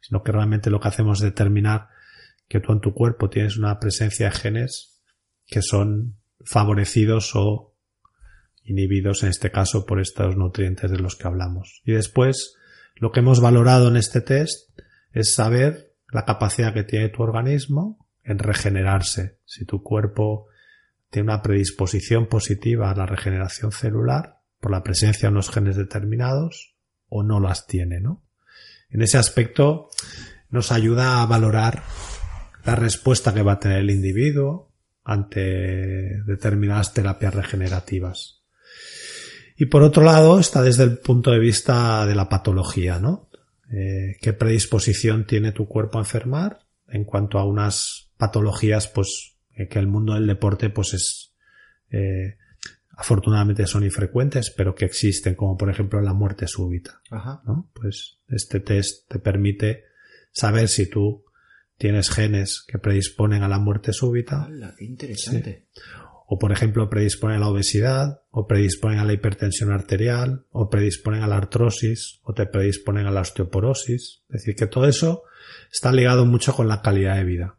sino 0.00 0.22
que 0.22 0.32
realmente 0.32 0.70
lo 0.70 0.80
que 0.80 0.88
hacemos 0.88 1.18
es 1.18 1.24
determinar 1.24 1.97
que 2.48 2.60
tú 2.60 2.72
en 2.72 2.80
tu 2.80 2.94
cuerpo 2.94 3.28
tienes 3.28 3.56
una 3.56 3.78
presencia 3.78 4.30
de 4.30 4.36
genes 4.36 5.00
que 5.46 5.62
son 5.62 6.18
favorecidos 6.44 7.32
o 7.34 7.74
inhibidos 8.62 9.22
en 9.22 9.30
este 9.30 9.50
caso 9.50 9.86
por 9.86 10.00
estos 10.00 10.36
nutrientes 10.36 10.90
de 10.90 10.98
los 10.98 11.16
que 11.16 11.26
hablamos. 11.26 11.82
Y 11.84 11.92
después, 11.92 12.54
lo 12.96 13.12
que 13.12 13.20
hemos 13.20 13.40
valorado 13.40 13.88
en 13.88 13.96
este 13.96 14.20
test 14.20 14.78
es 15.12 15.34
saber 15.34 15.94
la 16.10 16.24
capacidad 16.24 16.74
que 16.74 16.84
tiene 16.84 17.08
tu 17.08 17.22
organismo 17.22 18.06
en 18.22 18.38
regenerarse. 18.38 19.38
Si 19.44 19.64
tu 19.64 19.82
cuerpo 19.82 20.48
tiene 21.10 21.32
una 21.32 21.42
predisposición 21.42 22.26
positiva 22.26 22.90
a 22.90 22.94
la 22.94 23.06
regeneración 23.06 23.72
celular 23.72 24.40
por 24.60 24.70
la 24.70 24.82
presencia 24.82 25.28
de 25.28 25.32
unos 25.32 25.50
genes 25.50 25.76
determinados 25.76 26.76
o 27.08 27.22
no 27.22 27.40
las 27.40 27.66
tiene, 27.66 28.00
¿no? 28.00 28.24
En 28.90 29.02
ese 29.02 29.18
aspecto 29.18 29.88
nos 30.50 30.72
ayuda 30.72 31.22
a 31.22 31.26
valorar 31.26 31.82
la 32.68 32.74
respuesta 32.74 33.32
que 33.32 33.40
va 33.40 33.52
a 33.52 33.60
tener 33.60 33.78
el 33.78 33.90
individuo 33.90 34.70
ante 35.02 36.22
determinadas 36.24 36.92
terapias 36.92 37.34
regenerativas. 37.34 38.42
Y 39.56 39.66
por 39.66 39.82
otro 39.82 40.04
lado 40.04 40.38
está 40.38 40.60
desde 40.60 40.84
el 40.84 40.98
punto 40.98 41.30
de 41.30 41.38
vista 41.38 42.04
de 42.04 42.14
la 42.14 42.28
patología, 42.28 42.98
¿no? 42.98 43.30
Eh, 43.72 44.16
¿Qué 44.20 44.34
predisposición 44.34 45.26
tiene 45.26 45.52
tu 45.52 45.66
cuerpo 45.66 45.96
a 45.96 46.02
enfermar 46.02 46.58
en 46.88 47.04
cuanto 47.04 47.38
a 47.38 47.46
unas 47.46 48.10
patologías, 48.18 48.86
pues, 48.86 49.38
eh, 49.56 49.66
que 49.66 49.78
el 49.78 49.86
mundo 49.86 50.12
del 50.12 50.26
deporte, 50.26 50.68
pues 50.68 50.92
es, 50.92 51.32
eh, 51.90 52.36
afortunadamente 52.90 53.66
son 53.66 53.82
infrecuentes, 53.82 54.50
pero 54.50 54.74
que 54.74 54.84
existen, 54.84 55.34
como 55.36 55.56
por 55.56 55.70
ejemplo 55.70 56.02
la 56.02 56.12
muerte 56.12 56.46
súbita. 56.46 57.00
¿no? 57.46 57.70
Pues 57.72 58.18
este 58.28 58.60
test 58.60 59.08
te 59.08 59.18
permite 59.20 59.84
saber 60.32 60.68
si 60.68 60.90
tú 60.90 61.24
tienes 61.78 62.10
genes 62.10 62.64
que 62.66 62.78
predisponen 62.78 63.42
a 63.42 63.48
la 63.48 63.58
muerte 63.58 63.92
súbita. 63.92 64.48
qué 64.76 64.84
interesante. 64.84 65.68
O 66.26 66.38
por 66.38 66.52
ejemplo 66.52 66.90
predisponen 66.90 67.38
a 67.38 67.40
la 67.40 67.48
obesidad, 67.48 68.20
o 68.30 68.46
predisponen 68.46 68.98
a 68.98 69.04
la 69.04 69.14
hipertensión 69.14 69.72
arterial, 69.72 70.44
o 70.50 70.68
predisponen 70.68 71.22
a 71.22 71.26
la 71.26 71.38
artrosis, 71.38 72.20
o 72.22 72.34
te 72.34 72.44
predisponen 72.44 73.06
a 73.06 73.10
la 73.10 73.22
osteoporosis. 73.22 74.24
Es 74.28 74.40
decir, 74.40 74.54
que 74.54 74.66
todo 74.66 74.86
eso 74.86 75.22
está 75.72 75.90
ligado 75.90 76.26
mucho 76.26 76.54
con 76.54 76.68
la 76.68 76.82
calidad 76.82 77.16
de 77.16 77.24
vida. 77.24 77.58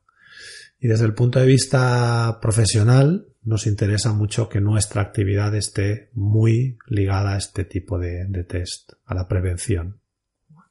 Y 0.80 0.88
desde 0.88 1.06
el 1.06 1.16
punto 1.16 1.40
de 1.40 1.48
vista 1.48 2.38
profesional, 2.42 3.28
nos 3.42 3.66
interesa 3.66 4.14
mucho 4.14 4.50
que 4.50 4.62
nuestra 4.62 5.02
actividad 5.02 5.56
esté 5.56 6.12
muy 6.14 6.78
ligada 6.88 7.34
a 7.34 7.38
este 7.38 7.66
tipo 7.66 7.98
de, 7.98 8.26
test, 8.48 8.94
a 9.06 9.16
la 9.16 9.28
prevención. 9.28 10.00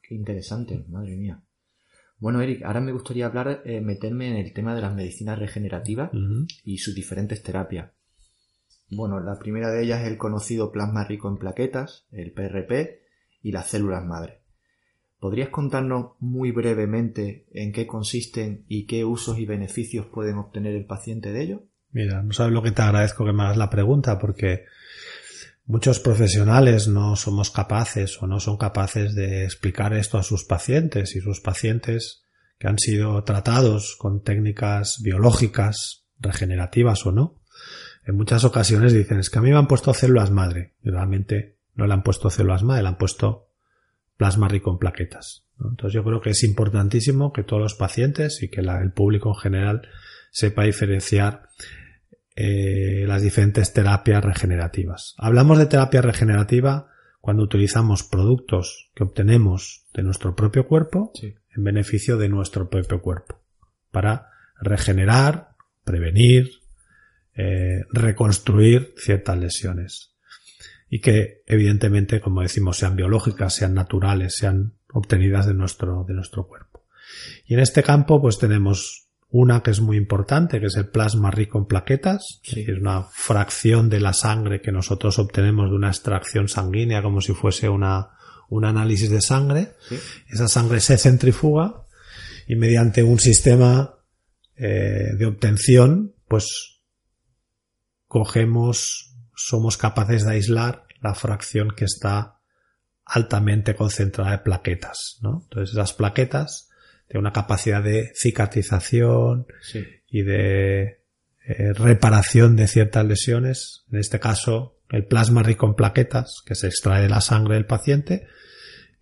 Qué 0.01 0.15
interesante, 0.15 0.85
madre 0.87 1.17
mía. 1.17 1.43
Bueno, 2.19 2.41
Eric, 2.41 2.63
ahora 2.63 2.81
me 2.81 2.91
gustaría 2.91 3.25
hablar, 3.25 3.61
eh, 3.65 3.79
meterme 3.79 4.29
en 4.29 4.45
el 4.45 4.53
tema 4.53 4.75
de 4.75 4.81
las 4.81 4.93
medicinas 4.93 5.39
regenerativas 5.39 6.11
y 6.63 6.77
sus 6.77 6.93
diferentes 6.93 7.41
terapias. 7.41 7.91
Bueno, 8.91 9.19
la 9.19 9.37
primera 9.39 9.69
de 9.71 9.83
ellas 9.83 10.01
es 10.01 10.07
el 10.07 10.17
conocido 10.17 10.71
plasma 10.71 11.05
rico 11.05 11.29
en 11.29 11.37
plaquetas, 11.37 12.07
el 12.11 12.33
PRP, 12.33 12.99
y 13.41 13.51
las 13.51 13.67
células 13.67 14.05
madre. 14.05 14.41
¿Podrías 15.19 15.49
contarnos 15.49 16.13
muy 16.19 16.51
brevemente 16.51 17.45
en 17.51 17.71
qué 17.71 17.85
consisten 17.85 18.65
y 18.67 18.85
qué 18.85 19.05
usos 19.05 19.37
y 19.37 19.45
beneficios 19.45 20.05
pueden 20.07 20.37
obtener 20.37 20.75
el 20.75 20.85
paciente 20.85 21.31
de 21.31 21.43
ello? 21.43 21.63
Mira, 21.91 22.21
no 22.23 22.33
sabes 22.33 22.53
lo 22.53 22.61
que 22.61 22.71
te 22.71 22.81
agradezco 22.81 23.25
que 23.25 23.33
me 23.33 23.43
hagas 23.43 23.57
la 23.57 23.69
pregunta 23.69 24.19
porque 24.19 24.65
muchos 25.69 25.99
profesionales 25.99 26.87
no 26.87 27.15
somos 27.15 27.51
capaces 27.51 28.19
o 28.23 28.27
no 28.27 28.39
son 28.39 28.57
capaces 28.57 29.13
de 29.13 29.43
explicar 29.43 29.93
esto 29.93 30.17
a 30.17 30.23
sus 30.23 30.43
pacientes 30.43 31.15
y 31.15 31.21
sus 31.21 31.41
pacientes 31.41 32.23
que 32.57 32.67
han 32.67 32.79
sido 32.79 33.23
tratados 33.23 33.95
con 33.95 34.23
técnicas 34.23 34.97
biológicas, 35.03 36.07
regenerativas 36.17 37.05
o 37.05 37.11
no, 37.11 37.39
en 38.03 38.15
muchas 38.15 38.45
ocasiones 38.45 38.93
dicen 38.93 39.19
es 39.19 39.29
que 39.29 39.37
a 39.37 39.43
mí 39.43 39.51
me 39.51 39.57
han 39.57 39.67
puesto 39.67 39.93
células 39.93 40.31
madre 40.31 40.73
y 40.81 40.89
realmente 40.89 41.59
no 41.75 41.85
le 41.85 41.93
han 41.93 42.01
puesto 42.01 42.31
células 42.31 42.63
madre, 42.63 42.81
le 42.81 42.89
han 42.89 42.97
puesto 42.97 43.51
plasma 44.17 44.47
rico 44.47 44.71
en 44.71 44.79
plaquetas. 44.79 45.45
Entonces 45.59 45.93
yo 45.93 46.03
creo 46.03 46.19
que 46.19 46.31
es 46.31 46.43
importantísimo 46.43 47.31
que 47.31 47.43
todos 47.43 47.61
los 47.61 47.75
pacientes 47.75 48.41
y 48.41 48.49
que 48.49 48.61
el 48.61 48.91
público 48.91 49.29
en 49.29 49.35
general 49.35 49.87
sepa 50.31 50.63
diferenciar 50.63 51.43
eh, 52.41 53.03
las 53.05 53.21
diferentes 53.21 53.73
terapias 53.73 54.23
regenerativas. 54.23 55.13
Hablamos 55.17 55.57
de 55.57 55.65
terapia 55.65 56.01
regenerativa 56.01 56.87
cuando 57.19 57.43
utilizamos 57.43 58.03
productos 58.03 58.91
que 58.95 59.03
obtenemos 59.03 59.83
de 59.93 60.03
nuestro 60.03 60.37
propio 60.37 60.65
cuerpo 60.65 61.11
en 61.21 61.63
beneficio 61.65 62.15
de 62.15 62.29
nuestro 62.29 62.69
propio 62.69 63.01
cuerpo 63.01 63.41
para 63.91 64.29
regenerar, 64.61 65.49
prevenir, 65.83 66.61
eh, 67.35 67.83
reconstruir 67.91 68.93
ciertas 68.95 69.37
lesiones 69.37 70.15
y 70.89 71.01
que 71.01 71.43
evidentemente, 71.45 72.21
como 72.21 72.41
decimos, 72.41 72.77
sean 72.77 72.95
biológicas, 72.95 73.53
sean 73.53 73.73
naturales, 73.73 74.37
sean 74.37 74.75
obtenidas 74.93 75.45
de 75.45 75.55
nuestro, 75.55 76.05
de 76.07 76.13
nuestro 76.13 76.47
cuerpo. 76.47 76.85
Y 77.45 77.55
en 77.55 77.59
este 77.59 77.83
campo 77.83 78.21
pues 78.21 78.37
tenemos 78.37 79.08
una 79.31 79.61
que 79.61 79.71
es 79.71 79.79
muy 79.79 79.97
importante, 79.97 80.59
que 80.59 80.67
es 80.67 80.75
el 80.75 80.87
plasma 80.87 81.29
rico 81.29 81.59
en 81.59 81.65
plaquetas, 81.65 82.41
es 82.43 82.55
decir, 82.55 82.79
una 82.79 83.03
fracción 83.03 83.89
de 83.89 83.99
la 83.99 84.13
sangre 84.13 84.61
que 84.61 84.71
nosotros 84.71 85.19
obtenemos 85.19 85.69
de 85.69 85.75
una 85.75 85.89
extracción 85.89 86.47
sanguínea 86.47 87.03
como 87.03 87.21
si 87.21 87.33
fuese 87.33 87.69
una, 87.69 88.09
un 88.49 88.65
análisis 88.65 89.09
de 89.11 89.21
sangre. 89.21 89.73
Esa 90.29 90.47
sangre 90.47 90.79
se 90.79 90.97
centrifuga 90.97 91.85
y 92.47 92.55
mediante 92.55 93.03
un 93.03 93.19
sistema 93.19 93.99
eh, 94.55 95.13
de 95.15 95.25
obtención, 95.27 96.15
pues 96.27 96.81
cogemos 98.07 99.09
somos 99.39 99.77
capaces 99.77 100.25
de 100.25 100.33
aislar 100.33 100.85
la 101.01 101.15
fracción 101.15 101.71
que 101.71 101.85
está 101.85 102.39
altamente 103.05 103.73
concentrada 103.73 104.31
de 104.31 104.39
plaquetas, 104.39 105.17
¿no? 105.21 105.43
Entonces 105.43 105.73
esas 105.73 105.93
plaquetas 105.93 106.68
tienen 107.09 107.25
una 107.25 107.33
capacidad 107.33 107.83
de 107.83 108.11
cicatrización 108.13 109.47
y 110.07 110.21
de 110.21 110.99
eh, 111.43 111.73
reparación 111.73 112.55
de 112.55 112.67
ciertas 112.67 113.03
lesiones. 113.05 113.85
En 113.91 113.99
este 113.99 114.19
caso, 114.19 114.77
el 114.91 115.05
plasma 115.05 115.41
rico 115.41 115.65
en 115.65 115.73
plaquetas 115.73 116.43
que 116.45 116.53
se 116.53 116.67
extrae 116.67 117.01
de 117.01 117.09
la 117.09 117.21
sangre 117.21 117.55
del 117.55 117.65
paciente. 117.65 118.27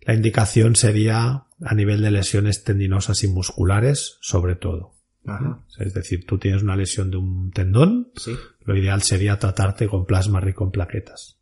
La 0.00 0.14
indicación 0.14 0.74
sería 0.74 1.44
a 1.60 1.74
nivel 1.74 2.00
de 2.00 2.10
lesiones 2.10 2.64
tendinosas 2.64 3.22
y 3.24 3.28
musculares, 3.28 4.16
sobre 4.22 4.56
todo. 4.56 4.94
Es 5.78 5.92
decir, 5.92 6.24
tú 6.24 6.38
tienes 6.38 6.62
una 6.62 6.76
lesión 6.76 7.10
de 7.10 7.18
un 7.18 7.50
tendón, 7.50 8.12
lo 8.64 8.74
ideal 8.74 9.02
sería 9.02 9.38
tratarte 9.38 9.86
con 9.86 10.06
plasma 10.06 10.40
rico 10.40 10.64
en 10.64 10.70
plaquetas. 10.70 11.38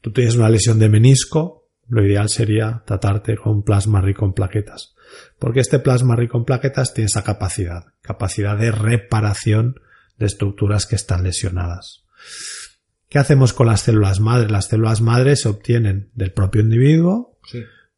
Tú 0.00 0.12
tienes 0.12 0.36
una 0.36 0.48
lesión 0.48 0.78
de 0.78 0.88
menisco, 0.88 1.68
lo 1.88 2.06
ideal 2.06 2.28
sería 2.28 2.84
tratarte 2.86 3.36
con 3.36 3.64
plasma 3.64 4.00
rico 4.00 4.24
en 4.24 4.34
plaquetas. 4.34 4.93
Porque 5.38 5.60
este 5.60 5.78
plasma 5.78 6.16
rico 6.16 6.38
en 6.38 6.44
plaquetas 6.44 6.94
tiene 6.94 7.06
esa 7.06 7.24
capacidad, 7.24 7.84
capacidad 8.00 8.56
de 8.56 8.70
reparación 8.70 9.80
de 10.18 10.26
estructuras 10.26 10.86
que 10.86 10.96
están 10.96 11.22
lesionadas. 11.22 12.04
¿Qué 13.08 13.18
hacemos 13.18 13.52
con 13.52 13.66
las 13.66 13.82
células 13.82 14.20
madre? 14.20 14.50
Las 14.50 14.68
células 14.68 15.00
madre 15.00 15.36
se 15.36 15.48
obtienen 15.48 16.10
del 16.14 16.32
propio 16.32 16.62
individuo, 16.62 17.38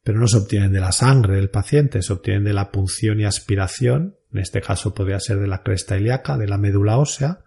pero 0.03 0.19
no 0.19 0.29
se 0.29 0.39
obtienen 0.39 0.73
de 0.73 0.81
la 0.81 0.93
sangre 0.93 1.37
del 1.37 1.51
paciente, 1.51 2.03
se 2.03 2.13
obtienen 2.13 2.45
de 2.45 2.53
la 2.53 2.71
punción 2.71 3.21
y 3.21 3.25
aspiración 3.25 4.17
en 4.37 4.43
este 4.43 4.61
caso 4.61 4.93
podría 4.93 5.19
ser 5.19 5.39
de 5.39 5.47
la 5.47 5.63
cresta 5.63 5.97
ilíaca, 5.97 6.37
de 6.37 6.47
la 6.47 6.59
médula 6.59 6.99
ósea, 6.99 7.41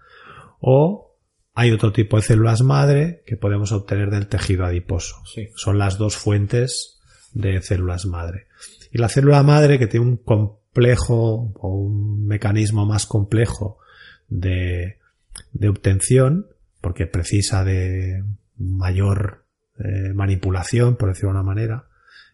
o 0.60 1.20
hay 1.54 1.72
otro 1.72 1.92
tipo 1.92 2.18
de 2.18 2.24
células 2.24 2.62
madre 2.62 3.22
que 3.28 3.38
podemos 3.38 3.72
obtener 3.72 4.10
del 4.10 4.28
tejido 4.28 4.66
adiposo. 4.66 5.16
Son 5.56 5.78
las 5.78 6.00
dos 6.00 6.18
fuentes 6.18 7.00
de 7.34 7.62
células 7.62 8.08
madre. 8.08 8.48
Y 8.92 8.98
la 8.98 9.10
célula 9.10 9.44
madre 9.44 9.78
que 9.78 9.88
tiene 9.88 10.06
un 10.06 10.18
complejo 10.18 11.54
o 11.56 11.68
un 11.70 12.26
mecanismo 12.26 12.86
más 12.86 13.06
complejo 13.06 13.80
de, 14.28 14.98
obtención, 15.68 16.48
porque 16.82 17.06
precisa 17.06 17.64
de 17.64 18.24
mayor 18.58 19.46
eh, 19.78 20.14
manipulación, 20.14 20.96
por 20.96 21.10
decirlo 21.10 21.30
de 21.30 21.40
una 21.40 21.44
manera, 21.44 21.86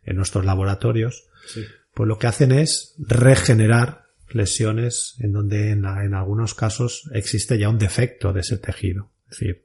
en 0.04 0.16
nuestros 0.16 0.46
laboratorios, 0.46 1.28
pues 1.94 2.08
lo 2.08 2.18
que 2.18 2.28
hacen 2.28 2.52
es 2.52 2.96
regenerar 3.00 4.06
lesiones 4.30 5.16
en 5.20 5.32
donde 5.32 5.72
en, 5.72 5.86
algunos 5.86 6.54
casos 6.54 7.10
existe 7.14 7.58
ya 7.58 7.70
un 7.70 7.78
defecto 7.78 8.34
de 8.34 8.42
ese 8.42 8.58
tejido. 8.58 9.12
Es 9.30 9.40
decir, 9.40 9.64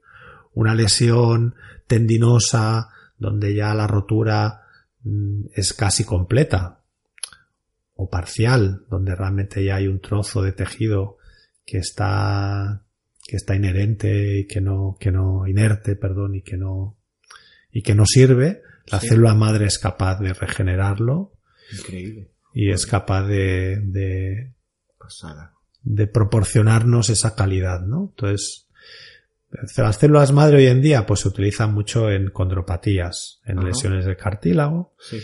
una 0.53 0.73
lesión 0.75 1.55
tendinosa 1.87 2.89
donde 3.17 3.53
ya 3.53 3.73
la 3.73 3.87
rotura 3.87 4.63
mm, 5.03 5.47
es 5.53 5.73
casi 5.73 6.03
completa 6.03 6.80
o 8.01 8.09
parcial, 8.09 8.83
donde 8.89 9.15
realmente 9.15 9.63
ya 9.63 9.75
hay 9.75 9.87
un 9.87 9.99
trozo 9.99 10.41
de 10.41 10.53
tejido 10.53 11.17
que 11.65 11.77
está 11.77 12.83
que 13.27 13.37
está 13.37 13.55
inherente 13.55 14.39
y 14.39 14.47
que 14.47 14.59
no, 14.59 14.97
que 14.99 15.11
no, 15.11 15.47
inerte, 15.47 15.95
perdón, 15.95 16.35
y 16.35 16.41
que 16.41 16.57
no, 16.57 16.97
y 17.71 17.81
que 17.81 17.95
no 17.95 18.05
sirve, 18.05 18.61
la 18.87 18.99
célula 18.99 19.35
madre 19.35 19.67
es 19.67 19.79
capaz 19.79 20.19
de 20.19 20.33
regenerarlo. 20.33 21.33
Increíble. 21.71 22.31
Y 22.53 22.71
es 22.71 22.85
capaz 22.85 23.23
de, 23.27 23.79
de, 23.83 24.53
Pasada. 24.97 25.53
de 25.83 26.07
proporcionarnos 26.07 27.09
esa 27.09 27.35
calidad, 27.35 27.81
¿no? 27.81 28.09
Entonces, 28.09 28.67
las 29.77 29.97
células 29.97 30.33
madre 30.33 30.57
hoy 30.57 30.67
en 30.67 30.81
día 30.81 31.05
pues 31.05 31.21
se 31.21 31.29
utilizan 31.29 31.73
mucho 31.73 32.09
en 32.09 32.31
condropatías, 32.31 33.39
en 33.45 33.59
Ajá. 33.59 33.67
lesiones 33.67 34.05
del 34.05 34.17
cartílago. 34.17 34.93
Sí. 34.99 35.19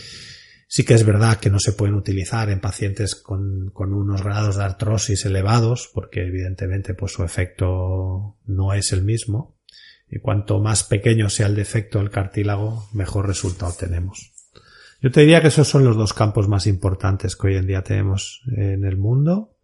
Sí 0.70 0.84
que 0.84 0.92
es 0.92 1.06
verdad 1.06 1.38
que 1.38 1.48
no 1.48 1.58
se 1.58 1.72
pueden 1.72 1.94
utilizar 1.94 2.50
en 2.50 2.60
pacientes 2.60 3.14
con, 3.14 3.72
unos 3.74 4.22
grados 4.22 4.56
de 4.56 4.64
artrosis 4.64 5.24
elevados, 5.24 5.90
porque 5.94 6.20
evidentemente 6.20 6.92
pues 6.92 7.12
su 7.12 7.24
efecto 7.24 8.36
no 8.44 8.74
es 8.74 8.92
el 8.92 9.02
mismo. 9.02 9.56
Y 10.10 10.18
cuanto 10.18 10.60
más 10.60 10.84
pequeño 10.84 11.30
sea 11.30 11.46
el 11.46 11.54
defecto 11.54 11.98
del 11.98 12.10
cartílago, 12.10 12.86
mejor 12.92 13.26
resultado 13.26 13.72
tenemos. 13.78 14.32
Yo 15.00 15.10
te 15.10 15.22
diría 15.22 15.40
que 15.40 15.48
esos 15.48 15.68
son 15.68 15.84
los 15.84 15.96
dos 15.96 16.12
campos 16.12 16.48
más 16.48 16.66
importantes 16.66 17.34
que 17.34 17.46
hoy 17.48 17.56
en 17.56 17.66
día 17.66 17.82
tenemos 17.82 18.42
en 18.54 18.84
el 18.84 18.98
mundo 18.98 19.54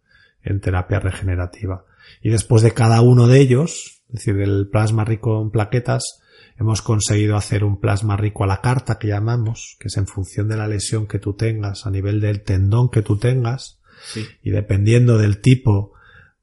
en 0.41 0.59
terapia 0.59 0.99
regenerativa. 0.99 1.85
Y 2.21 2.29
después 2.29 2.63
de 2.63 2.73
cada 2.73 3.01
uno 3.01 3.27
de 3.27 3.39
ellos, 3.41 4.01
es 4.07 4.13
decir, 4.15 4.35
del 4.37 4.69
plasma 4.71 5.05
rico 5.05 5.39
en 5.41 5.51
plaquetas, 5.51 6.21
hemos 6.57 6.81
conseguido 6.81 7.35
hacer 7.35 7.63
un 7.63 7.79
plasma 7.79 8.15
rico 8.17 8.43
a 8.43 8.47
la 8.47 8.61
carta 8.61 8.97
que 8.97 9.07
llamamos, 9.09 9.75
que 9.79 9.87
es 9.87 9.97
en 9.97 10.07
función 10.07 10.47
de 10.47 10.57
la 10.57 10.67
lesión 10.67 11.07
que 11.07 11.19
tú 11.19 11.33
tengas, 11.33 11.85
a 11.85 11.91
nivel 11.91 12.21
del 12.21 12.41
tendón 12.43 12.89
que 12.89 13.01
tú 13.01 13.17
tengas, 13.17 13.79
Sí. 14.13 14.25
y 14.43 14.51
dependiendo 14.51 15.17
del 15.17 15.41
tipo 15.41 15.93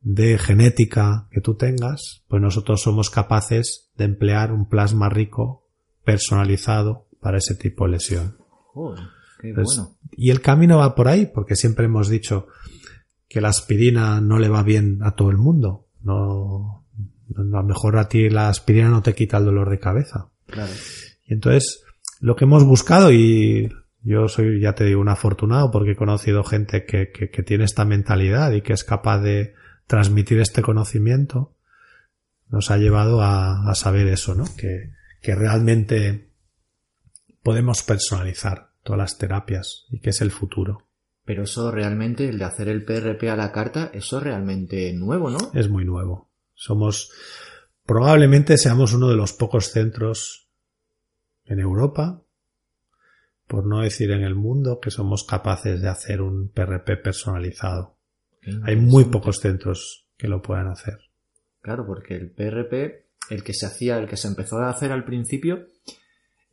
de 0.00 0.36
genética 0.38 1.28
que 1.30 1.40
tú 1.40 1.54
tengas, 1.54 2.24
pues 2.28 2.42
nosotros 2.42 2.82
somos 2.82 3.08
capaces 3.10 3.90
de 3.96 4.04
emplear 4.04 4.52
un 4.52 4.68
plasma 4.68 5.08
rico 5.08 5.68
personalizado 6.04 7.06
para 7.20 7.38
ese 7.38 7.54
tipo 7.54 7.84
de 7.84 7.92
lesión. 7.92 8.36
Joder, 8.72 9.04
qué 9.40 9.50
Entonces, 9.50 9.78
bueno. 9.78 9.96
Y 10.16 10.30
el 10.30 10.40
camino 10.40 10.78
va 10.78 10.94
por 10.94 11.08
ahí, 11.08 11.26
porque 11.26 11.56
siempre 11.56 11.86
hemos 11.86 12.08
dicho 12.08 12.48
que 13.28 13.40
la 13.40 13.48
aspirina 13.48 14.20
no 14.20 14.38
le 14.38 14.48
va 14.48 14.62
bien 14.62 14.98
a 15.02 15.12
todo 15.14 15.30
el 15.30 15.38
mundo. 15.38 15.86
No, 16.02 16.14
no- 16.26 16.81
a 17.36 17.42
lo 17.42 17.62
mejor 17.62 17.98
a 17.98 18.08
ti 18.08 18.28
la 18.30 18.48
aspirina 18.48 18.88
no 18.88 19.02
te 19.02 19.14
quita 19.14 19.38
el 19.38 19.44
dolor 19.44 19.70
de 19.70 19.78
cabeza. 19.78 20.28
Claro. 20.46 20.72
Y 21.26 21.34
entonces, 21.34 21.82
lo 22.20 22.36
que 22.36 22.44
hemos 22.44 22.64
buscado, 22.64 23.12
y 23.12 23.70
yo 24.02 24.28
soy, 24.28 24.60
ya 24.60 24.74
te 24.74 24.84
digo, 24.84 25.00
un 25.00 25.08
afortunado 25.08 25.70
porque 25.70 25.92
he 25.92 25.96
conocido 25.96 26.44
gente 26.44 26.84
que, 26.84 27.10
que, 27.10 27.30
que 27.30 27.42
tiene 27.42 27.64
esta 27.64 27.84
mentalidad 27.84 28.52
y 28.52 28.62
que 28.62 28.72
es 28.72 28.84
capaz 28.84 29.20
de 29.20 29.54
transmitir 29.86 30.40
este 30.40 30.62
conocimiento, 30.62 31.54
nos 32.48 32.70
ha 32.70 32.76
llevado 32.76 33.22
a, 33.22 33.70
a 33.70 33.74
saber 33.74 34.06
eso, 34.08 34.34
¿no? 34.34 34.44
Que, 34.56 34.92
que 35.22 35.34
realmente 35.34 36.30
podemos 37.42 37.82
personalizar 37.82 38.72
todas 38.82 38.98
las 38.98 39.18
terapias 39.18 39.86
y 39.90 40.00
que 40.00 40.10
es 40.10 40.20
el 40.20 40.30
futuro. 40.30 40.86
Pero 41.24 41.44
eso 41.44 41.70
realmente, 41.70 42.28
el 42.28 42.38
de 42.38 42.44
hacer 42.44 42.68
el 42.68 42.84
PRP 42.84 43.30
a 43.30 43.36
la 43.36 43.52
carta, 43.52 43.90
eso 43.94 44.18
es 44.18 44.24
realmente 44.24 44.92
nuevo, 44.92 45.30
¿no? 45.30 45.38
Es 45.54 45.68
muy 45.68 45.84
nuevo. 45.84 46.31
Somos, 46.54 47.10
probablemente 47.84 48.58
seamos 48.58 48.92
uno 48.92 49.08
de 49.08 49.16
los 49.16 49.32
pocos 49.32 49.70
centros 49.70 50.48
en 51.44 51.60
Europa, 51.60 52.22
por 53.46 53.66
no 53.66 53.80
decir 53.80 54.10
en 54.10 54.22
el 54.22 54.34
mundo, 54.34 54.80
que 54.80 54.90
somos 54.90 55.24
capaces 55.24 55.80
de 55.80 55.88
hacer 55.88 56.22
un 56.22 56.48
PRP 56.48 56.96
personalizado. 57.02 57.98
Hay 58.64 58.76
muy 58.76 59.04
pocos 59.04 59.38
centros 59.40 60.08
que 60.16 60.28
lo 60.28 60.40
puedan 60.40 60.68
hacer. 60.68 60.98
Claro, 61.60 61.84
porque 61.86 62.16
el 62.16 62.30
PRP, 62.30 63.06
el 63.30 63.44
que 63.44 63.54
se 63.54 63.66
hacía, 63.66 63.98
el 63.98 64.08
que 64.08 64.16
se 64.16 64.28
empezó 64.28 64.58
a 64.58 64.70
hacer 64.70 64.90
al 64.90 65.04
principio, 65.04 65.66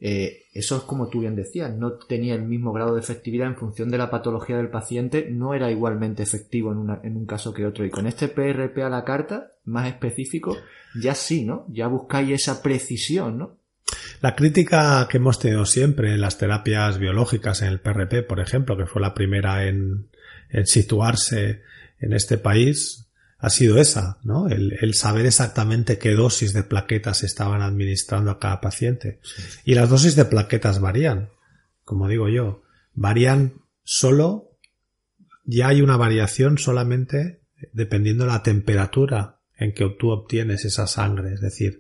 eh, 0.02 0.44
eso 0.54 0.78
es 0.78 0.84
como 0.84 1.10
tú 1.10 1.22
bien 1.22 1.36
decías, 1.36 1.74
no 1.76 1.94
tenía 1.94 2.36
el 2.36 2.44
mismo 2.44 2.72
grado 2.74 2.96
de 2.96 3.02
efectividad 3.02 3.48
en 3.48 3.56
función 3.58 3.90
de 3.90 3.98
la 3.98 4.10
patología 4.10 4.58
del 4.58 4.70
paciente, 4.70 5.28
no 5.30 5.54
era 5.54 5.70
igualmente 5.72 6.24
efectivo 6.24 6.72
en, 6.72 6.78
una- 6.78 7.00
en 7.04 7.18
un 7.18 7.26
caso 7.26 7.54
que 7.54 7.66
otro. 7.66 7.86
Y 7.86 7.90
con 7.90 8.08
este 8.08 8.28
PRP 8.30 8.82
a 8.84 8.90
la 8.90 9.04
carta, 9.04 9.52
más 9.66 9.88
específico, 9.88 10.58
ya 11.02 11.16
sí, 11.16 11.44
¿no? 11.46 11.66
Ya 11.70 11.88
buscáis 11.88 12.32
esa 12.32 12.62
precisión, 12.64 13.38
¿no? 13.38 13.58
La 14.22 14.36
crítica 14.36 15.08
que 15.10 15.18
hemos 15.18 15.40
tenido 15.40 15.66
siempre 15.66 16.14
en 16.14 16.22
las 16.22 16.38
terapias 16.38 16.98
biológicas, 17.00 17.62
en 17.62 17.70
el 17.70 17.80
PRP, 17.80 18.24
por 18.28 18.40
ejemplo, 18.40 18.78
que 18.78 18.86
fue 18.86 19.02
la 19.02 19.14
primera 19.14 19.66
en, 19.68 20.08
en 20.50 20.66
situarse 20.66 21.62
en 22.00 22.14
este 22.14 22.38
país, 22.38 23.09
ha 23.40 23.50
sido 23.50 23.78
esa, 23.78 24.20
¿no? 24.24 24.50
El, 24.50 24.78
el 24.82 24.94
saber 24.94 25.26
exactamente 25.26 25.98
qué 25.98 26.12
dosis 26.12 26.54
de 26.54 26.64
plaquetas 26.64 27.24
estaban 27.24 27.62
administrando 27.62 28.32
a 28.32 28.40
cada 28.40 28.60
paciente. 28.60 29.22
Y 29.64 29.76
las 29.76 29.90
dosis 29.90 30.16
de 30.16 30.26
plaquetas 30.26 30.82
varían, 30.82 31.30
como 31.86 32.10
digo 32.10 32.28
yo, 32.28 32.64
varían 32.94 33.62
solo, 33.84 34.58
ya 35.46 35.70
hay 35.70 35.82
una 35.82 35.96
variación 35.96 36.58
solamente 36.58 37.42
dependiendo 37.72 38.26
de 38.26 38.32
la 38.32 38.44
temperatura 38.44 39.40
en 39.58 39.74
que 39.74 39.90
tú 39.98 40.10
obtienes 40.10 40.66
esa 40.66 40.86
sangre, 40.86 41.34
es 41.34 41.42
decir, 41.42 41.80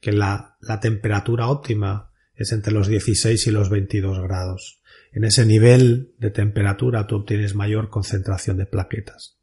que 0.00 0.12
la, 0.12 0.56
la 0.60 0.78
temperatura 0.80 1.48
óptima 1.48 2.10
es 2.34 2.52
entre 2.52 2.72
los 2.72 2.86
16 2.86 3.46
y 3.46 3.50
los 3.50 3.70
22 3.70 4.22
grados. 4.22 4.77
En 5.12 5.24
ese 5.24 5.46
nivel 5.46 6.12
de 6.18 6.30
temperatura 6.30 7.06
tú 7.06 7.16
obtienes 7.16 7.54
mayor 7.54 7.88
concentración 7.90 8.56
de 8.56 8.66
plaquetas. 8.66 9.38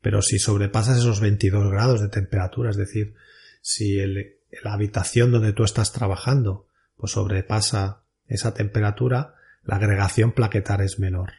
Pero 0.00 0.22
si 0.22 0.38
sobrepasas 0.38 0.98
esos 0.98 1.20
22 1.20 1.70
grados 1.70 2.00
de 2.00 2.08
temperatura, 2.08 2.70
es 2.70 2.76
decir, 2.76 3.14
si 3.60 3.98
el- 3.98 4.36
la 4.64 4.72
habitación 4.72 5.30
donde 5.30 5.52
tú 5.52 5.64
estás 5.64 5.92
trabajando 5.92 6.66
pues 6.96 7.12
sobrepasa 7.12 8.02
esa 8.26 8.52
temperatura, 8.54 9.34
la 9.64 9.76
agregación 9.76 10.32
plaquetar 10.32 10.82
es 10.82 10.98
menor. 10.98 11.32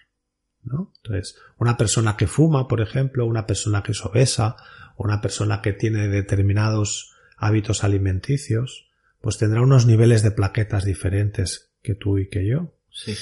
¿no? 0.64 0.94
Entonces, 1.04 1.38
una 1.58 1.76
persona 1.78 2.18
que 2.18 2.28
fuma, 2.28 2.68
por 2.68 2.82
ejemplo, 2.82 3.26
una 3.26 3.48
persona 3.48 3.82
que 3.82 3.94
es 3.94 4.06
obesa, 4.06 4.56
o 4.96 5.04
una 5.04 5.20
persona 5.22 5.62
que 5.62 5.74
tiene 5.74 6.08
determinados 6.08 7.14
hábitos 7.38 7.84
alimenticios, 7.84 8.88
pues 9.22 9.38
tendrá 9.38 9.62
unos 9.62 9.86
niveles 9.88 10.22
de 10.22 10.30
plaquetas 10.32 10.86
diferentes 10.86 11.72
que 11.82 11.96
tú 11.96 12.20
y 12.20 12.30
que 12.30 12.48
yo. 12.48 12.76
Sí. 12.92 13.16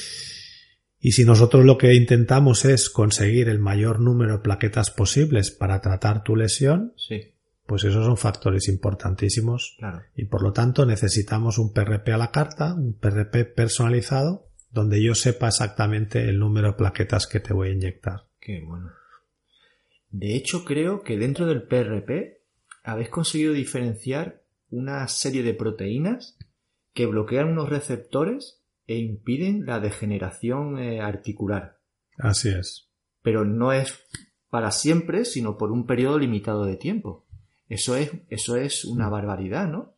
Y 1.02 1.14
si 1.14 1.24
nosotros 1.24 1.66
lo 1.66 1.78
que 1.78 1.94
intentamos 1.94 2.66
es 2.66 2.90
conseguir 2.90 3.48
el 3.48 3.60
mayor 3.60 4.00
número 4.02 4.34
de 4.38 4.44
plaquetas 4.44 4.92
posibles 4.92 5.52
para 5.52 5.80
tratar 5.82 6.24
tu 6.24 6.36
lesión, 6.36 6.94
Sí, 6.98 7.34
pues 7.66 7.84
esos 7.84 8.06
son 8.06 8.18
factores 8.18 8.68
importantísimos 8.68 9.76
claro. 9.78 10.02
y 10.16 10.26
por 10.26 10.42
lo 10.44 10.52
tanto 10.52 10.86
necesitamos 10.86 11.58
un 11.58 11.72
PRP 11.72 12.10
a 12.10 12.18
la 12.18 12.32
carta, 12.32 12.74
un 12.74 12.94
PRP 12.94 13.46
personalizado, 13.46 14.48
donde 14.72 15.02
yo 15.02 15.16
sepa 15.16 15.48
exactamente 15.48 16.28
el 16.30 16.40
número 16.40 16.70
de 16.70 16.74
plaquetas 16.74 17.28
que 17.28 17.40
te 17.40 17.54
voy 17.54 17.70
a 17.70 17.74
inyectar. 17.74 18.26
Qué 18.40 18.62
bueno. 18.62 18.92
De 20.12 20.36
hecho, 20.36 20.66
creo 20.66 21.04
que 21.04 21.18
dentro 21.18 21.46
del 21.46 21.64
PRP 21.64 22.42
habéis 22.84 23.10
conseguido 23.10 23.54
diferenciar 23.54 24.42
una 24.72 25.08
serie 25.08 25.44
de 25.44 25.54
proteínas 25.54 26.38
que 26.94 27.06
bloquean 27.06 27.50
unos 27.50 27.70
receptores 27.70 28.59
e 28.90 28.98
impiden 28.98 29.68
la 29.68 29.80
degeneración 29.80 30.80
eh, 30.80 31.00
articular. 31.00 31.78
Así 32.18 32.50
es. 32.50 32.90
Pero 33.22 33.46
no 33.46 33.72
es 33.72 34.00
para 34.50 34.72
siempre, 34.72 35.26
sino 35.26 35.58
por 35.58 35.72
un 35.72 35.86
periodo 35.86 36.18
limitado 36.18 36.66
de 36.66 36.76
tiempo. 36.76 37.28
Eso 37.68 37.96
es, 37.96 38.12
eso 38.30 38.56
es 38.56 38.86
una 38.86 39.08
barbaridad, 39.08 39.68
¿no? 39.68 39.96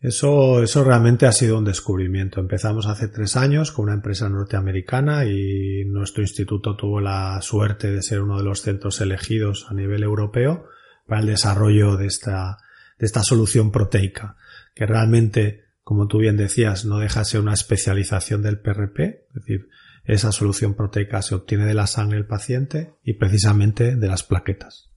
Eso, 0.00 0.62
eso 0.62 0.82
realmente 0.82 1.26
ha 1.26 1.32
sido 1.32 1.58
un 1.58 1.66
descubrimiento. 1.66 2.40
Empezamos 2.40 2.86
hace 2.86 3.08
tres 3.08 3.36
años 3.36 3.70
con 3.70 3.84
una 3.84 3.94
empresa 3.94 4.30
norteamericana 4.30 5.26
y 5.26 5.84
nuestro 5.84 6.22
instituto 6.22 6.76
tuvo 6.76 7.02
la 7.02 7.42
suerte 7.42 7.90
de 7.90 8.00
ser 8.00 8.22
uno 8.22 8.38
de 8.38 8.44
los 8.44 8.62
centros 8.62 9.02
elegidos 9.02 9.66
a 9.68 9.74
nivel 9.74 10.02
europeo 10.02 10.64
para 11.06 11.20
el 11.20 11.26
desarrollo 11.26 11.98
de 11.98 12.06
esta, 12.06 12.56
de 12.98 13.04
esta 13.04 13.22
solución 13.22 13.70
proteica, 13.70 14.36
que 14.74 14.86
realmente, 14.86 15.64
como 15.82 16.06
tú 16.06 16.18
bien 16.18 16.36
decías, 16.36 16.84
no 16.84 16.98
deja 16.98 17.20
de 17.20 17.26
ser 17.26 17.40
una 17.40 17.54
especialización 17.54 18.42
del 18.42 18.60
PRP, 18.60 19.26
es 19.28 19.34
decir, 19.34 19.68
esa 20.04 20.32
solución 20.32 20.74
proteica 20.74 21.22
se 21.22 21.34
obtiene 21.34 21.66
de 21.66 21.74
la 21.74 21.86
sangre 21.86 22.16
del 22.16 22.26
paciente 22.26 22.94
y 23.04 23.14
precisamente 23.14 23.96
de 23.96 24.08
las 24.08 24.22
plaquetas. 24.22 24.90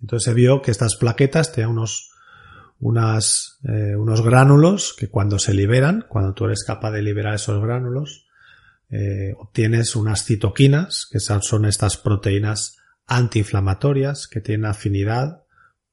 Entonces 0.00 0.24
se 0.24 0.34
vio 0.34 0.62
que 0.62 0.70
estas 0.70 0.96
plaquetas 0.96 1.52
tenían 1.52 1.70
unos 1.70 2.12
unas, 2.82 3.60
eh, 3.62 3.94
unos 3.94 4.22
gránulos 4.22 4.92
que 4.98 5.08
cuando 5.08 5.38
se 5.38 5.54
liberan, 5.54 6.04
cuando 6.08 6.34
tú 6.34 6.46
eres 6.46 6.64
capaz 6.64 6.90
de 6.90 7.00
liberar 7.00 7.34
esos 7.34 7.62
gránulos, 7.62 8.26
eh, 8.90 9.34
obtienes 9.38 9.94
unas 9.94 10.24
citoquinas, 10.24 11.06
que 11.08 11.20
son, 11.20 11.42
son 11.42 11.64
estas 11.64 11.96
proteínas 11.96 12.78
antiinflamatorias 13.06 14.26
que 14.26 14.40
tienen 14.40 14.66
afinidad 14.66 15.44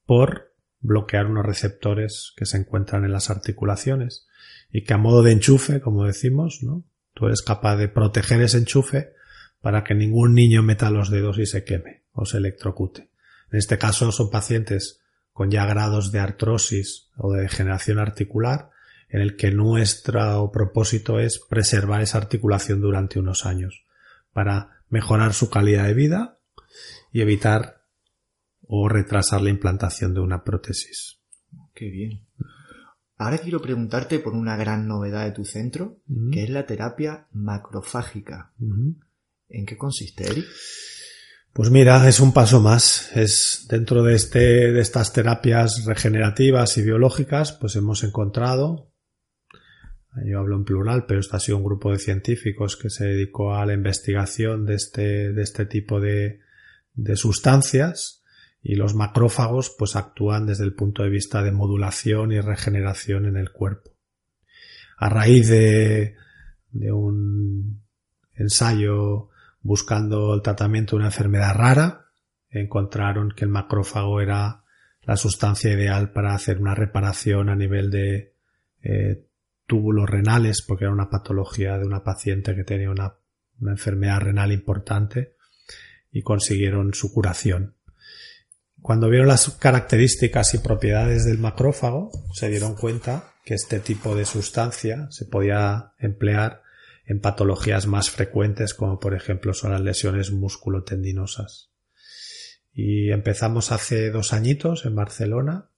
por 0.04 0.49
bloquear 0.80 1.26
unos 1.26 1.44
receptores 1.44 2.32
que 2.36 2.46
se 2.46 2.56
encuentran 2.56 3.04
en 3.04 3.12
las 3.12 3.30
articulaciones 3.30 4.26
y 4.72 4.84
que 4.84 4.94
a 4.94 4.98
modo 4.98 5.22
de 5.22 5.32
enchufe, 5.32 5.80
como 5.80 6.04
decimos, 6.04 6.60
¿no? 6.62 6.84
Tú 7.14 7.26
eres 7.26 7.42
capaz 7.42 7.76
de 7.76 7.88
proteger 7.88 8.40
ese 8.40 8.58
enchufe 8.58 9.12
para 9.60 9.84
que 9.84 9.94
ningún 9.94 10.34
niño 10.34 10.62
meta 10.62 10.90
los 10.90 11.10
dedos 11.10 11.38
y 11.38 11.46
se 11.46 11.64
queme 11.64 12.04
o 12.12 12.24
se 12.24 12.38
electrocute. 12.38 13.10
En 13.52 13.58
este 13.58 13.78
caso 13.78 14.10
son 14.12 14.30
pacientes 14.30 15.00
con 15.32 15.50
ya 15.50 15.66
grados 15.66 16.12
de 16.12 16.20
artrosis 16.20 17.08
o 17.16 17.32
de 17.32 17.42
degeneración 17.42 17.98
articular, 17.98 18.70
en 19.08 19.20
el 19.20 19.36
que 19.36 19.50
nuestro 19.50 20.50
propósito 20.52 21.18
es 21.18 21.38
preservar 21.38 22.00
esa 22.00 22.18
articulación 22.18 22.80
durante 22.80 23.18
unos 23.18 23.44
años 23.44 23.84
para 24.32 24.82
mejorar 24.88 25.34
su 25.34 25.50
calidad 25.50 25.86
de 25.86 25.94
vida 25.94 26.38
y 27.12 27.20
evitar 27.20 27.79
o 28.72 28.88
retrasar 28.88 29.42
la 29.42 29.50
implantación 29.50 30.14
de 30.14 30.20
una 30.20 30.44
prótesis. 30.44 31.18
Qué 31.74 31.90
bien. 31.90 32.20
Ahora 33.16 33.38
quiero 33.38 33.60
preguntarte 33.60 34.20
por 34.20 34.32
una 34.32 34.56
gran 34.56 34.86
novedad 34.86 35.24
de 35.24 35.32
tu 35.32 35.44
centro, 35.44 35.98
que 36.32 36.44
es 36.44 36.50
la 36.50 36.66
terapia 36.66 37.26
macrofágica. 37.32 38.52
¿En 39.48 39.66
qué 39.66 39.76
consiste, 39.76 40.24
Eric? 40.24 40.46
Pues 41.52 41.68
mira, 41.70 42.08
es 42.08 42.20
un 42.20 42.32
paso 42.32 42.60
más. 42.60 43.10
Es 43.16 43.66
dentro 43.68 44.04
de 44.04 44.14
este, 44.14 44.72
de 44.72 44.80
estas 44.80 45.12
terapias 45.12 45.84
regenerativas 45.84 46.78
y 46.78 46.82
biológicas, 46.82 47.52
pues 47.52 47.74
hemos 47.74 48.04
encontrado, 48.04 48.92
yo 50.24 50.38
hablo 50.38 50.56
en 50.56 50.64
plural, 50.64 51.06
pero 51.06 51.18
esto 51.18 51.36
ha 51.36 51.40
sido 51.40 51.58
un 51.58 51.64
grupo 51.64 51.90
de 51.90 51.98
científicos 51.98 52.76
que 52.76 52.88
se 52.88 53.04
dedicó 53.04 53.54
a 53.54 53.66
la 53.66 53.74
investigación 53.74 54.64
de 54.64 54.76
este, 54.76 55.32
de 55.32 55.42
este 55.42 55.66
tipo 55.66 56.00
de, 56.00 56.38
de 56.94 57.16
sustancias 57.16 58.19
y 58.62 58.74
los 58.74 58.94
macrófagos 58.94 59.74
pues 59.78 59.96
actúan 59.96 60.46
desde 60.46 60.64
el 60.64 60.74
punto 60.74 61.02
de 61.02 61.10
vista 61.10 61.42
de 61.42 61.52
modulación 61.52 62.32
y 62.32 62.40
regeneración 62.40 63.26
en 63.26 63.36
el 63.36 63.52
cuerpo. 63.52 63.90
A 64.98 65.08
raíz 65.08 65.48
de, 65.48 66.14
de 66.70 66.92
un 66.92 67.82
ensayo 68.34 69.30
buscando 69.62 70.34
el 70.34 70.42
tratamiento 70.42 70.96
de 70.96 71.00
una 71.00 71.08
enfermedad 71.08 71.54
rara, 71.54 72.06
encontraron 72.50 73.30
que 73.30 73.44
el 73.44 73.50
macrófago 73.50 74.20
era 74.20 74.64
la 75.02 75.16
sustancia 75.16 75.72
ideal 75.72 76.12
para 76.12 76.34
hacer 76.34 76.60
una 76.60 76.74
reparación 76.74 77.48
a 77.48 77.56
nivel 77.56 77.90
de 77.90 78.34
eh, 78.82 79.26
túbulos 79.66 80.08
renales, 80.08 80.62
porque 80.66 80.84
era 80.84 80.92
una 80.92 81.10
patología 81.10 81.78
de 81.78 81.86
una 81.86 82.02
paciente 82.02 82.54
que 82.54 82.64
tenía 82.64 82.90
una, 82.90 83.14
una 83.60 83.72
enfermedad 83.72 84.20
renal 84.20 84.52
importante 84.52 85.36
y 86.12 86.22
consiguieron 86.22 86.92
su 86.92 87.12
curación. 87.12 87.76
Cuando 88.82 89.08
vieron 89.08 89.28
las 89.28 89.50
características 89.50 90.54
y 90.54 90.58
propiedades 90.58 91.24
del 91.24 91.38
macrófago, 91.38 92.10
se 92.32 92.48
dieron 92.48 92.74
cuenta 92.74 93.34
que 93.44 93.54
este 93.54 93.80
tipo 93.80 94.14
de 94.14 94.24
sustancia 94.24 95.08
se 95.10 95.26
podía 95.26 95.92
emplear 95.98 96.62
en 97.04 97.20
patologías 97.20 97.86
más 97.86 98.10
frecuentes 98.10 98.72
como 98.72 99.00
por 99.00 99.14
ejemplo 99.14 99.52
son 99.52 99.72
las 99.72 99.80
lesiones 99.80 100.30
musculotendinosas. 100.30 101.70
Y 102.72 103.10
empezamos 103.10 103.72
hace 103.72 104.10
dos 104.10 104.32
añitos 104.32 104.86
en 104.86 104.94
Barcelona 104.94 105.70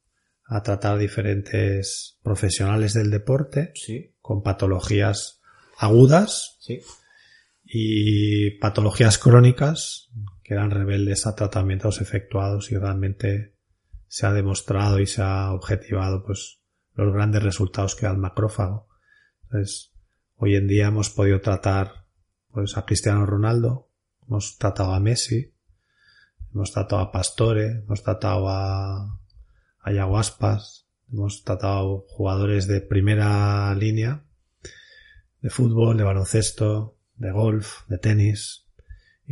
a 0.44 0.62
tratar 0.62 0.98
diferentes 0.98 2.18
profesionales 2.22 2.92
del 2.92 3.10
deporte 3.10 3.72
con 4.20 4.42
patologías 4.42 5.40
agudas 5.78 6.58
y 7.64 8.50
patologías 8.58 9.18
crónicas 9.18 10.10
eran 10.52 10.70
rebeldes 10.70 11.26
a 11.26 11.34
tratamientos 11.34 12.00
efectuados 12.00 12.70
y 12.72 12.76
realmente 12.76 13.54
se 14.08 14.26
ha 14.26 14.32
demostrado 14.32 15.00
y 15.00 15.06
se 15.06 15.22
ha 15.22 15.52
objetivado 15.52 16.22
pues 16.24 16.60
los 16.94 17.12
grandes 17.12 17.42
resultados 17.42 17.94
que 17.94 18.06
da 18.06 18.12
el 18.12 18.18
macrófago. 18.18 18.88
Entonces, 19.44 19.92
hoy 20.36 20.56
en 20.56 20.68
día 20.68 20.88
hemos 20.88 21.10
podido 21.10 21.40
tratar 21.40 22.06
pues 22.50 22.76
a 22.76 22.84
Cristiano 22.84 23.24
Ronaldo, 23.24 23.90
hemos 24.26 24.58
tratado 24.58 24.92
a 24.92 25.00
Messi, 25.00 25.54
hemos 26.54 26.72
tratado 26.72 27.00
a 27.00 27.12
Pastore, 27.12 27.82
hemos 27.84 28.02
tratado 28.02 28.48
a, 28.48 29.18
a 29.80 29.92
Yaguaspas, 29.92 30.86
hemos 31.10 31.42
tratado 31.44 32.04
jugadores 32.08 32.66
de 32.66 32.80
primera 32.80 33.74
línea, 33.74 34.24
de 35.40 35.50
fútbol, 35.50 35.96
de 35.96 36.04
baloncesto, 36.04 36.98
de 37.16 37.30
golf, 37.32 37.88
de 37.88 37.98
tenis, 37.98 38.66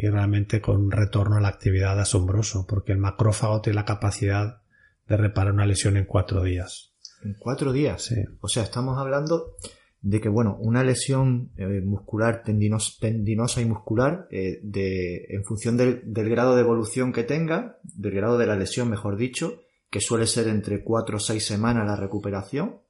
y 0.03 0.09
realmente 0.09 0.63
con 0.63 0.77
un 0.77 0.91
retorno 0.91 1.37
a 1.37 1.41
la 1.41 1.49
actividad 1.49 2.01
asombroso, 2.01 2.67
porque 2.67 2.93
el 2.93 2.99
macrófago 2.99 3.61
tiene 3.61 3.77
la 3.77 3.85
capacidad 3.85 4.63
de 5.07 5.17
reparar 5.19 5.53
una 5.53 5.67
lesión 5.67 5.99
en 5.99 6.07
cuatro 6.07 6.43
días. 6.43 6.95
En 7.23 7.35
cuatro 7.39 7.71
días. 7.71 8.03
Sí. 8.03 8.15
O 8.41 8.49
sea, 8.49 8.63
estamos 8.63 8.97
hablando 8.97 9.57
de 10.01 10.23
que, 10.23 10.31
bueno, 10.31 10.57
una 10.59 10.83
lesión 10.83 11.53
eh, 11.59 11.83
muscular, 11.83 12.43
tendinosa 12.43 13.61
y 13.61 13.67
muscular, 13.67 14.27
eh, 14.31 14.61
de, 14.63 15.27
en 15.29 15.45
función 15.45 15.77
del, 15.77 16.03
grado 16.31 16.55
de 16.55 16.63
evolución 16.63 17.13
que 17.13 17.25
tenga, 17.25 17.79
del 17.83 18.15
grado 18.15 18.39
de 18.39 18.47
la 18.47 18.57
lesión, 18.57 18.89
mejor 18.89 19.19
dicho, 19.19 19.61
que 19.91 20.01
suele 20.01 20.27
ser 20.27 20.49
entre 20.49 20.83
cuatro 20.83 21.19
o 21.19 21.21
seis 21.21 21.45
semanas 21.45 21.87
la 21.87 21.97
recuperación, 21.97 22.81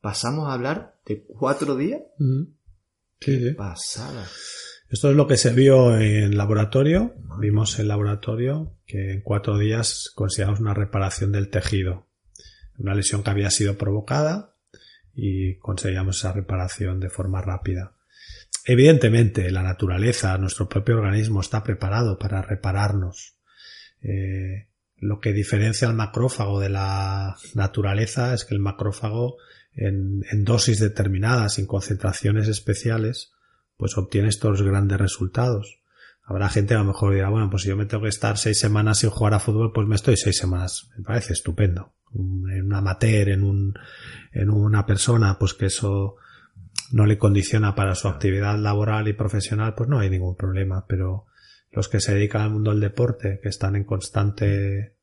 pasamos 0.00 0.48
a 0.48 0.52
hablar 0.52 1.00
de 1.04 1.24
cuatro 1.24 1.74
días. 1.74 2.02
Sí, 3.20 3.40
sí. 3.40 3.54
Pasada. 3.54 4.28
Esto 4.90 5.10
es 5.10 5.16
lo 5.16 5.26
que 5.26 5.36
se 5.36 5.52
vio 5.52 5.98
en 5.98 6.36
laboratorio. 6.36 7.14
Vimos 7.40 7.78
en 7.78 7.88
laboratorio 7.88 8.76
que 8.86 9.12
en 9.12 9.22
cuatro 9.22 9.58
días 9.58 10.10
consideramos 10.14 10.60
una 10.60 10.74
reparación 10.74 11.32
del 11.32 11.48
tejido. 11.48 12.06
Una 12.78 12.94
lesión 12.94 13.22
que 13.22 13.30
había 13.30 13.50
sido 13.50 13.76
provocada 13.76 14.54
y 15.14 15.56
conseguíamos 15.56 16.18
esa 16.18 16.32
reparación 16.32 17.00
de 17.00 17.10
forma 17.10 17.40
rápida. 17.40 17.92
Evidentemente, 18.66 19.50
la 19.50 19.62
naturaleza, 19.62 20.36
nuestro 20.38 20.68
propio 20.68 20.96
organismo 20.96 21.40
está 21.40 21.62
preparado 21.62 22.18
para 22.18 22.42
repararnos. 22.42 23.36
Eh, 24.02 24.68
lo 24.96 25.20
que 25.20 25.32
diferencia 25.32 25.88
al 25.88 25.94
macrófago 25.94 26.60
de 26.60 26.70
la 26.70 27.36
naturaleza 27.54 28.32
es 28.32 28.44
que 28.44 28.54
el 28.54 28.60
macrófago 28.60 29.36
en, 29.74 30.24
en 30.30 30.44
dosis 30.44 30.78
determinadas, 30.78 31.58
en 31.58 31.66
concentraciones 31.66 32.48
especiales, 32.48 33.33
pues 33.76 33.96
obtiene 33.96 34.28
estos 34.28 34.62
grandes 34.62 34.98
resultados. 34.98 35.80
Habrá 36.22 36.48
gente 36.48 36.68
que 36.68 36.74
a 36.74 36.78
lo 36.78 36.86
mejor 36.86 37.14
dirá, 37.14 37.28
bueno, 37.28 37.50
pues 37.50 37.62
si 37.62 37.68
yo 37.68 37.76
me 37.76 37.84
tengo 37.84 38.04
que 38.04 38.08
estar 38.08 38.38
seis 38.38 38.58
semanas 38.58 38.98
sin 38.98 39.10
jugar 39.10 39.34
a 39.34 39.40
fútbol, 39.40 39.72
pues 39.72 39.86
me 39.86 39.94
estoy 39.94 40.16
seis 40.16 40.38
semanas. 40.38 40.90
Me 40.96 41.04
parece 41.04 41.34
estupendo. 41.34 41.92
En 42.14 42.64
un 42.64 42.74
amateur, 42.74 43.28
en 43.28 43.42
un, 43.42 43.74
en 44.32 44.48
una 44.48 44.86
persona, 44.86 45.38
pues 45.38 45.52
que 45.52 45.66
eso 45.66 46.16
no 46.92 47.06
le 47.06 47.18
condiciona 47.18 47.74
para 47.74 47.94
su 47.94 48.08
actividad 48.08 48.58
laboral 48.58 49.08
y 49.08 49.12
profesional, 49.12 49.74
pues 49.74 49.88
no 49.88 49.98
hay 49.98 50.08
ningún 50.08 50.36
problema. 50.36 50.86
Pero 50.88 51.26
los 51.72 51.88
que 51.88 52.00
se 52.00 52.14
dedican 52.14 52.42
al 52.42 52.50
mundo 52.50 52.70
del 52.70 52.80
deporte, 52.80 53.40
que 53.42 53.48
están 53.48 53.76
en 53.76 53.84
constante 53.84 54.94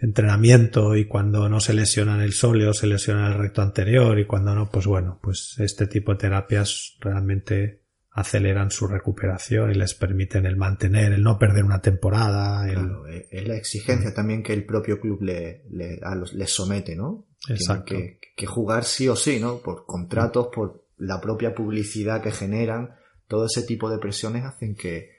entrenamiento 0.00 0.96
y 0.96 1.06
cuando 1.06 1.48
no 1.48 1.60
se 1.60 1.74
lesionan 1.74 2.20
el 2.20 2.32
sóleo 2.32 2.72
se 2.72 2.86
lesiona 2.86 3.28
el 3.28 3.38
recto 3.38 3.62
anterior 3.62 4.18
y 4.18 4.26
cuando 4.26 4.54
no, 4.54 4.70
pues 4.70 4.86
bueno, 4.86 5.18
pues 5.22 5.56
este 5.58 5.86
tipo 5.86 6.12
de 6.12 6.18
terapias 6.18 6.96
realmente 7.00 7.80
aceleran 8.12 8.70
su 8.70 8.86
recuperación 8.86 9.70
y 9.70 9.74
les 9.74 9.94
permiten 9.94 10.46
el 10.46 10.56
mantener, 10.56 11.12
el 11.12 11.22
no 11.22 11.38
perder 11.38 11.64
una 11.64 11.80
temporada. 11.80 12.68
Eh, 12.68 13.28
es 13.30 13.46
la 13.46 13.56
exigencia 13.56 14.12
también 14.12 14.42
que 14.42 14.52
el 14.52 14.64
propio 14.64 15.00
club 15.00 15.22
le, 15.22 15.64
le 15.70 16.00
les 16.32 16.50
somete, 16.50 16.96
¿no? 16.96 17.26
Exacto. 17.48 17.94
que, 17.94 18.18
que, 18.36 18.46
jugar 18.46 18.84
sí 18.84 19.08
o 19.08 19.16
sí, 19.16 19.38
¿no? 19.38 19.58
Por 19.58 19.86
contratos, 19.86 20.48
por 20.52 20.84
la 20.98 21.20
propia 21.20 21.54
publicidad 21.54 22.20
que 22.20 22.32
generan, 22.32 22.96
todo 23.28 23.46
ese 23.46 23.62
tipo 23.62 23.88
de 23.88 23.98
presiones 23.98 24.44
hacen 24.44 24.74
que, 24.74 25.12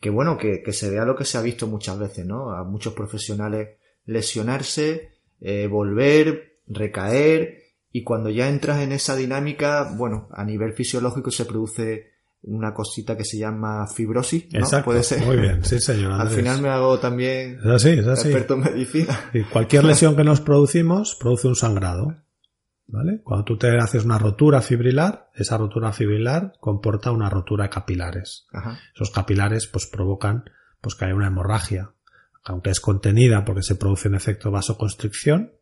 que 0.00 0.10
bueno, 0.10 0.38
que, 0.38 0.62
que 0.62 0.72
se 0.72 0.90
vea 0.90 1.04
lo 1.04 1.16
que 1.16 1.24
se 1.24 1.36
ha 1.38 1.42
visto 1.42 1.66
muchas 1.66 1.98
veces, 1.98 2.24
¿no? 2.24 2.52
A 2.52 2.64
muchos 2.64 2.94
profesionales 2.94 3.78
lesionarse, 4.08 5.10
eh, 5.40 5.68
volver, 5.68 6.60
recaer 6.66 7.58
y 7.92 8.02
cuando 8.02 8.30
ya 8.30 8.48
entras 8.48 8.80
en 8.80 8.92
esa 8.92 9.14
dinámica, 9.14 9.94
bueno, 9.96 10.28
a 10.32 10.44
nivel 10.44 10.72
fisiológico 10.72 11.30
se 11.30 11.44
produce 11.44 12.12
una 12.42 12.72
cosita 12.72 13.16
que 13.16 13.24
se 13.24 13.38
llama 13.38 13.86
fibrosis, 13.86 14.52
¿no? 14.52 14.60
Exacto, 14.60 14.86
Puede 14.86 15.02
ser. 15.02 15.24
Muy 15.24 15.36
bien, 15.36 15.64
sí 15.64 15.78
señor. 15.78 16.12
Al 16.12 16.30
final 16.30 16.62
me 16.62 16.68
hago 16.70 16.98
también 16.98 17.58
es 17.58 17.66
así, 17.66 17.90
es 17.90 18.06
así. 18.06 18.28
experto 18.28 18.54
en 18.54 18.60
medicina. 18.60 19.30
Y 19.34 19.42
cualquier 19.44 19.84
lesión 19.84 20.16
que 20.16 20.24
nos 20.24 20.40
producimos 20.40 21.16
produce 21.20 21.48
un 21.48 21.56
sangrado. 21.56 22.16
¿Vale? 22.90 23.20
Cuando 23.22 23.44
tú 23.44 23.58
te 23.58 23.76
haces 23.76 24.06
una 24.06 24.18
rotura 24.18 24.62
fibrilar, 24.62 25.28
esa 25.34 25.58
rotura 25.58 25.92
fibrilar 25.92 26.54
comporta 26.58 27.10
una 27.10 27.28
rotura 27.28 27.64
de 27.64 27.70
capilares. 27.70 28.46
Ajá. 28.50 28.78
Esos 28.94 29.10
capilares 29.10 29.66
pues 29.66 29.84
provocan 29.86 30.44
pues 30.80 30.94
que 30.94 31.04
haya 31.04 31.14
una 31.14 31.26
hemorragia 31.26 31.92
aunque 32.48 32.70
es 32.70 32.80
contenida 32.80 33.44
porque 33.44 33.62
se 33.62 33.74
produce 33.74 34.08
un 34.08 34.14
efecto 34.14 34.50
vasoconstricción, 34.50 35.52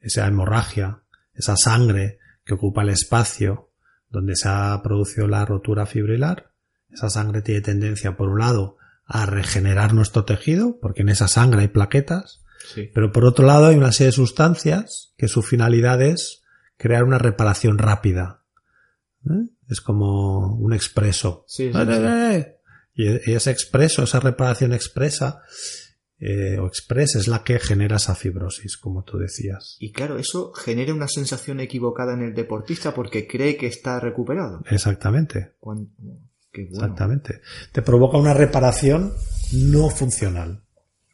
esa 0.00 0.26
hemorragia, 0.26 1.02
esa 1.34 1.56
sangre 1.56 2.18
que 2.44 2.54
ocupa 2.54 2.82
el 2.82 2.88
espacio 2.88 3.70
donde 4.08 4.34
se 4.34 4.48
ha 4.48 4.80
producido 4.82 5.28
la 5.28 5.44
rotura 5.44 5.84
fibrilar, 5.84 6.52
esa 6.90 7.10
sangre 7.10 7.42
tiene 7.42 7.60
tendencia, 7.60 8.16
por 8.16 8.30
un 8.30 8.38
lado, 8.38 8.78
a 9.04 9.26
regenerar 9.26 9.92
nuestro 9.92 10.24
tejido, 10.24 10.78
porque 10.80 11.02
en 11.02 11.10
esa 11.10 11.28
sangre 11.28 11.60
hay 11.60 11.68
plaquetas, 11.68 12.42
pero 12.94 13.12
por 13.12 13.26
otro 13.26 13.44
lado 13.44 13.66
hay 13.66 13.76
una 13.76 13.92
serie 13.92 14.08
de 14.08 14.12
sustancias 14.12 15.12
que 15.18 15.28
su 15.28 15.42
finalidad 15.42 16.00
es 16.00 16.42
crear 16.78 17.04
una 17.04 17.18
reparación 17.18 17.76
rápida. 17.76 18.42
¿Eh? 19.26 19.50
Es 19.68 19.82
como 19.82 20.56
un 20.56 20.72
expreso. 20.72 21.44
Sí, 21.46 21.70
y 22.94 23.32
ese 23.32 23.50
expreso, 23.50 24.04
esa 24.04 24.20
reparación 24.20 24.72
expresa, 24.72 25.42
eh, 26.18 26.58
o 26.58 26.66
express 26.66 27.16
es 27.16 27.28
la 27.28 27.44
que 27.44 27.58
genera 27.58 27.96
esa 27.96 28.14
fibrosis, 28.14 28.76
como 28.76 29.04
tú 29.04 29.18
decías. 29.18 29.76
Y 29.78 29.92
claro, 29.92 30.18
eso 30.18 30.52
genera 30.52 30.94
una 30.94 31.08
sensación 31.08 31.60
equivocada 31.60 32.14
en 32.14 32.22
el 32.22 32.34
deportista 32.34 32.94
porque 32.94 33.26
cree 33.26 33.56
que 33.56 33.66
está 33.66 34.00
recuperado. 34.00 34.62
Exactamente. 34.70 35.56
Exactamente. 36.52 37.40
Te 37.72 37.82
provoca 37.82 38.16
una 38.16 38.34
reparación 38.34 39.12
no 39.52 39.90
funcional. 39.90 40.62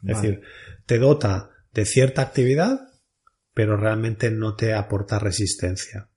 Es 0.03 0.21
decir, 0.21 0.41
te 0.85 0.99
dota 0.99 1.51
de 1.73 1.85
cierta 1.85 2.21
actividad, 2.21 2.79
pero 3.53 3.77
realmente 3.77 4.31
no 4.31 4.55
te 4.55 4.73
aporta 4.73 5.19
resistencia. 5.19 6.09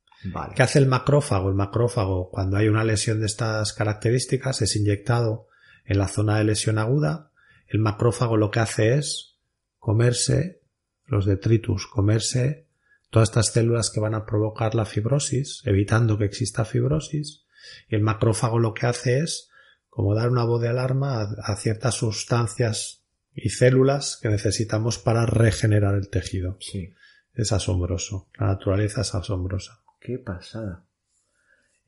¿Qué 0.54 0.62
hace 0.62 0.78
el 0.78 0.86
macrófago? 0.86 1.48
El 1.48 1.54
macrófago, 1.54 2.30
cuando 2.30 2.56
hay 2.56 2.68
una 2.68 2.84
lesión 2.84 3.20
de 3.20 3.26
estas 3.26 3.72
características, 3.72 4.62
es 4.62 4.74
inyectado 4.76 5.48
en 5.84 5.98
la 5.98 6.08
zona 6.08 6.38
de 6.38 6.44
lesión 6.44 6.78
aguda. 6.78 7.30
El 7.66 7.80
macrófago 7.80 8.36
lo 8.36 8.50
que 8.50 8.60
hace 8.60 8.94
es 8.94 9.36
comerse 9.78 10.62
los 11.06 11.24
detritus, 11.24 11.86
comerse 11.86 12.66
todas 13.10 13.28
estas 13.28 13.52
células 13.52 13.90
que 13.90 14.00
van 14.00 14.14
a 14.14 14.26
provocar 14.26 14.74
la 14.74 14.84
fibrosis, 14.84 15.62
evitando 15.64 16.18
que 16.18 16.24
exista 16.24 16.64
fibrosis. 16.64 17.44
Y 17.88 17.94
el 17.96 18.02
macrófago 18.02 18.58
lo 18.58 18.74
que 18.74 18.86
hace 18.86 19.20
es 19.20 19.50
como 19.88 20.14
dar 20.14 20.30
una 20.30 20.44
voz 20.44 20.60
de 20.60 20.68
alarma 20.68 21.22
a, 21.22 21.56
ciertas 21.56 21.94
sustancias 21.94 23.04
y 23.34 23.50
células 23.50 24.18
que 24.20 24.28
necesitamos 24.28 24.98
para 24.98 25.26
regenerar 25.26 25.94
el 25.94 26.08
tejido. 26.08 26.58
Sí. 26.60 26.94
Es 27.34 27.52
asombroso. 27.52 28.28
La 28.38 28.46
naturaleza 28.46 29.02
es 29.02 29.14
asombrosa. 29.14 29.82
Qué 30.00 30.18
pasada. 30.18 30.85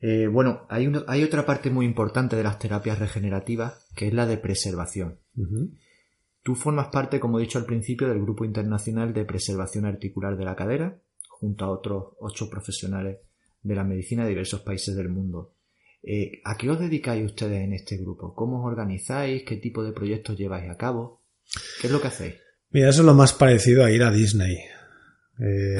Eh, 0.01 0.27
bueno, 0.27 0.65
hay, 0.69 0.91
hay, 1.07 1.23
otra 1.23 1.45
parte 1.45 1.69
muy 1.69 1.85
importante 1.85 2.35
de 2.35 2.43
las 2.43 2.57
terapias 2.57 2.99
regenerativas 2.99 3.85
que 3.95 4.07
es 4.07 4.13
la 4.13 4.25
de 4.25 4.37
preservación. 4.37 5.19
Tú 6.41 6.55
formas 6.55 6.87
parte, 6.87 7.19
como 7.19 7.37
he 7.37 7.43
dicho 7.43 7.59
al 7.59 7.65
principio, 7.65 8.07
del 8.07 8.21
Grupo 8.21 8.45
Internacional 8.45 9.13
de 9.13 9.25
Preservación 9.25 9.85
Articular 9.85 10.37
de 10.37 10.45
la 10.45 10.55
Cadera, 10.55 10.97
junto 11.27 11.65
a 11.65 11.69
otros 11.69 12.13
ocho 12.19 12.49
profesionales 12.49 13.19
de 13.61 13.75
la 13.75 13.83
medicina 13.83 14.23
de 14.23 14.29
diversos 14.29 14.61
países 14.61 14.95
del 14.95 15.09
mundo. 15.09 15.53
Eh, 16.01 16.41
¿A 16.45 16.55
qué 16.55 16.69
os 16.69 16.79
dedicáis 16.79 17.25
ustedes 17.25 17.61
en 17.61 17.73
este 17.73 17.97
grupo? 17.97 18.33
¿Cómo 18.33 18.59
os 18.59 18.71
organizáis? 18.71 19.43
¿Qué 19.43 19.57
tipo 19.57 19.83
de 19.83 19.91
proyectos 19.91 20.37
lleváis 20.37 20.69
a 20.69 20.77
cabo? 20.77 21.21
¿Qué 21.81 21.87
es 21.87 21.93
lo 21.93 21.99
que 21.99 22.07
hacéis? 22.07 22.35
Mira, 22.71 22.89
eso 22.89 23.01
es 23.01 23.05
lo 23.05 23.13
más 23.13 23.33
parecido 23.33 23.83
a 23.83 23.91
ir 23.91 24.03
a 24.03 24.11
Disney. 24.11 24.57
Eh, 25.39 25.77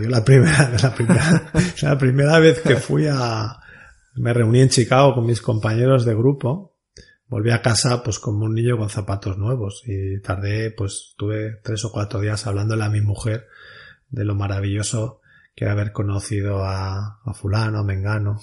yo 0.00 0.08
la 0.08 0.24
primera, 0.24 0.70
la 0.82 0.94
primera, 0.94 1.52
la 1.82 1.98
primera 1.98 2.38
vez 2.38 2.60
que 2.60 2.76
fui 2.76 3.06
a, 3.10 3.58
me 4.14 4.32
reuní 4.32 4.60
en 4.60 4.68
Chicago 4.68 5.14
con 5.14 5.26
mis 5.26 5.40
compañeros 5.40 6.04
de 6.04 6.14
grupo, 6.14 6.76
volví 7.26 7.50
a 7.50 7.62
casa 7.62 8.02
pues 8.02 8.18
como 8.18 8.44
un 8.44 8.54
niño 8.54 8.76
con 8.76 8.88
zapatos 8.88 9.36
nuevos 9.36 9.82
y 9.86 10.20
tardé, 10.20 10.70
pues 10.70 11.14
tuve 11.16 11.60
tres 11.62 11.84
o 11.84 11.92
cuatro 11.92 12.20
días 12.20 12.46
hablándole 12.46 12.84
a 12.84 12.90
mi 12.90 13.00
mujer 13.00 13.48
de 14.08 14.24
lo 14.24 14.34
maravilloso 14.34 15.20
que 15.54 15.64
era 15.64 15.72
haber 15.72 15.92
conocido 15.92 16.64
a, 16.64 17.20
a 17.24 17.34
fulano, 17.34 17.80
a 17.80 17.84
Mengano, 17.84 18.40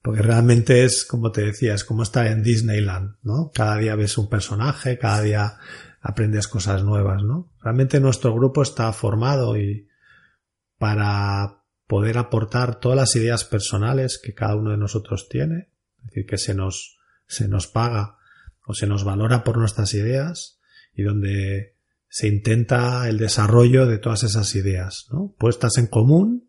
porque 0.00 0.22
realmente 0.22 0.84
es, 0.84 1.04
como 1.04 1.30
te 1.30 1.42
decía, 1.42 1.74
es 1.74 1.84
como 1.84 2.02
estar 2.02 2.26
en 2.26 2.42
Disneyland, 2.42 3.16
¿no? 3.22 3.50
Cada 3.54 3.76
día 3.76 3.94
ves 3.96 4.16
un 4.16 4.28
personaje, 4.28 4.98
cada 4.98 5.20
día 5.20 5.58
aprendes 6.00 6.48
cosas 6.48 6.82
nuevas, 6.82 7.22
¿no? 7.22 7.50
Realmente 7.60 8.00
nuestro 8.00 8.34
grupo 8.34 8.62
está 8.62 8.92
formado 8.92 9.56
y, 9.58 9.86
para 10.78 11.62
poder 11.86 12.18
aportar 12.18 12.80
todas 12.80 12.96
las 12.96 13.14
ideas 13.16 13.44
personales 13.44 14.20
que 14.22 14.34
cada 14.34 14.56
uno 14.56 14.70
de 14.70 14.76
nosotros 14.76 15.28
tiene, 15.28 15.70
es 15.98 16.06
decir, 16.06 16.26
que 16.26 16.38
se 16.38 16.54
nos, 16.54 16.98
se 17.26 17.48
nos 17.48 17.66
paga 17.66 18.18
o 18.66 18.74
se 18.74 18.86
nos 18.86 19.04
valora 19.04 19.44
por 19.44 19.58
nuestras 19.58 19.94
ideas 19.94 20.60
y 20.94 21.02
donde 21.02 21.76
se 22.08 22.28
intenta 22.28 23.08
el 23.08 23.18
desarrollo 23.18 23.86
de 23.86 23.98
todas 23.98 24.24
esas 24.24 24.54
ideas, 24.54 25.06
¿no? 25.12 25.34
Puestas 25.38 25.78
en 25.78 25.86
común, 25.86 26.48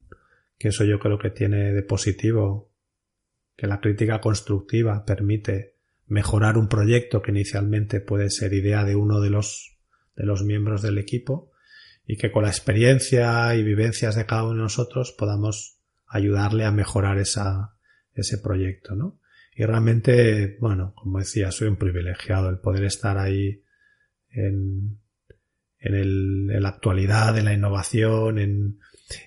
que 0.57 0.69
eso 0.69 0.83
yo 0.83 0.99
creo 0.99 1.19
que 1.19 1.29
tiene 1.29 1.73
de 1.73 1.83
positivo 1.83 2.71
que 3.55 3.67
la 3.67 3.79
crítica 3.79 4.21
constructiva 4.21 5.03
permite 5.05 5.75
mejorar 6.05 6.57
un 6.57 6.69
proyecto 6.69 7.21
que 7.21 7.31
inicialmente 7.31 7.99
puede 7.99 8.29
ser 8.29 8.53
idea 8.53 8.85
de 8.85 8.95
uno 8.95 9.19
de 9.19 9.29
los, 9.29 9.77
de 10.15 10.25
los 10.25 10.43
miembros 10.43 10.81
del 10.81 10.97
equipo 10.97 11.51
y 12.07 12.17
que 12.17 12.31
con 12.31 12.43
la 12.43 12.49
experiencia 12.49 13.53
y 13.55 13.63
vivencias 13.63 14.15
de 14.15 14.25
cada 14.25 14.43
uno 14.43 14.55
de 14.55 14.61
nosotros 14.61 15.13
podamos 15.17 15.77
ayudarle 16.07 16.63
a 16.63 16.71
mejorar 16.71 17.17
esa, 17.17 17.75
ese 18.13 18.37
proyecto, 18.37 18.95
¿no? 18.95 19.19
Y 19.53 19.65
realmente, 19.65 20.57
bueno, 20.61 20.93
como 20.95 21.19
decía, 21.19 21.51
soy 21.51 21.67
un 21.67 21.75
privilegiado 21.75 22.49
el 22.49 22.59
poder 22.59 22.85
estar 22.85 23.17
ahí 23.17 23.63
en, 24.29 24.99
en, 25.79 25.95
el, 25.95 26.49
en 26.51 26.63
la 26.63 26.69
actualidad, 26.69 27.37
en 27.37 27.45
la 27.45 27.53
innovación, 27.53 28.39
en, 28.39 28.79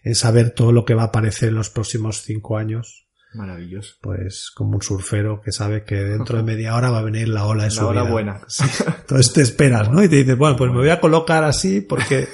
en 0.03 0.15
saber 0.15 0.51
todo 0.51 0.73
lo 0.73 0.85
que 0.85 0.95
va 0.95 1.03
a 1.03 1.07
aparecer 1.07 1.51
en 1.51 1.57
los 1.57 1.69
próximos 1.69 2.23
cinco 2.23 2.57
años 2.57 3.10
Maravilloso. 3.35 3.95
Pues 4.01 4.51
como 4.55 4.77
un 4.77 4.83
surfero 4.83 5.41
que 5.41 5.53
sabe 5.53 5.85
que 5.85 5.97
dentro 5.97 6.37
de 6.39 6.43
media 6.43 6.75
hora 6.75 6.91
va 6.91 6.99
a 6.99 7.03
venir 7.03 7.29
la 7.29 7.47
ola 7.47 7.65
de 7.65 7.71
su 7.71 7.83
La 7.85 7.89
ola 7.89 8.03
buena. 8.05 8.41
Entonces 9.01 9.33
te 9.33 9.43
esperas, 9.43 9.91
¿no? 9.91 10.03
Y 10.03 10.09
te 10.09 10.17
dices, 10.17 10.37
bueno, 10.37 10.57
pues 10.57 10.71
me 10.71 10.79
voy 10.79 10.91
a 10.91 11.01
colocar 11.01 11.45
así 11.45 11.81
porque 11.81 12.29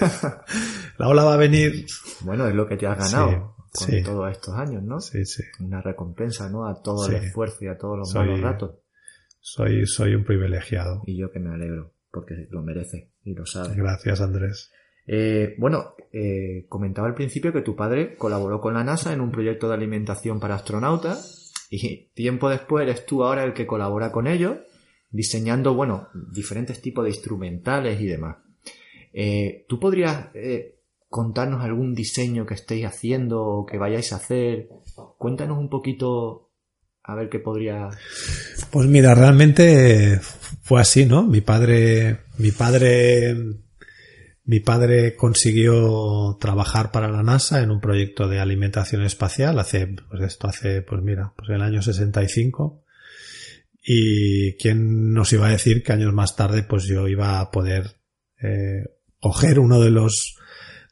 la 0.99 1.09
ola 1.09 1.25
va 1.25 1.35
a 1.35 1.39
venir. 1.39 1.87
Bueno, 2.21 2.47
es 2.49 2.55
lo 2.55 2.67
que 2.67 2.77
te 2.77 2.87
has 2.87 3.13
ganado 3.13 3.57
con 3.73 4.03
todos 4.03 4.33
estos 4.33 4.55
años, 4.55 4.83
¿no? 4.83 5.01
Sí, 5.01 5.25
sí. 5.27 5.43
Una 5.61 5.83
recompensa, 5.83 6.49
¿no? 6.49 6.67
A 6.67 6.81
todo 6.81 7.09
el 7.09 7.17
esfuerzo 7.17 7.65
y 7.65 7.69
a 7.69 7.77
todos 7.77 7.99
los 7.99 8.15
malos 8.15 8.41
ratos. 8.41 8.77
Soy, 9.41 9.87
soy 9.87 10.15
un 10.15 10.25
privilegiado. 10.25 11.03
Y 11.07 11.19
yo 11.19 11.31
que 11.31 11.39
me 11.39 11.55
alegro, 11.55 11.93
porque 12.11 12.49
lo 12.51 12.63
merece 12.63 13.13
y 13.23 13.35
lo 13.35 13.47
sabe. 13.47 13.77
Gracias, 13.77 14.21
Andrés. 14.21 14.73
Eh, 15.07 15.55
bueno, 15.59 15.95
eh, 16.13 16.67
comentaba 16.69 17.07
al 17.07 17.15
principio 17.15 17.53
que 17.53 17.63
tu 17.63 17.77
padre 17.77 18.17
colaboró 18.17 18.61
con 18.61 18.75
la 18.75 18.85
NASA 18.85 19.13
en 19.13 19.21
un 19.21 19.31
proyecto 19.31 19.69
de 19.69 19.75
alimentación 19.75 20.41
para 20.41 20.57
astronautas 20.57 21.53
y 21.71 22.09
tiempo 22.15 22.49
después 22.49 22.83
eres 22.83 23.07
tú 23.07 23.23
ahora 23.23 23.45
el 23.45 23.55
que 23.55 23.67
colabora 23.67 24.11
con 24.11 24.27
ellos 24.27 24.59
diseñando, 25.11 25.75
bueno, 25.75 26.09
diferentes 26.33 26.81
tipos 26.81 27.05
de 27.05 27.11
instrumentales 27.11 28.01
y 28.01 28.07
demás. 28.07 28.37
Eh, 29.13 29.65
¿Tú 29.69 29.81
podrías 29.81 30.29
contarnos 31.09 31.63
algún 31.63 31.95
diseño 31.95 32.45
que 32.45 32.55
estéis 32.55 32.87
haciendo 32.87 33.43
o 33.43 33.67
que 33.67 33.79
vayáis 33.79 34.13
a 34.13 34.17
hacer? 34.17 34.69
Cuéntanos 35.17 35.59
un 35.59 35.71
poquito 35.71 36.51
a 37.03 37.15
ver 37.15 37.29
qué 37.29 37.39
podría. 37.39 37.89
Pues 38.71 38.87
mira, 38.89 39.15
realmente 39.15 40.19
fue 40.63 40.81
así, 40.81 41.07
¿no? 41.07 41.23
Mi 41.23 41.41
padre, 41.41 42.19
mi 42.39 42.51
padre 42.51 43.57
mi 44.47 44.61
padre 44.61 45.17
consiguió 45.17 46.39
trabajar 46.41 46.93
para 46.93 47.09
la 47.09 47.25
NASA 47.25 47.63
en 47.63 47.73
un 47.73 47.81
proyecto 47.81 48.29
de 48.29 48.39
alimentación 48.39 49.03
espacial 49.03 49.59
hace, 49.59 49.89
pues 50.09 50.23
esto 50.23 50.47
hace, 50.47 50.83
pues 50.83 51.03
mira, 51.03 51.33
pues 51.37 51.51
el 51.51 51.63
año 51.63 51.83
65. 51.83 52.85
Y 53.83 54.57
quién 54.57 55.13
nos 55.13 55.33
iba 55.33 55.49
a 55.49 55.51
decir 55.51 55.83
que 55.83 55.93
años 55.93 56.13
más 56.13 56.37
tarde, 56.37 56.63
pues 56.63 56.85
yo 56.85 57.09
iba 57.09 57.41
a 57.41 57.51
poder 57.51 57.97
eh, 58.41 58.85
coger 59.19 59.59
uno 59.59 59.81
de 59.81 59.91
los 59.91 60.37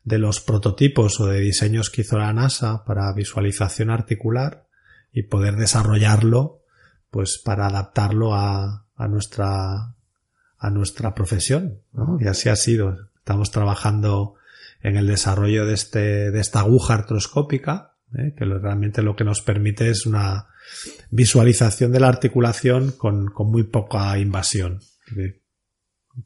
de 0.02 0.18
los 0.18 0.40
prototipos 0.40 1.18
o 1.20 1.26
de 1.26 1.40
diseños 1.40 1.88
que 1.88 2.02
hizo 2.02 2.18
la 2.18 2.32
NASA 2.32 2.84
para 2.84 3.12
visualización 3.14 3.88
articular 3.88 4.66
y 5.12 5.22
poder 5.22 5.56
desarrollarlo, 5.56 6.60
pues 7.10 7.40
para 7.42 7.68
adaptarlo 7.68 8.34
a, 8.34 8.86
a 8.96 9.08
nuestra 9.08 9.94
a 10.58 10.70
nuestra 10.70 11.14
profesión, 11.14 11.80
¿no? 11.92 12.18
Y 12.20 12.26
así 12.26 12.48
ha 12.48 12.56
sido. 12.56 13.13
Estamos 13.24 13.50
trabajando 13.50 14.34
en 14.82 14.98
el 14.98 15.06
desarrollo 15.06 15.64
de, 15.64 15.72
este, 15.72 16.30
de 16.30 16.40
esta 16.40 16.60
aguja 16.60 16.92
artroscópica, 16.92 17.96
¿eh? 18.18 18.34
que 18.36 18.44
realmente 18.44 19.00
lo 19.00 19.16
que 19.16 19.24
nos 19.24 19.40
permite 19.40 19.88
es 19.88 20.04
una 20.04 20.48
visualización 21.08 21.90
de 21.90 22.00
la 22.00 22.08
articulación 22.08 22.92
con, 22.92 23.28
con 23.28 23.50
muy 23.50 23.62
poca 23.62 24.18
invasión. 24.18 24.80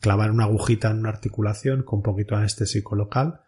Clavar 0.01 0.33
una 0.33 0.47
agujita 0.47 0.91
en 0.91 0.99
una 0.99 1.11
articulación 1.11 1.85
con 1.85 2.03
poquito 2.03 2.35
anestésico 2.35 2.97
local 2.97 3.43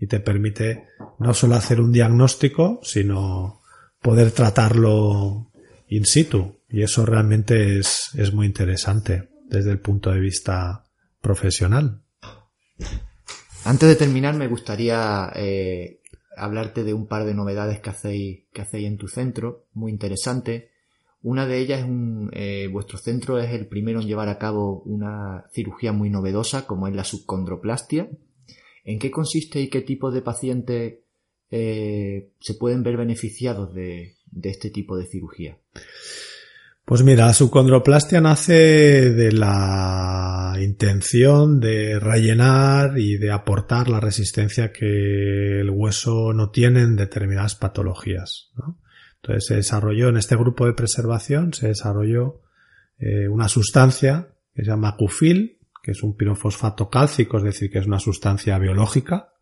y 0.00 0.08
te 0.08 0.18
permite 0.18 0.88
no 1.20 1.34
solo 1.34 1.54
hacer 1.54 1.80
un 1.80 1.92
diagnóstico, 1.92 2.80
sino 2.82 3.60
poder 4.02 4.32
tratarlo 4.32 5.52
in 5.86 6.04
situ. 6.04 6.62
Y 6.68 6.82
eso 6.82 7.06
realmente 7.06 7.78
es, 7.78 8.10
es 8.16 8.32
muy 8.32 8.48
interesante 8.48 9.28
desde 9.48 9.70
el 9.70 9.78
punto 9.78 10.10
de 10.10 10.18
vista 10.18 10.82
profesional. 11.20 12.02
Antes 13.64 13.88
de 13.88 13.96
terminar, 13.96 14.34
me 14.34 14.48
gustaría 14.48 15.30
eh, 15.34 16.00
hablarte 16.36 16.84
de 16.84 16.94
un 16.94 17.06
par 17.06 17.24
de 17.24 17.34
novedades 17.34 17.80
que 17.80 17.90
hacéis, 17.90 18.44
que 18.52 18.62
hacéis 18.62 18.86
en 18.86 18.96
tu 18.96 19.08
centro, 19.08 19.66
muy 19.74 19.92
interesante. 19.92 20.70
Una 21.22 21.46
de 21.46 21.58
ellas 21.58 21.80
es 21.80 21.86
un, 21.86 22.30
eh, 22.32 22.68
vuestro 22.70 22.96
centro 22.96 23.38
es 23.38 23.52
el 23.52 23.66
primero 23.66 24.00
en 24.00 24.06
llevar 24.06 24.28
a 24.28 24.38
cabo 24.38 24.80
una 24.82 25.44
cirugía 25.52 25.92
muy 25.92 26.10
novedosa, 26.10 26.66
como 26.66 26.86
es 26.86 26.94
la 26.94 27.04
subcondroplastia. 27.04 28.08
¿En 28.84 28.98
qué 28.98 29.10
consiste 29.10 29.60
y 29.60 29.68
qué 29.68 29.82
tipo 29.82 30.10
de 30.10 30.22
pacientes 30.22 31.00
eh, 31.50 32.30
se 32.40 32.54
pueden 32.54 32.82
ver 32.82 32.96
beneficiados 32.96 33.74
de, 33.74 34.16
de 34.30 34.50
este 34.50 34.70
tipo 34.70 34.96
de 34.96 35.06
cirugía? 35.06 35.58
Pues 36.88 37.02
mira, 37.02 37.26
la 37.26 37.34
subcondroplastia 37.34 38.22
nace 38.22 39.12
de 39.12 39.30
la 39.30 40.56
intención 40.58 41.60
de 41.60 42.00
rellenar 42.00 42.98
y 42.98 43.18
de 43.18 43.30
aportar 43.30 43.90
la 43.90 44.00
resistencia 44.00 44.72
que 44.72 45.60
el 45.60 45.68
hueso 45.68 46.32
no 46.32 46.48
tiene 46.48 46.80
en 46.80 46.96
determinadas 46.96 47.56
patologías. 47.56 48.52
Entonces 49.16 49.44
se 49.44 49.56
desarrolló 49.56 50.08
en 50.08 50.16
este 50.16 50.34
grupo 50.34 50.64
de 50.64 50.72
preservación, 50.72 51.52
se 51.52 51.68
desarrolló 51.68 52.40
eh, 52.98 53.28
una 53.28 53.50
sustancia 53.50 54.28
que 54.54 54.64
se 54.64 54.70
llama 54.70 54.96
cufil, 54.96 55.58
que 55.82 55.90
es 55.90 56.02
un 56.02 56.16
pirofosfato 56.16 56.88
cálcico, 56.88 57.36
es 57.36 57.44
decir, 57.44 57.70
que 57.70 57.80
es 57.80 57.86
una 57.86 58.00
sustancia 58.00 58.58
biológica 58.58 59.34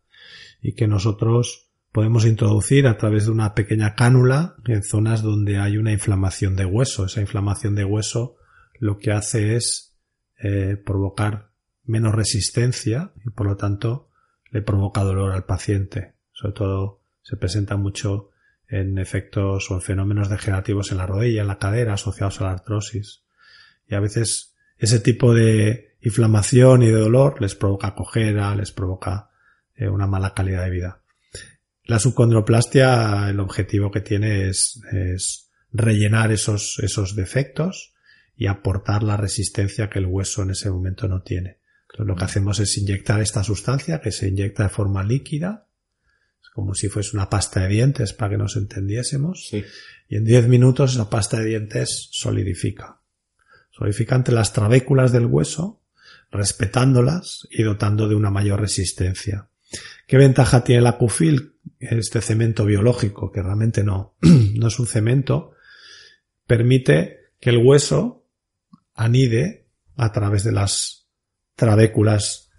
y 0.61 0.75
que 0.75 0.89
nosotros 0.89 1.66
podemos 1.97 2.25
introducir 2.25 2.85
a 2.85 2.95
través 2.95 3.25
de 3.25 3.31
una 3.31 3.55
pequeña 3.55 3.95
cánula 3.95 4.55
en 4.67 4.83
zonas 4.83 5.23
donde 5.23 5.57
hay 5.57 5.77
una 5.77 5.91
inflamación 5.91 6.55
de 6.55 6.63
hueso. 6.63 7.05
Esa 7.05 7.21
inflamación 7.21 7.73
de 7.73 7.85
hueso 7.85 8.37
lo 8.77 8.99
que 8.99 9.11
hace 9.11 9.55
es 9.55 9.97
eh, 10.37 10.77
provocar 10.85 11.49
menos 11.85 12.13
resistencia 12.13 13.13
y 13.25 13.31
por 13.31 13.47
lo 13.47 13.57
tanto 13.57 14.11
le 14.51 14.61
provoca 14.61 15.03
dolor 15.03 15.31
al 15.31 15.45
paciente. 15.45 16.13
Sobre 16.33 16.53
todo 16.53 17.01
se 17.23 17.35
presenta 17.35 17.77
mucho 17.77 18.29
en 18.67 18.99
efectos 18.99 19.71
o 19.71 19.73
en 19.73 19.81
fenómenos 19.81 20.29
degenerativos 20.29 20.91
en 20.91 20.99
la 20.99 21.07
rodilla, 21.07 21.41
en 21.41 21.47
la 21.47 21.57
cadera, 21.57 21.95
asociados 21.95 22.39
a 22.41 22.43
la 22.43 22.51
artrosis. 22.51 23.23
Y 23.87 23.95
a 23.95 23.99
veces 23.99 24.55
ese 24.77 24.99
tipo 24.99 25.33
de 25.33 25.97
inflamación 26.01 26.83
y 26.83 26.91
de 26.91 26.99
dolor 26.99 27.41
les 27.41 27.55
provoca 27.55 27.95
cojera, 27.95 28.53
les 28.53 28.71
provoca 28.71 29.31
eh, 29.75 29.89
una 29.89 30.05
mala 30.05 30.35
calidad 30.35 30.63
de 30.63 30.69
vida. 30.69 31.01
La 31.87 31.99
subcondroplastia, 31.99 33.29
el 33.29 33.39
objetivo 33.39 33.91
que 33.91 34.01
tiene 34.01 34.49
es, 34.49 34.81
rellenar 35.71 36.33
esos, 36.33 36.79
esos 36.79 37.15
defectos 37.15 37.93
y 38.35 38.47
aportar 38.47 39.03
la 39.03 39.15
resistencia 39.15 39.89
que 39.89 39.99
el 39.99 40.05
hueso 40.05 40.43
en 40.43 40.51
ese 40.51 40.69
momento 40.69 41.07
no 41.07 41.21
tiene. 41.21 41.59
Entonces 41.83 42.07
lo 42.07 42.15
que 42.15 42.25
hacemos 42.25 42.59
es 42.59 42.77
inyectar 42.77 43.21
esta 43.21 43.41
sustancia 43.41 44.01
que 44.01 44.11
se 44.11 44.27
inyecta 44.27 44.63
de 44.63 44.69
forma 44.69 45.03
líquida, 45.03 45.67
es 46.41 46.49
como 46.49 46.73
si 46.73 46.89
fuese 46.89 47.15
una 47.15 47.29
pasta 47.29 47.61
de 47.61 47.69
dientes 47.69 48.11
para 48.11 48.31
que 48.31 48.37
nos 48.37 48.57
entendiésemos, 48.57 49.49
y 49.53 49.63
en 50.15 50.25
10 50.25 50.49
minutos 50.49 50.93
esa 50.93 51.09
pasta 51.09 51.39
de 51.39 51.45
dientes 51.45 52.09
solidifica. 52.11 53.01
Solidifica 53.71 54.15
entre 54.15 54.35
las 54.35 54.51
trabéculas 54.51 55.13
del 55.13 55.25
hueso, 55.25 55.81
respetándolas 56.31 57.47
y 57.49 57.63
dotando 57.63 58.09
de 58.09 58.15
una 58.15 58.29
mayor 58.29 58.59
resistencia. 58.59 59.49
¿Qué 60.07 60.17
ventaja 60.17 60.63
tiene 60.63 60.81
la 60.81 60.97
Cufil? 60.97 61.55
Este 61.79 62.21
cemento 62.21 62.65
biológico, 62.65 63.31
que 63.31 63.41
realmente 63.41 63.83
no, 63.83 64.15
no 64.21 64.67
es 64.67 64.79
un 64.79 64.87
cemento, 64.87 65.51
permite 66.45 67.33
que 67.39 67.49
el 67.49 67.57
hueso 67.57 68.25
anide 68.93 69.67
a 69.95 70.11
través 70.11 70.43
de 70.43 70.51
las 70.51 71.07
trabéculas 71.55 72.49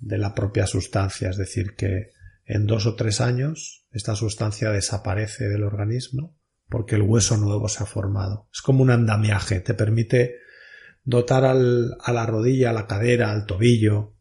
de 0.00 0.18
la 0.18 0.34
propia 0.34 0.66
sustancia, 0.66 1.30
es 1.30 1.36
decir, 1.36 1.74
que 1.76 2.12
en 2.44 2.66
dos 2.66 2.86
o 2.86 2.94
tres 2.94 3.20
años 3.20 3.86
esta 3.90 4.14
sustancia 4.14 4.70
desaparece 4.70 5.48
del 5.48 5.64
organismo 5.64 6.36
porque 6.68 6.96
el 6.96 7.02
hueso 7.02 7.36
nuevo 7.36 7.68
se 7.68 7.82
ha 7.82 7.86
formado. 7.86 8.48
Es 8.52 8.60
como 8.60 8.82
un 8.82 8.90
andamiaje, 8.90 9.60
te 9.60 9.74
permite 9.74 10.36
dotar 11.04 11.44
a 11.44 11.54
la 11.54 12.26
rodilla, 12.26 12.70
a 12.70 12.72
la 12.72 12.86
cadera, 12.86 13.30
al 13.30 13.46
tobillo, 13.46 14.15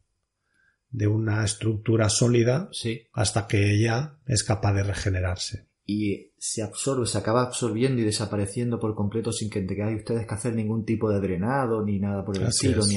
de 0.96 1.08
una 1.08 1.44
estructura 1.44 2.10
sólida 2.10 2.70
hasta 3.14 3.48
que 3.48 3.74
ella 3.74 4.18
es 4.26 4.44
capaz 4.44 4.74
de 4.74 4.84
regenerarse. 4.84 5.68
Y 5.86 6.32
se 6.38 6.64
absorbe, 6.64 7.06
se 7.06 7.18
acaba 7.18 7.44
absorbiendo 7.44 8.02
y 8.02 8.06
desapareciendo 8.06 8.80
por 8.80 8.96
completo 8.96 9.32
sin 9.32 9.50
que 9.50 9.62
tengáis 9.62 9.98
ustedes 9.98 10.26
que 10.26 10.34
hacer 10.34 10.56
ningún 10.56 10.86
tipo 10.86 11.12
de 11.12 11.20
drenado 11.20 11.86
ni 11.86 12.00
nada 12.00 12.24
por 12.24 12.38
el 12.38 12.44
estilo. 12.44 12.82
Ni 12.88 12.96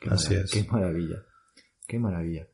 qué, 0.00 0.10
Así 0.10 0.34
maravilla, 0.34 0.46
qué 0.50 0.64
maravilla. 0.70 1.16
Qué 1.86 1.98
maravilla. 1.98 2.48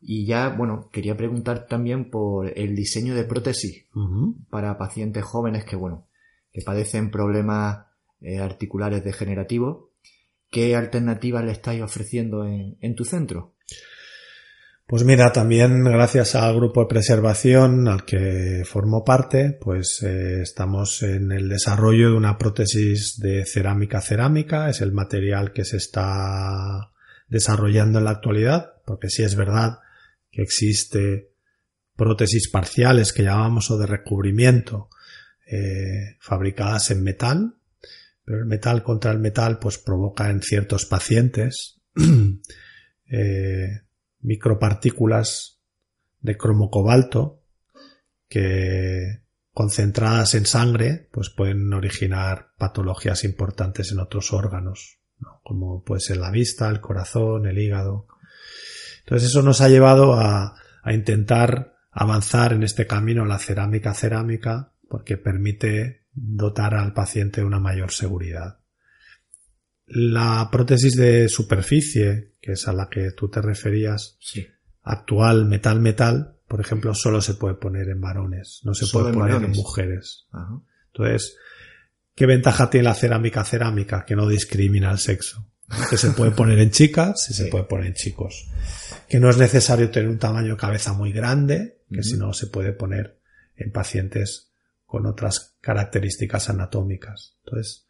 Y 0.00 0.26
ya, 0.26 0.48
bueno, 0.48 0.88
quería 0.92 1.16
preguntar 1.16 1.66
también 1.66 2.10
por 2.10 2.56
el 2.58 2.74
diseño 2.74 3.14
de 3.14 3.24
prótesis 3.24 3.86
para 4.50 4.78
pacientes 4.78 5.24
jóvenes 5.24 5.64
que, 5.64 5.76
bueno, 5.76 6.06
que 6.52 6.62
padecen 6.62 7.10
problemas 7.10 7.86
eh, 8.20 8.38
articulares 8.38 9.04
degenerativos. 9.04 9.90
¿Qué 10.50 10.74
alternativas 10.76 11.44
le 11.44 11.52
estáis 11.52 11.82
ofreciendo 11.82 12.44
en, 12.46 12.76
en 12.80 12.94
tu 12.94 13.04
centro? 13.04 13.54
Pues 14.92 15.04
mira, 15.04 15.32
también 15.32 15.84
gracias 15.84 16.34
al 16.34 16.54
grupo 16.54 16.82
de 16.82 16.88
preservación 16.88 17.88
al 17.88 18.04
que 18.04 18.62
formo 18.66 19.06
parte, 19.06 19.56
pues 19.58 20.02
eh, 20.02 20.42
estamos 20.42 21.02
en 21.02 21.32
el 21.32 21.48
desarrollo 21.48 22.10
de 22.10 22.16
una 22.18 22.36
prótesis 22.36 23.18
de 23.18 23.46
cerámica 23.46 24.02
cerámica, 24.02 24.68
es 24.68 24.82
el 24.82 24.92
material 24.92 25.54
que 25.54 25.64
se 25.64 25.78
está 25.78 26.92
desarrollando 27.26 28.00
en 28.00 28.04
la 28.04 28.10
actualidad, 28.10 28.82
porque 28.84 29.08
sí 29.08 29.22
es 29.22 29.34
verdad 29.34 29.78
que 30.30 30.42
existe 30.42 31.32
prótesis 31.96 32.50
parciales 32.50 33.14
que 33.14 33.22
llamamos 33.22 33.70
o 33.70 33.78
de 33.78 33.86
recubrimiento 33.86 34.90
eh, 35.46 36.18
fabricadas 36.20 36.90
en 36.90 37.02
metal, 37.02 37.54
pero 38.26 38.40
el 38.40 38.44
metal 38.44 38.82
contra 38.82 39.10
el 39.10 39.20
metal 39.20 39.58
pues 39.58 39.78
provoca 39.78 40.28
en 40.28 40.42
ciertos 40.42 40.84
pacientes 40.84 41.80
eh, 43.10 43.80
micropartículas 44.22 45.60
de 46.20 46.36
cromo 46.36 46.70
cobalto 46.70 47.42
que 48.28 49.22
concentradas 49.52 50.34
en 50.34 50.46
sangre 50.46 51.08
pues 51.12 51.28
pueden 51.30 51.72
originar 51.72 52.52
patologías 52.56 53.24
importantes 53.24 53.92
en 53.92 53.98
otros 53.98 54.32
órganos 54.32 55.02
como 55.42 55.82
puede 55.82 56.00
ser 56.00 56.16
la 56.18 56.30
vista, 56.30 56.68
el 56.68 56.80
corazón, 56.80 57.46
el 57.46 57.58
hígado. 57.58 58.06
Entonces 59.00 59.28
eso 59.28 59.42
nos 59.42 59.60
ha 59.60 59.68
llevado 59.68 60.14
a, 60.14 60.56
a 60.82 60.92
intentar 60.92 61.76
avanzar 61.90 62.52
en 62.52 62.62
este 62.62 62.86
camino 62.86 63.24
la 63.24 63.38
cerámica 63.38 63.94
cerámica 63.94 64.72
porque 64.88 65.16
permite 65.16 66.06
dotar 66.12 66.74
al 66.74 66.92
paciente 66.92 67.40
de 67.40 67.46
una 67.46 67.58
mayor 67.58 67.92
seguridad. 67.92 68.58
La 69.94 70.48
prótesis 70.50 70.96
de 70.96 71.28
superficie, 71.28 72.32
que 72.40 72.52
es 72.52 72.66
a 72.66 72.72
la 72.72 72.88
que 72.88 73.10
tú 73.10 73.28
te 73.28 73.42
referías, 73.42 74.18
actual 74.82 75.44
metal-metal, 75.44 76.36
por 76.48 76.60
ejemplo, 76.60 76.94
solo 76.94 77.20
se 77.20 77.34
puede 77.34 77.56
poner 77.56 77.88
en 77.90 78.00
varones, 78.00 78.60
no 78.64 78.72
se 78.74 78.86
puede 78.86 79.12
poner 79.12 79.42
en 79.42 79.50
mujeres. 79.50 80.26
Entonces, 80.86 81.36
¿qué 82.14 82.24
ventaja 82.24 82.70
tiene 82.70 82.84
la 82.84 82.94
cerámica 82.94 83.44
cerámica? 83.44 84.04
Que 84.06 84.16
no 84.16 84.26
discrimina 84.26 84.90
el 84.90 84.98
sexo. 84.98 85.46
Que 85.90 85.98
se 85.98 86.10
puede 86.12 86.30
poner 86.30 86.58
en 86.58 86.70
chicas 86.70 87.28
y 87.30 87.34
se 87.34 87.46
puede 87.46 87.64
poner 87.64 87.88
en 87.88 87.94
chicos. 87.94 88.48
Que 89.08 89.20
no 89.20 89.28
es 89.28 89.36
necesario 89.36 89.90
tener 89.90 90.08
un 90.08 90.18
tamaño 90.18 90.52
de 90.52 90.60
cabeza 90.60 90.94
muy 90.94 91.12
grande, 91.12 91.80
que 91.90 92.02
si 92.02 92.16
no 92.16 92.32
se 92.32 92.46
puede 92.46 92.72
poner 92.72 93.18
en 93.56 93.72
pacientes 93.72 94.52
con 94.86 95.04
otras 95.04 95.56
características 95.60 96.48
anatómicas. 96.48 97.36
Entonces, 97.44 97.86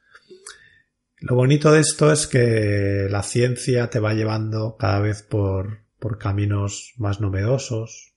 lo 1.22 1.36
bonito 1.36 1.70
de 1.72 1.80
esto 1.80 2.10
es 2.10 2.26
que 2.26 3.06
la 3.08 3.22
ciencia 3.22 3.90
te 3.90 4.00
va 4.00 4.12
llevando 4.12 4.76
cada 4.76 5.00
vez 5.00 5.22
por, 5.22 5.82
por 5.98 6.18
caminos 6.18 6.94
más 6.96 7.20
novedosos, 7.20 8.14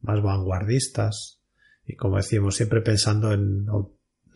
más 0.00 0.22
vanguardistas 0.22 1.40
y 1.84 1.96
como 1.96 2.18
decimos 2.18 2.54
siempre 2.54 2.82
pensando 2.82 3.32
en 3.32 3.66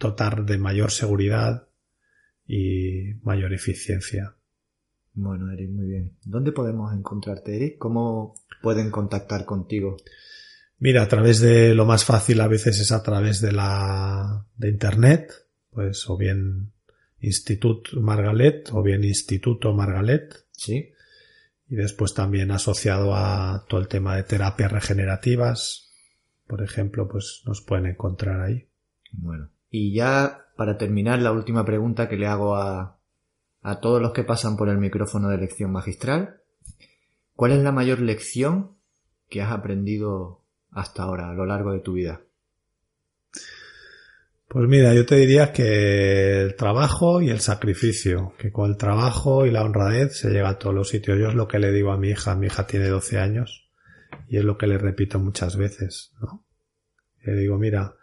dotar 0.00 0.44
de 0.44 0.58
mayor 0.58 0.90
seguridad 0.90 1.68
y 2.46 3.14
mayor 3.22 3.54
eficiencia. 3.54 4.34
Bueno, 5.12 5.52
Eric, 5.52 5.70
muy 5.70 5.86
bien. 5.86 6.16
¿Dónde 6.24 6.50
podemos 6.50 6.92
encontrarte, 6.92 7.54
Eric? 7.54 7.78
¿Cómo 7.78 8.34
pueden 8.60 8.90
contactar 8.90 9.44
contigo? 9.44 9.96
Mira, 10.78 11.02
a 11.02 11.08
través 11.08 11.40
de 11.40 11.76
lo 11.76 11.86
más 11.86 12.04
fácil 12.04 12.40
a 12.40 12.48
veces 12.48 12.80
es 12.80 12.90
a 12.90 13.04
través 13.04 13.40
de 13.40 13.52
la 13.52 14.44
de 14.56 14.68
internet, 14.68 15.32
pues 15.70 16.08
o 16.10 16.16
bien 16.16 16.73
Institut 17.24 17.92
Margalet 17.94 18.70
o 18.72 18.82
bien 18.82 19.04
Instituto 19.04 19.72
Margalet. 19.72 20.46
Sí. 20.52 20.92
Y 21.68 21.76
después 21.76 22.14
también 22.14 22.50
asociado 22.50 23.14
a 23.14 23.64
todo 23.68 23.80
el 23.80 23.88
tema 23.88 24.16
de 24.16 24.22
terapias 24.22 24.70
regenerativas, 24.70 25.90
por 26.46 26.62
ejemplo, 26.62 27.08
pues 27.08 27.42
nos 27.46 27.62
pueden 27.62 27.86
encontrar 27.86 28.40
ahí. 28.40 28.68
Bueno. 29.12 29.48
Y 29.70 29.94
ya 29.94 30.46
para 30.56 30.78
terminar, 30.78 31.20
la 31.20 31.32
última 31.32 31.64
pregunta 31.64 32.08
que 32.08 32.16
le 32.16 32.26
hago 32.26 32.56
a, 32.56 32.98
a 33.62 33.80
todos 33.80 34.00
los 34.00 34.12
que 34.12 34.24
pasan 34.24 34.56
por 34.56 34.68
el 34.68 34.78
micrófono 34.78 35.28
de 35.28 35.38
lección 35.38 35.72
magistral. 35.72 36.40
¿Cuál 37.34 37.52
es 37.52 37.62
la 37.62 37.72
mayor 37.72 38.00
lección 38.00 38.76
que 39.28 39.42
has 39.42 39.50
aprendido 39.50 40.42
hasta 40.70 41.02
ahora, 41.02 41.30
a 41.30 41.34
lo 41.34 41.46
largo 41.46 41.72
de 41.72 41.80
tu 41.80 41.94
vida? 41.94 42.20
Pues 44.48 44.68
mira, 44.68 44.94
yo 44.94 45.04
te 45.04 45.16
diría 45.16 45.52
que 45.52 46.42
el 46.42 46.54
trabajo 46.54 47.20
y 47.20 47.30
el 47.30 47.40
sacrificio, 47.40 48.34
que 48.38 48.52
con 48.52 48.70
el 48.70 48.76
trabajo 48.76 49.46
y 49.46 49.50
la 49.50 49.64
honradez 49.64 50.18
se 50.18 50.30
llega 50.30 50.50
a 50.50 50.58
todos 50.58 50.74
los 50.74 50.88
sitios. 50.88 51.18
Yo 51.18 51.28
es 51.28 51.34
lo 51.34 51.48
que 51.48 51.58
le 51.58 51.72
digo 51.72 51.92
a 51.92 51.98
mi 51.98 52.10
hija, 52.10 52.36
mi 52.36 52.46
hija 52.46 52.66
tiene 52.66 52.88
12 52.88 53.18
años 53.18 53.68
y 54.28 54.36
es 54.36 54.44
lo 54.44 54.56
que 54.56 54.66
le 54.66 54.78
repito 54.78 55.18
muchas 55.18 55.56
veces, 55.56 56.12
¿no? 56.20 56.44
Le 57.22 57.34
digo, 57.34 57.58
mira, 57.58 57.94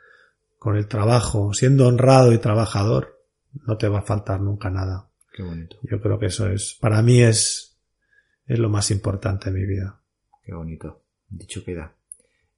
con 0.58 0.76
el 0.76 0.88
trabajo, 0.88 1.54
siendo 1.54 1.88
honrado 1.88 2.34
y 2.34 2.40
trabajador, 2.40 3.20
no 3.68 3.78
te 3.78 3.88
va 3.88 4.00
a 4.00 4.04
faltar 4.04 4.42
nunca 4.42 4.70
nada. 4.70 5.10
Qué 5.34 5.44
bonito. 5.44 5.78
Yo 5.84 6.02
creo 6.02 6.20
que 6.20 6.28
eso 6.28 6.48
es, 6.48 6.78
para 6.80 7.02
mí 7.02 7.22
es, 7.22 7.80
es 8.46 8.60
lo 8.60 8.70
más 8.70 8.92
importante 8.92 9.50
en 9.50 9.56
mi 9.56 9.66
vida. 9.66 10.02
Qué 10.44 10.54
bonito. 10.54 11.04
Dicho 11.30 11.64
queda. 11.64 11.96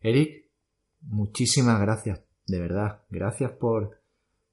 Eric, 0.02 0.46
muchísimas 1.02 1.80
gracias, 1.80 2.22
de 2.48 2.60
verdad. 2.60 3.02
Gracias 3.10 3.52
por, 3.52 4.00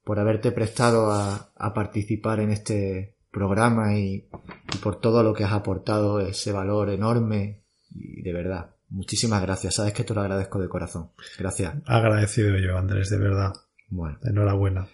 por 0.03 0.19
haberte 0.19 0.51
prestado 0.51 1.11
a, 1.11 1.51
a 1.55 1.73
participar 1.73 2.39
en 2.39 2.51
este 2.51 3.15
programa 3.31 3.97
y, 3.97 4.27
y 4.73 4.77
por 4.83 4.99
todo 4.99 5.23
lo 5.23 5.33
que 5.33 5.43
has 5.43 5.53
aportado, 5.53 6.19
ese 6.19 6.51
valor 6.51 6.89
enorme 6.89 7.63
y 7.93 8.21
de 8.21 8.33
verdad. 8.33 8.75
Muchísimas 8.89 9.41
gracias. 9.41 9.75
Sabes 9.75 9.93
que 9.93 10.03
te 10.03 10.13
lo 10.13 10.21
agradezco 10.21 10.59
de 10.59 10.67
corazón. 10.67 11.11
Gracias. 11.39 11.75
Agradecido 11.85 12.57
yo, 12.57 12.77
Andrés, 12.77 13.09
de 13.09 13.17
verdad. 13.17 13.53
Bueno. 13.89 14.19
Enhorabuena. 14.23 14.87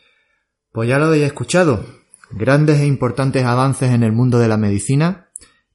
Pues 0.71 0.87
ya 0.87 0.99
lo 0.99 1.05
habéis 1.05 1.25
escuchado. 1.25 1.83
Grandes 2.29 2.79
e 2.79 2.85
importantes 2.85 3.43
avances 3.43 3.91
en 3.91 4.03
el 4.03 4.11
mundo 4.11 4.37
de 4.37 4.47
la 4.47 4.57
medicina, 4.57 5.29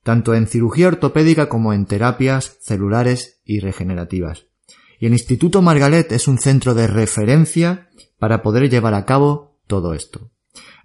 tanto 0.04 0.34
en 0.34 0.46
cirugía 0.46 0.88
ortopédica 0.88 1.48
como 1.48 1.72
en 1.72 1.86
terapias 1.86 2.58
celulares 2.60 3.40
y 3.44 3.58
regenerativas. 3.58 4.46
Y 5.02 5.06
el 5.06 5.14
Instituto 5.14 5.62
Margalet 5.62 6.12
es 6.12 6.28
un 6.28 6.38
centro 6.38 6.74
de 6.74 6.86
referencia 6.86 7.88
para 8.20 8.40
poder 8.40 8.70
llevar 8.70 8.94
a 8.94 9.04
cabo 9.04 9.58
todo 9.66 9.94
esto. 9.94 10.30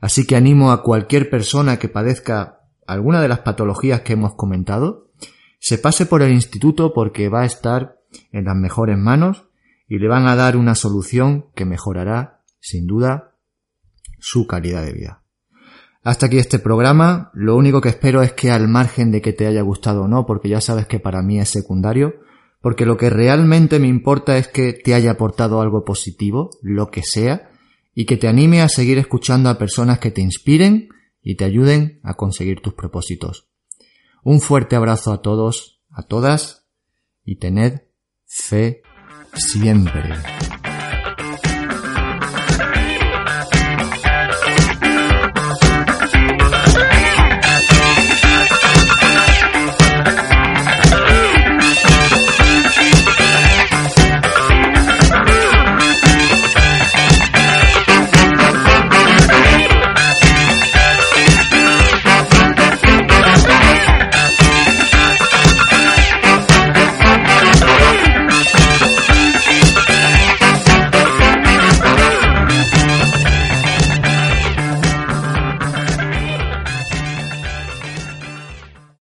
Así 0.02 0.26
que 0.26 0.36
animo 0.36 0.72
a 0.72 0.82
cualquier 0.82 1.30
persona 1.30 1.78
que 1.78 1.88
padezca 1.88 2.62
alguna 2.88 3.22
de 3.22 3.28
las 3.28 3.42
patologías 3.42 4.02
que 4.02 4.14
hemos 4.14 4.34
comentado, 4.34 5.12
se 5.60 5.78
pase 5.78 6.08
por 6.08 6.24
el 6.24 6.32
instituto 6.32 6.96
porque 6.96 7.30
va 7.30 7.42
a 7.42 7.46
estar 7.46 8.00
en 8.32 8.46
las 8.46 8.56
mejores 8.56 8.98
manos 8.98 9.50
y 9.88 10.00
le 10.00 10.08
van 10.08 10.26
a 10.26 10.36
dar 10.36 10.58
una 10.58 10.74
solución 10.74 11.52
que 11.54 11.66
mejorará, 11.66 12.42
sin 12.60 12.88
duda, 12.88 13.36
su 14.18 14.48
calidad 14.48 14.84
de 14.84 14.94
vida. 14.94 15.24
Hasta 16.02 16.26
aquí 16.26 16.40
este 16.40 16.58
programa. 16.58 17.30
Lo 17.36 17.56
único 17.56 17.82
que 17.82 17.90
espero 17.90 18.24
es 18.24 18.34
que 18.34 18.50
al 18.50 18.68
margen 18.68 19.12
de 19.12 19.22
que 19.22 19.34
te 19.34 19.46
haya 19.46 19.62
gustado 19.62 20.06
o 20.06 20.08
no, 20.08 20.26
porque 20.26 20.50
ya 20.50 20.60
sabes 20.60 20.88
que 20.88 21.00
para 21.00 21.22
mí 21.22 21.40
es 21.40 21.50
secundario, 21.50 22.16
porque 22.62 22.86
lo 22.86 22.98
que 22.98 23.10
realmente 23.10 23.80
me 23.80 23.88
importa 23.88 24.38
es 24.38 24.48
que 24.48 24.74
te 24.74 24.94
haya 24.94 25.12
aportado 25.12 25.62
algo 25.62 25.84
positivo, 25.86 26.50
lo 26.62 26.90
que 26.90 27.04
sea, 27.04 27.52
y 27.94 28.06
que 28.06 28.18
te 28.18 28.28
anime 28.28 28.62
a 28.62 28.70
seguir 28.70 28.98
escuchando 28.98 29.50
a 29.50 29.58
personas 29.58 30.00
que 30.00 30.12
te 30.12 30.22
inspiren 30.22 30.90
y 31.22 31.36
te 31.36 31.46
ayuden 31.46 32.00
a 32.04 32.16
conseguir 32.16 32.62
tus 32.62 32.74
propósitos. 32.74 33.48
Un 34.24 34.42
fuerte 34.42 34.76
abrazo 34.76 35.12
a 35.12 35.22
todos, 35.22 35.82
a 35.90 36.04
todas, 36.04 36.68
y 37.24 37.38
tened 37.38 37.82
fe 38.26 38.82
siempre. 39.34 40.14